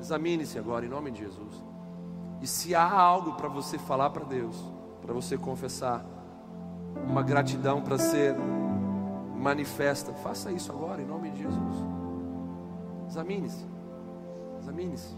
examine-se 0.00 0.58
agora 0.58 0.86
em 0.86 0.88
nome 0.88 1.10
de 1.10 1.20
Jesus. 1.20 1.62
E 2.40 2.46
se 2.46 2.74
há 2.74 2.90
algo 2.90 3.34
para 3.34 3.46
você 3.46 3.78
falar 3.78 4.08
para 4.08 4.24
Deus, 4.24 4.56
para 5.02 5.12
você 5.12 5.36
confessar, 5.36 6.02
uma 7.06 7.22
gratidão 7.22 7.82
para 7.82 7.98
ser 7.98 8.34
manifesta, 9.36 10.14
faça 10.14 10.50
isso 10.50 10.72
agora 10.72 11.02
em 11.02 11.06
nome 11.06 11.30
de 11.30 11.42
Jesus. 11.42 11.76
Examine-se, 13.06 13.66
examine-se. 14.60 15.14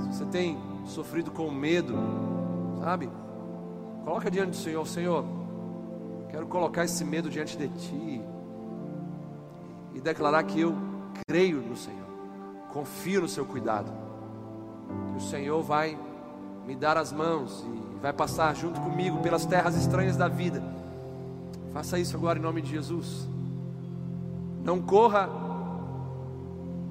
Se 0.00 0.06
você 0.08 0.26
tem 0.26 0.58
sofrido 0.84 1.30
com 1.30 1.50
medo, 1.50 1.94
sabe? 2.80 3.08
Coloca 4.04 4.30
diante 4.30 4.50
do 4.50 4.56
Senhor, 4.56 4.86
Senhor, 4.86 5.24
quero 6.34 6.48
colocar 6.48 6.84
esse 6.84 7.04
medo 7.04 7.30
diante 7.30 7.56
de 7.56 7.68
Ti 7.68 8.20
e 9.94 10.00
declarar 10.00 10.42
que 10.42 10.62
eu 10.62 10.74
creio 11.28 11.60
no 11.60 11.76
Senhor, 11.76 12.08
confio 12.72 13.20
no 13.20 13.28
Seu 13.28 13.46
cuidado, 13.46 13.92
que 15.12 15.18
o 15.18 15.20
Senhor 15.20 15.62
vai 15.62 15.96
me 16.66 16.74
dar 16.74 16.96
as 16.96 17.12
mãos 17.12 17.64
e 17.64 18.00
vai 18.02 18.12
passar 18.12 18.52
junto 18.56 18.80
comigo 18.80 19.20
pelas 19.20 19.46
terras 19.46 19.76
estranhas 19.76 20.16
da 20.16 20.26
vida. 20.26 20.60
Faça 21.72 22.00
isso 22.00 22.16
agora 22.16 22.36
em 22.36 22.42
nome 22.42 22.62
de 22.62 22.70
Jesus. 22.72 23.28
Não 24.64 24.82
corra 24.82 25.28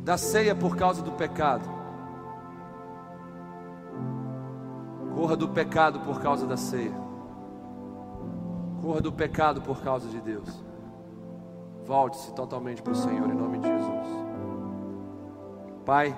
da 0.06 0.16
ceia 0.16 0.56
por 0.56 0.78
causa 0.78 1.02
do 1.02 1.12
pecado. 1.12 1.70
Corra 5.14 5.36
do 5.36 5.50
pecado 5.50 6.00
por 6.00 6.22
causa 6.22 6.48
da 6.48 6.56
ceia. 6.56 7.04
Corra 8.84 9.00
do 9.00 9.14
pecado 9.14 9.62
por 9.62 9.80
causa 9.82 10.10
de 10.10 10.20
Deus. 10.20 10.62
Volte-se 11.86 12.34
totalmente 12.34 12.82
para 12.82 12.92
o 12.92 12.96
Senhor 12.96 13.30
em 13.30 13.34
nome 13.34 13.58
de 13.60 13.66
Jesus. 13.66 14.08
Pai, 15.86 16.14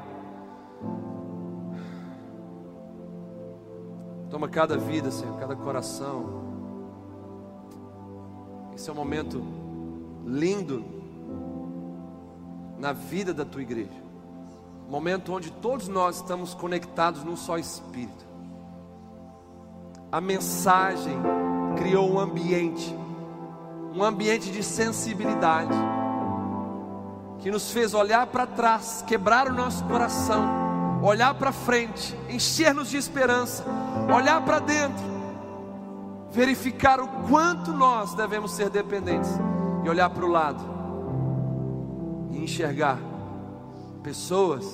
toma 4.32 4.50
cada 4.50 4.76
vida, 4.80 5.12
Senhor, 5.12 5.38
cada 5.38 5.56
coração. 5.56 6.44
Esse 8.74 8.90
é 8.90 8.94
um 8.94 8.96
momento 8.96 9.44
lindo 10.26 10.84
na 12.80 12.94
vida 12.94 13.32
da 13.32 13.46
tua 13.46 13.62
igreja. 13.62 14.04
Momento 14.90 15.32
onde 15.32 15.52
todos 15.52 15.88
nós 15.88 16.16
estamos 16.16 16.56
conectados 16.56 17.24
num 17.24 17.36
só 17.36 17.60
espírito. 17.60 18.26
A 20.12 20.20
mensagem 20.20 21.16
criou 21.76 22.12
um 22.12 22.20
ambiente, 22.20 22.96
um 23.94 24.04
ambiente 24.04 24.52
de 24.52 24.64
sensibilidade, 24.64 25.74
que 27.40 27.52
nos 27.52 27.72
fez 27.72 27.94
olhar 27.94 28.28
para 28.28 28.46
trás, 28.48 29.04
quebrar 29.06 29.48
o 29.48 29.54
nosso 29.54 29.84
coração, 29.86 31.00
olhar 31.04 31.34
para 31.36 31.52
frente, 31.52 32.18
encher-nos 32.30 32.90
de 32.90 32.98
esperança, 32.98 33.64
olhar 34.14 34.44
para 34.44 34.60
dentro, 34.60 35.04
verificar 36.32 37.00
o 37.00 37.08
quanto 37.30 37.72
nós 37.72 38.14
devemos 38.14 38.52
ser 38.52 38.70
dependentes 38.70 39.30
e 39.84 39.90
olhar 39.90 40.10
para 40.10 40.26
o 40.26 40.30
lado 40.30 40.64
e 42.32 42.44
enxergar 42.44 43.00
pessoas 44.02 44.66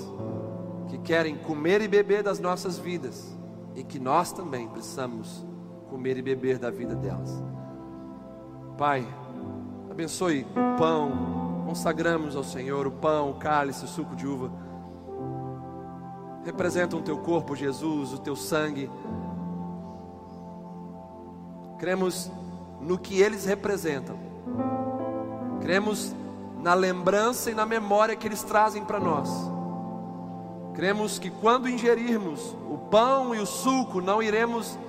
que 0.88 0.98
querem 0.98 1.36
comer 1.36 1.82
e 1.82 1.88
beber 1.88 2.24
das 2.24 2.40
nossas 2.40 2.78
vidas 2.78 3.36
e 3.76 3.84
que 3.84 4.00
nós 4.00 4.32
também 4.32 4.68
precisamos 4.68 5.46
comer 5.92 6.18
e 6.18 6.22
beber 6.22 6.58
da 6.58 6.72
vida 6.72 6.96
delas. 6.96 7.44
Pai, 8.78 9.06
abençoe 9.90 10.48
o 10.56 10.78
pão, 10.78 11.64
consagramos 11.66 12.34
ao 12.34 12.46
Senhor 12.46 12.88
o 12.88 12.92
pão, 12.92 13.32
o 13.32 13.34
cálice, 13.34 13.84
o 13.84 13.88
suco 13.90 14.16
de 14.16 14.26
uva. 14.26 14.50
Representam 16.46 17.00
o 17.00 17.02
teu 17.02 17.18
corpo, 17.18 17.58
Jesus, 17.58 18.14
o 18.14 18.20
teu 18.20 18.38
sangue. 18.38 18.90
Cremos 21.78 22.32
no 22.80 22.98
que 22.98 23.20
eles 23.22 23.44
representam. 23.44 24.18
Cremos 25.60 26.16
na 26.64 26.74
lembrança 26.74 27.52
e 27.52 27.54
na 27.54 27.66
memória 27.66 28.16
que 28.16 28.26
eles 28.26 28.44
trazem 28.44 28.86
para 28.86 29.00
nós. 29.00 29.30
Cremos 30.74 31.20
que 31.20 31.30
quando 31.30 31.68
ingerirmos 31.68 32.56
o 32.70 32.78
pão 32.78 33.36
e 33.36 33.40
o 33.40 33.46
suco, 33.46 34.00
não 34.00 34.24
iremos 34.24 34.80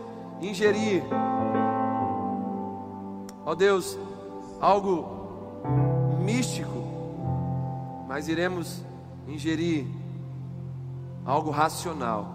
ingerir, 0.48 1.02
ó 3.44 3.54
Deus, 3.54 3.98
algo 4.60 5.06
místico, 6.24 6.84
mas 8.08 8.28
iremos 8.28 8.82
ingerir 9.26 9.86
algo 11.24 11.50
racional, 11.50 12.26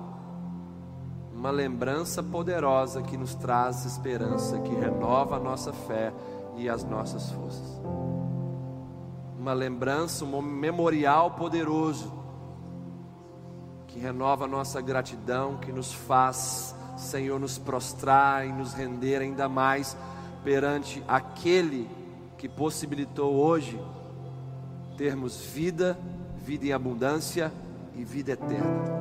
uma 1.34 1.52
lembrança 1.52 2.24
poderosa 2.24 3.02
que 3.02 3.18
nos 3.18 3.36
traz 3.36 3.86
esperança, 3.86 4.60
que 4.60 4.74
renova 4.74 5.36
a 5.36 5.40
nossa 5.40 5.72
fé 5.72 6.12
e 6.56 6.68
as 6.68 6.84
nossas 6.84 7.32
forças. 7.32 7.82
Uma 9.40 9.54
lembrança, 9.54 10.26
um 10.26 10.42
memorial 10.42 11.32
poderoso 11.32 12.12
que 13.88 14.00
renova 14.00 14.46
a 14.46 14.48
nossa 14.48 14.82
gratidão, 14.82 15.58
que 15.58 15.72
nos 15.72 15.94
faz, 15.94 16.76
Senhor, 16.98 17.40
nos 17.40 17.58
prostrar 17.58 18.46
e 18.46 18.52
nos 18.52 18.74
render 18.74 19.22
ainda 19.22 19.48
mais 19.48 19.96
perante 20.44 21.04
aquele 21.08 21.90
que 22.38 22.50
possibilitou 22.50 23.36
hoje 23.36 23.80
termos 24.98 25.38
vida, 25.38 25.98
vida 26.38 26.66
em 26.66 26.74
abundância 26.74 27.52
e 27.96 28.04
vida 28.04 28.32
eterna. 28.32 28.98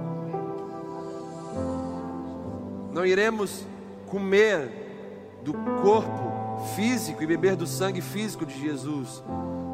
Não 2.93 3.05
iremos 3.05 3.67
comer 4.07 5.39
do 5.43 5.53
corpo 5.83 6.67
físico 6.75 7.23
e 7.23 7.27
beber 7.27 7.57
do 7.57 7.67
sangue 7.67 8.01
físico 8.01 8.45
de 8.45 8.59
Jesus, 8.59 9.23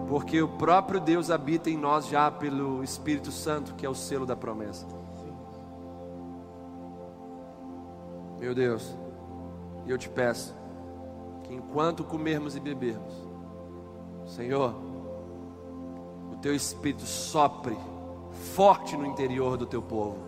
porque 0.08 0.42
o 0.42 0.48
próprio 0.48 1.00
Deus 1.00 1.30
habita 1.30 1.70
em 1.70 1.76
nós 1.76 2.06
já 2.08 2.30
pelo 2.30 2.82
Espírito 2.82 3.30
Santo, 3.30 3.74
que 3.74 3.86
é 3.86 3.88
o 3.88 3.94
selo 3.94 4.26
da 4.26 4.36
promessa. 4.36 4.86
Meu 8.42 8.56
Deus, 8.56 8.92
e 9.86 9.90
eu 9.92 9.96
te 9.96 10.08
peço 10.08 10.52
que 11.44 11.54
enquanto 11.54 12.02
comermos 12.02 12.56
e 12.56 12.60
bebermos, 12.60 13.14
Senhor, 14.26 14.74
o 16.32 16.36
teu 16.38 16.52
Espírito 16.52 17.06
sopre 17.06 17.78
forte 18.56 18.96
no 18.96 19.06
interior 19.06 19.56
do 19.56 19.64
teu 19.64 19.80
povo, 19.80 20.18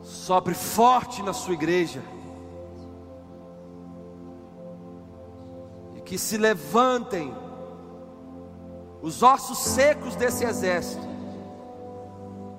sopre 0.00 0.54
forte 0.54 1.24
na 1.24 1.32
sua 1.32 1.54
igreja, 1.54 2.00
e 5.96 6.00
que 6.02 6.16
se 6.16 6.38
levantem 6.38 7.34
os 9.02 9.24
ossos 9.24 9.58
secos 9.58 10.14
desse 10.14 10.44
exército, 10.44 11.04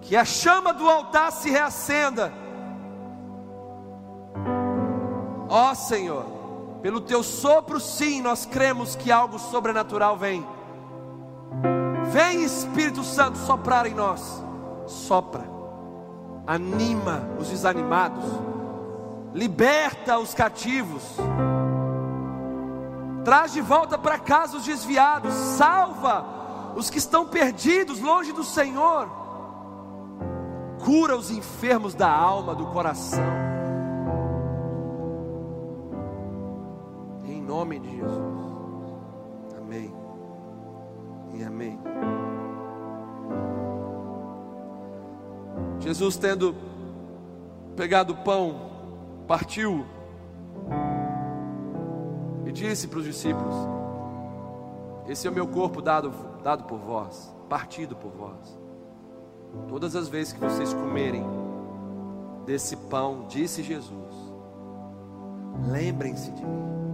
que 0.01 0.17
a 0.17 0.25
chama 0.25 0.73
do 0.73 0.85
altar 0.89 1.31
se 1.31 1.49
reacenda 1.49 2.45
Ó 5.49 5.71
oh, 5.71 5.75
Senhor, 5.75 6.25
pelo 6.81 6.99
teu 6.99 7.23
sopro, 7.23 7.79
sim, 7.79 8.21
nós 8.21 8.45
cremos 8.45 8.95
que 8.95 9.11
algo 9.11 9.39
sobrenatural 9.39 10.17
vem. 10.17 10.45
Vem 12.11 12.43
Espírito 12.43 13.03
Santo 13.03 13.37
soprar 13.37 13.85
em 13.85 13.93
nós. 13.93 14.43
Sopra, 14.85 15.43
anima 16.45 17.29
os 17.39 17.49
desanimados, 17.49 18.23
liberta 19.33 20.17
os 20.17 20.33
cativos, 20.33 21.03
traz 23.25 23.51
de 23.51 23.59
volta 23.59 23.97
para 23.97 24.17
casa 24.17 24.55
os 24.57 24.63
desviados, 24.63 25.33
salva 25.33 26.25
os 26.75 26.89
que 26.89 26.97
estão 26.97 27.25
perdidos 27.25 27.99
longe 27.99 28.31
do 28.31 28.43
Senhor, 28.43 29.09
cura 30.85 31.17
os 31.17 31.29
enfermos 31.29 31.93
da 31.93 32.09
alma, 32.09 32.55
do 32.55 32.67
coração 32.67 33.46
nome 37.57 37.79
de 37.79 37.89
Jesus. 37.89 38.39
Amém. 39.57 39.91
E 41.33 41.43
amém. 41.43 41.79
Jesus, 45.79 46.17
tendo 46.17 46.55
pegado 47.75 48.13
o 48.13 48.17
pão, 48.17 48.69
partiu 49.27 49.85
e 52.45 52.51
disse 52.51 52.87
para 52.87 52.99
os 52.99 53.05
discípulos: 53.05 53.55
Esse 55.07 55.27
é 55.27 55.31
o 55.31 55.33
meu 55.33 55.47
corpo 55.47 55.81
dado, 55.81 56.13
dado 56.43 56.65
por 56.65 56.77
vós. 56.77 57.35
partido 57.49 57.95
por 57.95 58.11
vós. 58.11 58.59
Todas 59.67 59.95
as 59.95 60.09
vezes 60.09 60.33
que 60.33 60.39
vocês 60.39 60.73
comerem 60.73 61.23
desse 62.45 62.75
pão, 62.75 63.25
disse 63.27 63.63
Jesus, 63.63 64.13
lembrem-se 65.71 66.29
de 66.31 66.45
mim. 66.45 66.86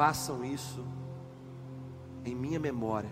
Façam 0.00 0.42
isso 0.42 0.82
em 2.24 2.34
minha 2.34 2.58
memória. 2.58 3.10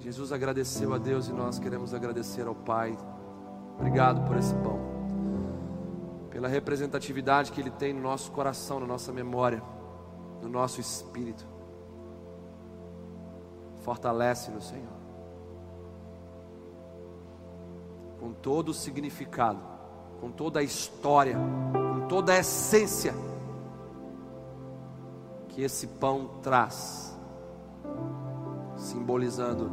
Jesus 0.00 0.30
agradeceu 0.30 0.92
a 0.92 0.98
Deus 0.98 1.28
e 1.28 1.32
nós 1.32 1.58
queremos 1.58 1.94
agradecer 1.94 2.46
ao 2.46 2.54
Pai. 2.54 2.94
Obrigado 3.78 4.26
por 4.26 4.36
esse 4.36 4.54
pão, 4.56 4.78
pela 6.28 6.46
representatividade 6.46 7.52
que 7.52 7.58
ele 7.62 7.70
tem 7.70 7.94
no 7.94 8.02
nosso 8.02 8.30
coração, 8.32 8.78
na 8.80 8.86
nossa 8.86 9.10
memória, 9.14 9.62
no 10.42 10.48
nosso 10.50 10.78
espírito. 10.78 11.46
Fortalece-nos, 13.78 14.68
Senhor, 14.68 14.92
com 18.20 18.30
todo 18.34 18.68
o 18.68 18.74
significado, 18.74 19.62
com 20.20 20.30
toda 20.30 20.60
a 20.60 20.62
história, 20.62 21.38
toda 22.10 22.32
a 22.32 22.40
essência 22.40 23.14
que 25.48 25.62
esse 25.62 25.86
pão 25.86 26.40
traz, 26.42 27.16
simbolizando 28.76 29.70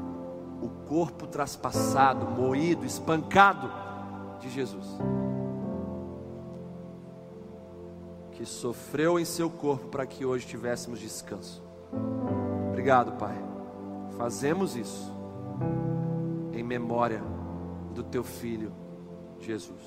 o 0.62 0.70
corpo 0.88 1.26
traspassado, 1.26 2.28
moído, 2.28 2.86
espancado 2.86 3.72
de 4.40 4.52
Jesus, 4.52 4.86
que 8.34 8.46
sofreu 8.46 9.20
em 9.20 9.26
seu 9.26 9.50
corpo 9.50 9.88
para 9.88 10.06
que 10.06 10.24
hoje 10.24 10.46
tivéssemos 10.46 11.00
descanso. 11.00 11.64
Obrigado, 12.70 13.14
Pai. 13.14 13.36
Fazemos 14.16 14.76
isso 14.76 15.12
em 16.54 16.62
memória 16.62 17.24
do 17.96 18.04
teu 18.04 18.24
filho 18.24 18.72
Jesus. 19.40 19.82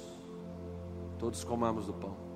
Todos 1.17 1.45
comamos 1.45 1.87
do 1.87 1.95
pão. 1.95 2.30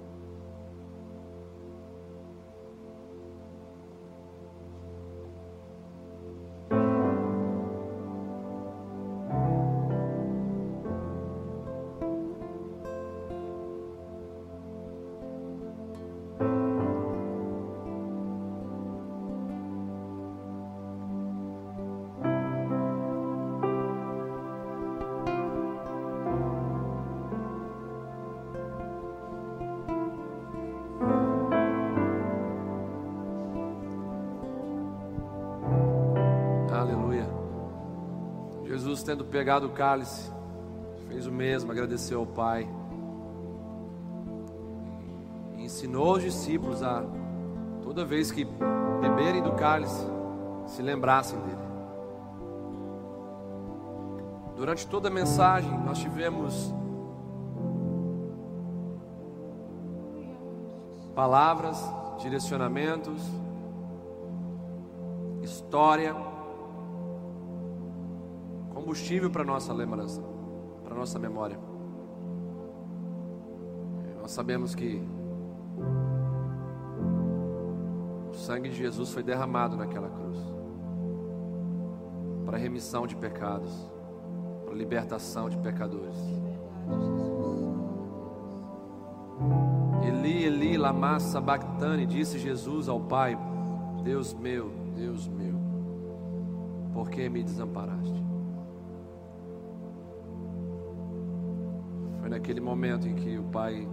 Tendo 39.34 39.38
pegado 39.38 39.66
o 39.66 39.70
cálice, 39.70 40.30
fez 41.08 41.26
o 41.26 41.32
mesmo, 41.32 41.72
agradeceu 41.72 42.20
ao 42.20 42.26
Pai. 42.26 42.68
E 45.56 45.64
ensinou 45.64 46.14
os 46.14 46.22
discípulos 46.22 46.82
a, 46.82 47.02
toda 47.82 48.04
vez 48.04 48.30
que 48.30 48.46
beberem 49.00 49.42
do 49.42 49.52
cálice, 49.52 50.06
se 50.68 50.80
lembrassem 50.80 51.38
dele. 51.40 51.64
Durante 54.56 54.86
toda 54.86 55.08
a 55.08 55.10
mensagem, 55.10 55.76
nós 55.80 55.98
tivemos 55.98 56.72
palavras, 61.12 61.76
direcionamentos, 62.20 63.20
história 65.42 66.33
combustível 68.94 69.28
para 69.28 69.42
nossa 69.42 69.72
lembrança, 69.72 70.22
para 70.84 70.94
nossa 70.94 71.18
memória. 71.18 71.58
Nós 74.20 74.30
sabemos 74.30 74.72
que 74.72 75.02
o 78.30 78.34
sangue 78.34 78.68
de 78.68 78.76
Jesus 78.76 79.12
foi 79.12 79.24
derramado 79.24 79.76
naquela 79.76 80.08
cruz 80.08 80.38
para 82.46 82.56
remissão 82.56 83.04
de 83.04 83.16
pecados, 83.16 83.90
para 84.64 84.72
libertação 84.72 85.50
de 85.50 85.58
pecadores. 85.58 86.16
Eli, 90.06 90.44
Eli, 90.44 90.76
lama 90.78 91.18
sabachthani, 91.18 92.06
disse 92.06 92.38
Jesus 92.38 92.88
ao 92.88 93.00
Pai: 93.00 93.36
Deus 94.04 94.32
meu, 94.32 94.70
Deus 94.94 95.26
meu, 95.26 95.56
por 96.92 97.10
que 97.10 97.28
me 97.28 97.42
desamparaste? 97.42 98.23
Naquele 102.44 102.60
momento 102.60 103.08
em 103.08 103.14
que 103.14 103.38
o 103.38 103.44
pai 103.44 103.88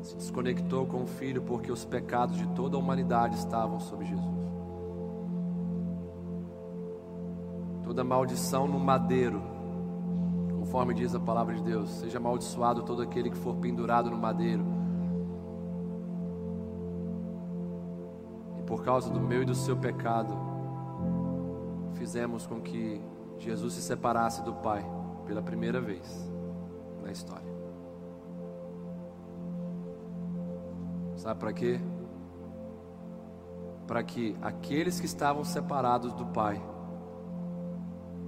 se 0.00 0.16
desconectou 0.16 0.86
com 0.86 1.02
o 1.02 1.06
filho 1.06 1.42
porque 1.42 1.70
os 1.70 1.84
pecados 1.84 2.38
de 2.38 2.46
toda 2.54 2.74
a 2.74 2.80
humanidade 2.80 3.36
estavam 3.36 3.78
sobre 3.78 4.06
Jesus. 4.06 4.34
Toda 7.84 8.02
maldição 8.02 8.66
no 8.66 8.80
madeiro, 8.80 9.42
conforme 10.58 10.94
diz 10.94 11.14
a 11.14 11.20
palavra 11.20 11.54
de 11.54 11.62
Deus, 11.62 11.90
seja 11.90 12.16
amaldiçoado 12.16 12.82
todo 12.82 13.02
aquele 13.02 13.28
que 13.28 13.36
for 13.36 13.56
pendurado 13.56 14.10
no 14.10 14.16
madeiro. 14.16 14.64
E 18.58 18.62
por 18.62 18.82
causa 18.82 19.10
do 19.10 19.20
meu 19.20 19.42
e 19.42 19.44
do 19.44 19.54
seu 19.54 19.76
pecado, 19.76 20.34
fizemos 21.92 22.46
com 22.46 22.58
que 22.58 23.02
Jesus 23.38 23.74
se 23.74 23.82
separasse 23.82 24.42
do 24.42 24.54
Pai 24.54 24.82
pela 25.26 25.42
primeira 25.42 25.78
vez 25.78 26.32
na 27.02 27.12
história. 27.12 27.55
Sabe 31.26 31.40
para 31.40 31.52
quê? 31.52 31.80
Para 33.84 34.00
que 34.04 34.36
aqueles 34.40 35.00
que 35.00 35.06
estavam 35.06 35.42
separados 35.42 36.12
do 36.12 36.24
Pai 36.26 36.62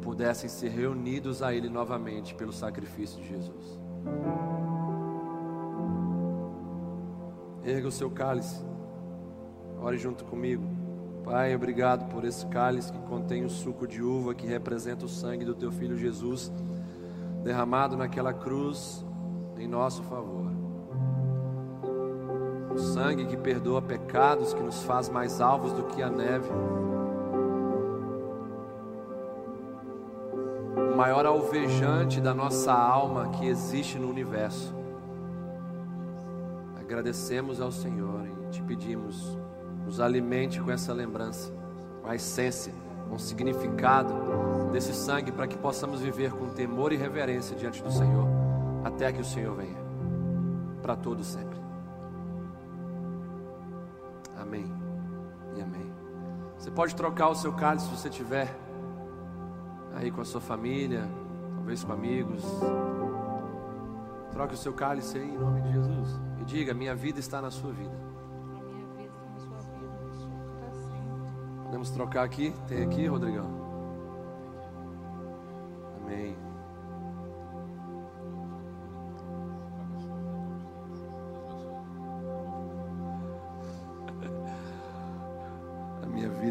pudessem 0.03 0.51
ser 0.51 0.71
reunidos 0.71 1.41
a 1.41 1.55
Ele 1.55 1.69
novamente 1.69 2.35
pelo 2.35 2.53
sacrifício 2.53 3.23
de 3.23 3.29
Jesus. 3.29 3.79
Erga 7.65 7.87
o 7.87 7.93
seu 7.93 8.11
cálice, 8.11 8.65
ore 9.81 9.97
junto 9.97 10.25
comigo. 10.25 10.65
Pai, 11.23 11.55
obrigado 11.55 12.09
por 12.09 12.25
esse 12.25 12.45
cálice 12.47 12.93
que 12.93 13.03
contém 13.03 13.45
o 13.45 13.49
suco 13.49 13.87
de 13.87 14.03
uva 14.03 14.35
que 14.35 14.45
representa 14.45 15.05
o 15.05 15.09
sangue 15.09 15.45
do 15.45 15.55
teu 15.55 15.71
filho 15.71 15.97
Jesus 15.97 16.51
derramado 17.45 17.97
naquela 17.97 18.35
cruz 18.35 19.07
em 19.57 19.69
nosso 19.69 20.03
favor. 20.03 20.48
O 22.79 22.81
sangue 22.81 23.27
que 23.27 23.37
perdoa 23.37 23.83
pecados, 23.83 24.55
que 24.55 24.63
nos 24.63 24.85
faz 24.85 25.09
mais 25.09 25.41
alvos 25.41 25.73
do 25.73 25.83
que 25.83 26.01
a 26.01 26.09
neve. 26.09 26.49
O 30.93 30.97
maior 30.97 31.27
alvejante 31.27 32.21
da 32.21 32.33
nossa 32.33 32.73
alma 32.73 33.31
que 33.31 33.49
existe 33.49 33.99
no 33.99 34.09
universo. 34.09 34.73
Agradecemos 36.79 37.61
ao 37.61 37.73
Senhor 37.73 38.25
e 38.47 38.51
te 38.53 38.63
pedimos, 38.63 39.37
nos 39.85 40.01
alimente 40.01 40.61
com 40.61 40.71
essa 40.71 40.93
lembrança, 40.93 41.53
com 42.01 42.09
a 42.09 42.15
essência, 42.15 42.73
com 43.09 43.17
o 43.17 43.19
significado 43.19 44.15
desse 44.71 44.95
sangue 44.95 45.33
para 45.33 45.49
que 45.49 45.59
possamos 45.59 46.01
viver 46.01 46.31
com 46.31 46.51
temor 46.51 46.93
e 46.93 46.97
reverência 46.97 47.57
diante 47.57 47.83
do 47.83 47.91
Senhor, 47.91 48.29
até 48.85 49.13
que 49.13 49.21
o 49.21 49.25
Senhor 49.25 49.57
venha, 49.57 49.79
para 50.81 50.95
todos 50.95 51.27
sempre. 51.27 51.68
Você 56.69 56.75
pode 56.75 56.95
trocar 56.95 57.31
o 57.31 57.35
seu 57.35 57.51
cálice 57.51 57.87
se 57.87 57.97
você 57.97 58.11
tiver 58.11 58.55
aí 59.95 60.11
com 60.11 60.21
a 60.21 60.25
sua 60.25 60.39
família, 60.39 61.09
talvez 61.55 61.83
com 61.83 61.95
amigos. 61.95 62.45
Troque 64.33 64.53
o 64.53 64.57
seu 64.59 64.75
cálice 64.75 65.17
aí 65.17 65.31
em 65.31 65.39
nome 65.39 65.63
de 65.63 65.73
Jesus 65.73 66.21
e 66.39 66.45
diga: 66.45 66.75
Minha 66.75 66.95
vida 66.95 67.19
está 67.21 67.41
na 67.41 67.51
sua 67.51 67.73
vida. 67.73 67.97
Podemos 71.65 71.89
trocar 71.89 72.25
aqui? 72.25 72.55
Tem 72.67 72.85
aqui, 72.85 73.07
Rodrigão? 73.07 73.49
Amém. 76.03 76.48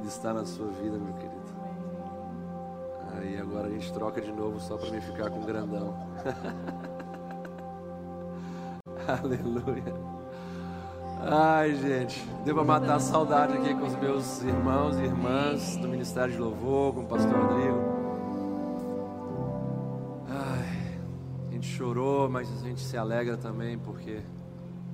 Está 0.08 0.34
na 0.34 0.46
sua 0.46 0.68
vida, 0.68 0.98
meu 0.98 1.14
querido. 1.14 1.38
Aí 3.16 3.38
agora 3.38 3.68
a 3.68 3.70
gente 3.70 3.92
troca 3.92 4.22
de 4.22 4.32
novo 4.32 4.60
só 4.60 4.78
para 4.78 4.90
me 4.90 5.02
ficar 5.02 5.30
com 5.30 5.42
grandão. 5.42 5.94
Aleluia. 9.08 9.94
Ai, 11.20 11.76
gente, 11.76 12.24
devo 12.46 12.64
matar 12.64 12.96
a 12.96 13.00
saudade 13.00 13.54
aqui 13.54 13.74
com 13.74 13.88
os 13.88 13.96
meus 13.96 14.44
irmãos 14.44 14.98
e 14.98 15.04
irmãs 15.04 15.76
do 15.78 15.88
Ministério 15.88 16.34
de 16.34 16.40
Louvor, 16.40 16.94
com 16.94 17.02
o 17.02 17.08
pastor 17.08 17.34
Rodrigo. 17.34 17.98
Ai, 20.30 21.00
a 21.48 21.52
gente 21.52 21.68
chorou, 21.68 22.30
mas 22.30 22.52
a 22.52 22.68
gente 22.68 22.82
se 22.82 22.96
alegra 22.96 23.36
também, 23.36 23.80
porque 23.80 24.22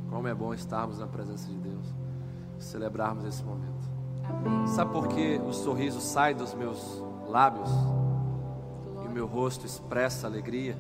como 0.10 0.28
é 0.28 0.34
bom 0.34 0.54
estarmos 0.54 1.00
na 1.00 1.08
presença 1.08 1.48
de 1.48 1.58
Deus, 1.58 1.94
celebrarmos 2.58 3.26
esse 3.26 3.44
momento. 3.44 3.93
Sabe 4.68 4.92
por 4.92 5.08
que 5.08 5.38
o 5.38 5.54
sorriso 5.54 6.02
sai 6.02 6.34
dos 6.34 6.54
meus 6.54 7.02
lábios 7.28 7.70
e 9.04 9.08
o 9.08 9.12
meu 9.12 9.26
rosto 9.28 9.66
expressa 9.66 10.28
alegria? 10.28 10.76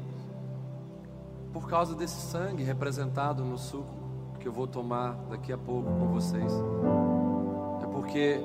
por 1.54 1.70
causa 1.70 1.94
desse 1.94 2.20
sangue 2.20 2.64
representado 2.64 3.46
no 3.46 3.60
suco 3.60 3.94
que 4.40 4.48
eu 4.48 4.52
vou 4.52 4.68
tomar 4.68 5.14
daqui 5.30 5.54
a 5.54 5.58
pouco 5.58 5.90
com 5.90 6.08
vocês. 6.08 6.52
É 7.82 7.86
porque 7.86 8.42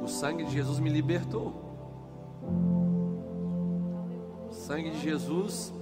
o 0.00 0.06
sangue 0.06 0.44
de 0.44 0.52
Jesus 0.52 0.78
me 0.78 0.88
libertou. 0.88 1.52
O 4.48 4.52
sangue 4.52 4.90
de 4.90 5.00
Jesus 5.00 5.74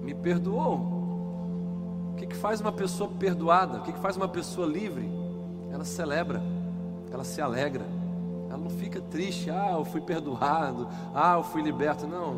me 0.00 0.14
perdoou. 0.14 2.12
O 2.12 2.14
que, 2.16 2.26
que 2.28 2.36
faz 2.36 2.60
uma 2.60 2.72
pessoa 2.72 3.10
perdoada? 3.10 3.78
O 3.78 3.82
que, 3.82 3.92
que 3.92 3.98
faz 3.98 4.16
uma 4.16 4.28
pessoa 4.28 4.66
livre? 4.66 5.10
Ela 5.70 5.84
celebra, 5.84 6.40
ela 7.14 7.24
se 7.24 7.40
alegra, 7.40 7.84
ela 8.48 8.58
não 8.58 8.70
fica 8.70 9.00
triste. 9.00 9.50
Ah, 9.50 9.72
eu 9.72 9.84
fui 9.84 10.00
perdoado, 10.00 10.88
ah, 11.14 11.34
eu 11.34 11.42
fui 11.42 11.62
liberto. 11.62 12.06
Não, 12.06 12.36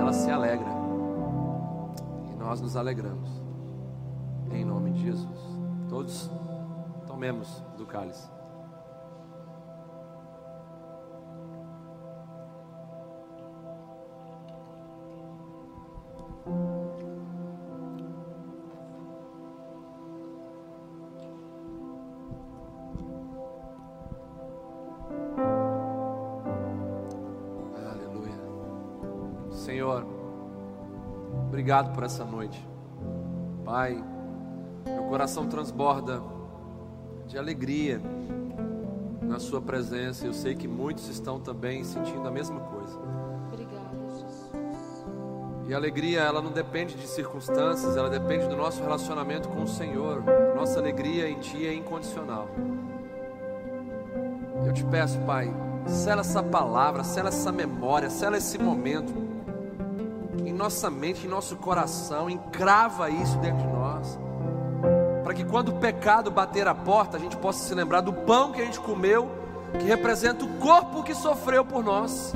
ela 0.00 0.12
se 0.12 0.30
alegra 0.30 0.86
nós 2.46 2.60
nos 2.60 2.76
alegramos. 2.76 3.28
Em 4.52 4.64
nome 4.64 4.92
de 4.92 5.02
Jesus. 5.02 5.40
Todos 5.88 6.30
tomemos 7.08 7.60
do 7.76 7.84
cálice. 7.84 8.35
Obrigado 31.66 31.92
por 31.92 32.04
essa 32.04 32.24
noite. 32.24 32.64
Pai, 33.64 34.00
meu 34.86 35.02
coração 35.08 35.48
transborda 35.48 36.22
de 37.26 37.36
alegria 37.36 38.00
na 39.20 39.40
Sua 39.40 39.60
presença. 39.60 40.24
Eu 40.24 40.32
sei 40.32 40.54
que 40.54 40.68
muitos 40.68 41.08
estão 41.08 41.40
também 41.40 41.82
sentindo 41.82 42.28
a 42.28 42.30
mesma 42.30 42.60
coisa. 42.60 42.96
Obrigada, 43.52 43.98
Jesus. 43.98 44.52
E 45.66 45.74
a 45.74 45.76
alegria, 45.76 46.20
ela 46.20 46.40
não 46.40 46.52
depende 46.52 46.94
de 46.94 47.08
circunstâncias, 47.08 47.96
ela 47.96 48.08
depende 48.08 48.46
do 48.46 48.54
nosso 48.54 48.80
relacionamento 48.80 49.48
com 49.48 49.64
o 49.64 49.66
Senhor. 49.66 50.22
Nossa 50.54 50.78
alegria 50.78 51.28
em 51.28 51.40
Ti 51.40 51.66
é 51.66 51.74
incondicional. 51.74 52.46
Eu 54.64 54.72
te 54.72 54.84
peço, 54.84 55.18
Pai, 55.22 55.52
sela 55.84 56.20
essa 56.20 56.44
palavra, 56.44 57.02
sela 57.02 57.30
essa 57.30 57.50
memória, 57.50 58.08
sela 58.08 58.36
esse 58.36 58.56
momento 58.56 59.25
nossa 60.56 60.90
mente, 60.90 61.26
em 61.26 61.28
nosso 61.28 61.56
coração, 61.56 62.28
encrava 62.28 63.10
isso 63.10 63.38
dentro 63.38 63.66
de 63.66 63.72
nós, 63.72 64.18
para 65.22 65.34
que 65.34 65.44
quando 65.44 65.68
o 65.68 65.78
pecado 65.78 66.30
bater 66.30 66.66
a 66.66 66.74
porta, 66.74 67.16
a 67.16 67.20
gente 67.20 67.36
possa 67.36 67.62
se 67.64 67.74
lembrar 67.74 68.00
do 68.00 68.12
pão 68.12 68.52
que 68.52 68.60
a 68.60 68.64
gente 68.64 68.80
comeu, 68.80 69.30
que 69.78 69.84
representa 69.84 70.44
o 70.44 70.58
corpo 70.58 71.02
que 71.02 71.14
sofreu 71.14 71.64
por 71.64 71.84
nós. 71.84 72.32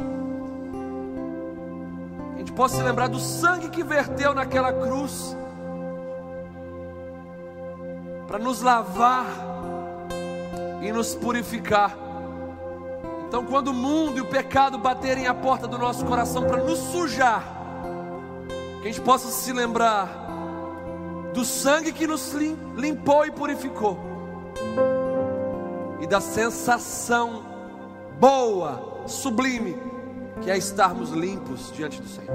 A 2.34 2.38
gente 2.38 2.52
possa 2.52 2.76
se 2.76 2.82
lembrar 2.82 3.08
do 3.08 3.18
sangue 3.18 3.68
que 3.70 3.82
verteu 3.82 4.34
naquela 4.34 4.72
cruz, 4.72 5.36
para 8.26 8.38
nos 8.38 8.62
lavar 8.62 9.26
e 10.82 10.92
nos 10.92 11.14
purificar. 11.14 11.96
Então, 13.26 13.44
quando 13.44 13.68
o 13.68 13.74
mundo 13.74 14.18
e 14.18 14.20
o 14.20 14.26
pecado 14.26 14.78
baterem 14.78 15.26
a 15.26 15.34
porta 15.34 15.66
do 15.68 15.78
nosso 15.78 16.04
coração 16.04 16.44
para 16.44 16.62
nos 16.62 16.78
sujar, 16.78 17.59
que 18.80 18.88
a 18.88 18.92
gente 18.92 19.00
possa 19.02 19.28
se 19.28 19.52
lembrar 19.52 20.08
do 21.34 21.44
sangue 21.44 21.92
que 21.92 22.06
nos 22.06 22.32
limpou 22.32 23.26
e 23.26 23.30
purificou, 23.30 23.98
e 26.00 26.06
da 26.06 26.20
sensação 26.20 27.44
boa, 28.18 29.04
sublime, 29.06 29.76
que 30.40 30.50
é 30.50 30.56
estarmos 30.56 31.10
limpos 31.10 31.70
diante 31.72 32.00
do 32.00 32.08
Senhor. 32.08 32.34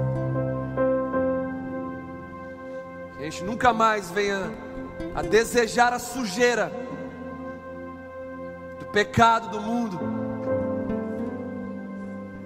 Que 3.16 3.22
a 3.22 3.30
gente 3.30 3.42
nunca 3.44 3.72
mais 3.72 4.10
venha 4.10 4.50
a 5.14 5.22
desejar 5.22 5.92
a 5.92 5.98
sujeira 5.98 6.70
do 8.78 8.86
pecado 8.86 9.48
do 9.50 9.60
mundo, 9.60 9.98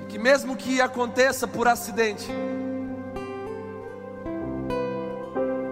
e 0.00 0.06
que 0.06 0.18
mesmo 0.18 0.56
que 0.56 0.80
aconteça 0.80 1.46
por 1.46 1.68
acidente, 1.68 2.30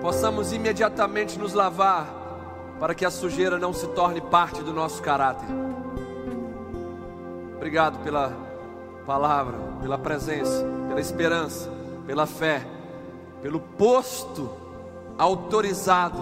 possamos 0.09 0.55
imediatamente 0.55 1.39
nos 1.39 1.53
lavar, 1.53 2.07
para 2.81 2.95
que 2.95 3.05
a 3.05 3.11
sujeira 3.11 3.59
não 3.59 3.75
se 3.75 3.87
torne 3.89 4.23
parte 4.23 4.63
do 4.63 4.73
nosso 4.73 5.03
caráter. 5.03 5.47
Obrigado 7.55 8.03
pela 8.03 8.33
palavra, 9.05 9.59
pela 9.83 9.99
presença, 9.99 10.65
pela 10.89 10.99
esperança, 10.99 11.71
pela 12.07 12.25
fé, 12.25 12.67
pelo 13.43 13.61
posto 13.61 14.51
autorizado 15.19 16.19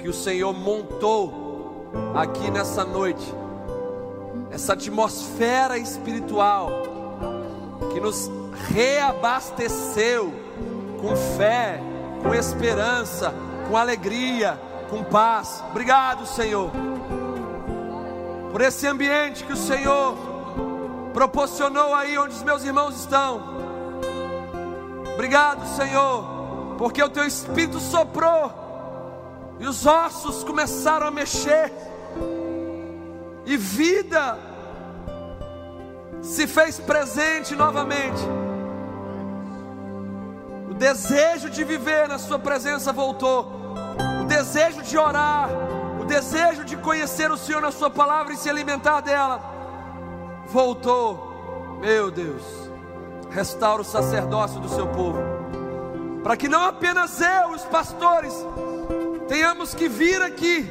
que 0.00 0.08
o 0.08 0.12
Senhor 0.12 0.52
montou 0.52 1.92
aqui 2.12 2.50
nessa 2.50 2.84
noite, 2.84 3.32
essa 4.50 4.72
atmosfera 4.72 5.78
espiritual 5.78 6.72
que 7.92 8.00
nos 8.00 8.28
reabasteceu 8.74 10.34
com 11.00 11.14
fé, 11.14 11.80
com 12.22 12.34
esperança, 12.34 13.32
com 13.68 13.76
alegria, 13.76 14.58
com 14.88 15.02
paz. 15.04 15.62
Obrigado, 15.70 16.26
Senhor, 16.26 16.70
por 18.50 18.60
esse 18.60 18.86
ambiente 18.86 19.44
que 19.44 19.52
o 19.52 19.56
Senhor 19.56 20.16
proporcionou 21.12 21.94
aí 21.94 22.16
onde 22.18 22.34
os 22.34 22.42
meus 22.42 22.64
irmãos 22.64 22.98
estão. 22.98 23.58
Obrigado, 25.14 25.66
Senhor, 25.76 26.76
porque 26.78 27.02
o 27.02 27.08
teu 27.08 27.26
espírito 27.26 27.80
soprou 27.80 28.52
e 29.58 29.66
os 29.66 29.84
ossos 29.84 30.44
começaram 30.44 31.06
a 31.08 31.10
mexer, 31.10 31.72
e 33.44 33.56
vida 33.56 34.38
se 36.22 36.46
fez 36.46 36.78
presente 36.78 37.56
novamente 37.56 38.22
desejo 40.78 41.50
de 41.50 41.64
viver 41.64 42.08
na 42.08 42.18
Sua 42.18 42.38
presença 42.38 42.92
voltou, 42.92 43.52
o 44.22 44.24
desejo 44.24 44.82
de 44.82 44.96
orar, 44.96 45.50
o 46.00 46.04
desejo 46.04 46.64
de 46.64 46.76
conhecer 46.76 47.30
o 47.30 47.36
Senhor 47.36 47.60
na 47.60 47.72
Sua 47.72 47.90
palavra 47.90 48.32
e 48.32 48.36
se 48.36 48.48
alimentar 48.48 49.00
dela, 49.00 49.40
voltou. 50.46 51.78
Meu 51.80 52.10
Deus, 52.10 52.42
restaura 53.30 53.82
o 53.82 53.84
sacerdócio 53.84 54.60
do 54.60 54.68
Seu 54.68 54.86
povo, 54.86 55.18
para 56.22 56.36
que 56.36 56.48
não 56.48 56.64
apenas 56.64 57.20
eu, 57.20 57.50
os 57.50 57.64
pastores, 57.64 58.34
tenhamos 59.26 59.74
que 59.74 59.88
vir 59.88 60.22
aqui 60.22 60.68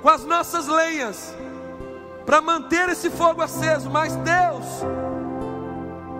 com 0.00 0.08
as 0.08 0.24
nossas 0.24 0.66
lenhas, 0.68 1.34
para 2.24 2.40
manter 2.40 2.88
esse 2.88 3.10
fogo 3.10 3.42
aceso, 3.42 3.90
mas 3.90 4.14
Deus, 4.16 4.66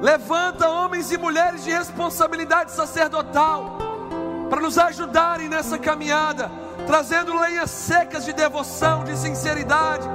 Levanta 0.03 0.69
homens 0.69 1.13
e 1.13 1.17
mulheres 1.17 1.63
de 1.63 1.71
responsabilidade 1.71 2.73
sacerdotal 2.73 3.79
para 4.51 4.61
nos 4.61 4.77
ajudarem 4.77 5.49
nessa 5.49 5.79
caminhada, 5.79 6.51
trazendo 6.89 7.39
lenhas 7.39 7.71
secas 7.71 8.25
de 8.25 8.33
devoção, 8.33 9.05
de 9.05 9.17
sinceridade, 9.17 10.09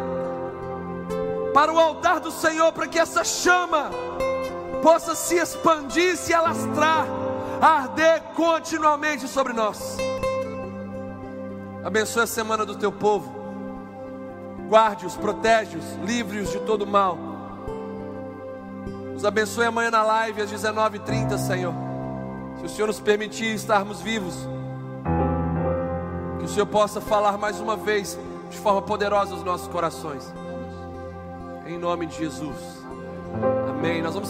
para 1.54 1.72
o 1.72 1.80
altar 1.80 2.20
do 2.20 2.32
Senhor, 2.32 2.74
para 2.74 2.86
que 2.86 3.00
essa 3.00 3.24
chama 3.24 3.90
possa 4.84 5.16
se 5.16 5.36
expandir, 5.36 6.18
se 6.18 6.34
alastrar, 6.34 7.06
arder 7.62 8.22
continuamente 8.36 9.26
sobre 9.26 9.54
nós. 9.54 9.96
Abençoe 11.82 12.24
a 12.24 12.28
semana 12.28 12.66
do 12.66 12.76
teu 12.76 12.92
povo. 12.92 13.34
Guarde-os, 14.68 15.16
protege-os, 15.16 15.96
livre-os 16.04 16.52
de 16.52 16.60
todo 16.60 16.86
mal. 16.86 17.27
Nos 19.18 19.26
abençoe 19.26 19.66
amanhã 19.66 19.90
na 19.90 20.04
live 20.04 20.44
às 20.44 20.52
19h30, 20.52 21.40
Senhor. 21.40 21.74
Se 22.60 22.66
o 22.66 22.70
Senhor 22.70 22.86
nos 22.86 23.00
permitir 23.00 23.56
estarmos 23.56 24.00
vivos, 24.00 24.36
que 26.38 26.46
o 26.46 26.48
Senhor 26.48 26.68
possa 26.68 27.02
falar 27.02 27.36
mais 27.36 27.60
uma 27.60 27.76
vez 27.76 28.16
de 28.48 28.60
forma 28.60 28.80
poderosa 28.80 29.34
aos 29.34 29.44
nossos 29.44 29.68
corações. 29.70 30.32
Em 31.66 31.80
nome 31.80 32.06
de 32.06 32.16
Jesus. 32.16 32.58
Amém. 33.68 34.04
Nós 34.04 34.14
vamos 34.14 34.26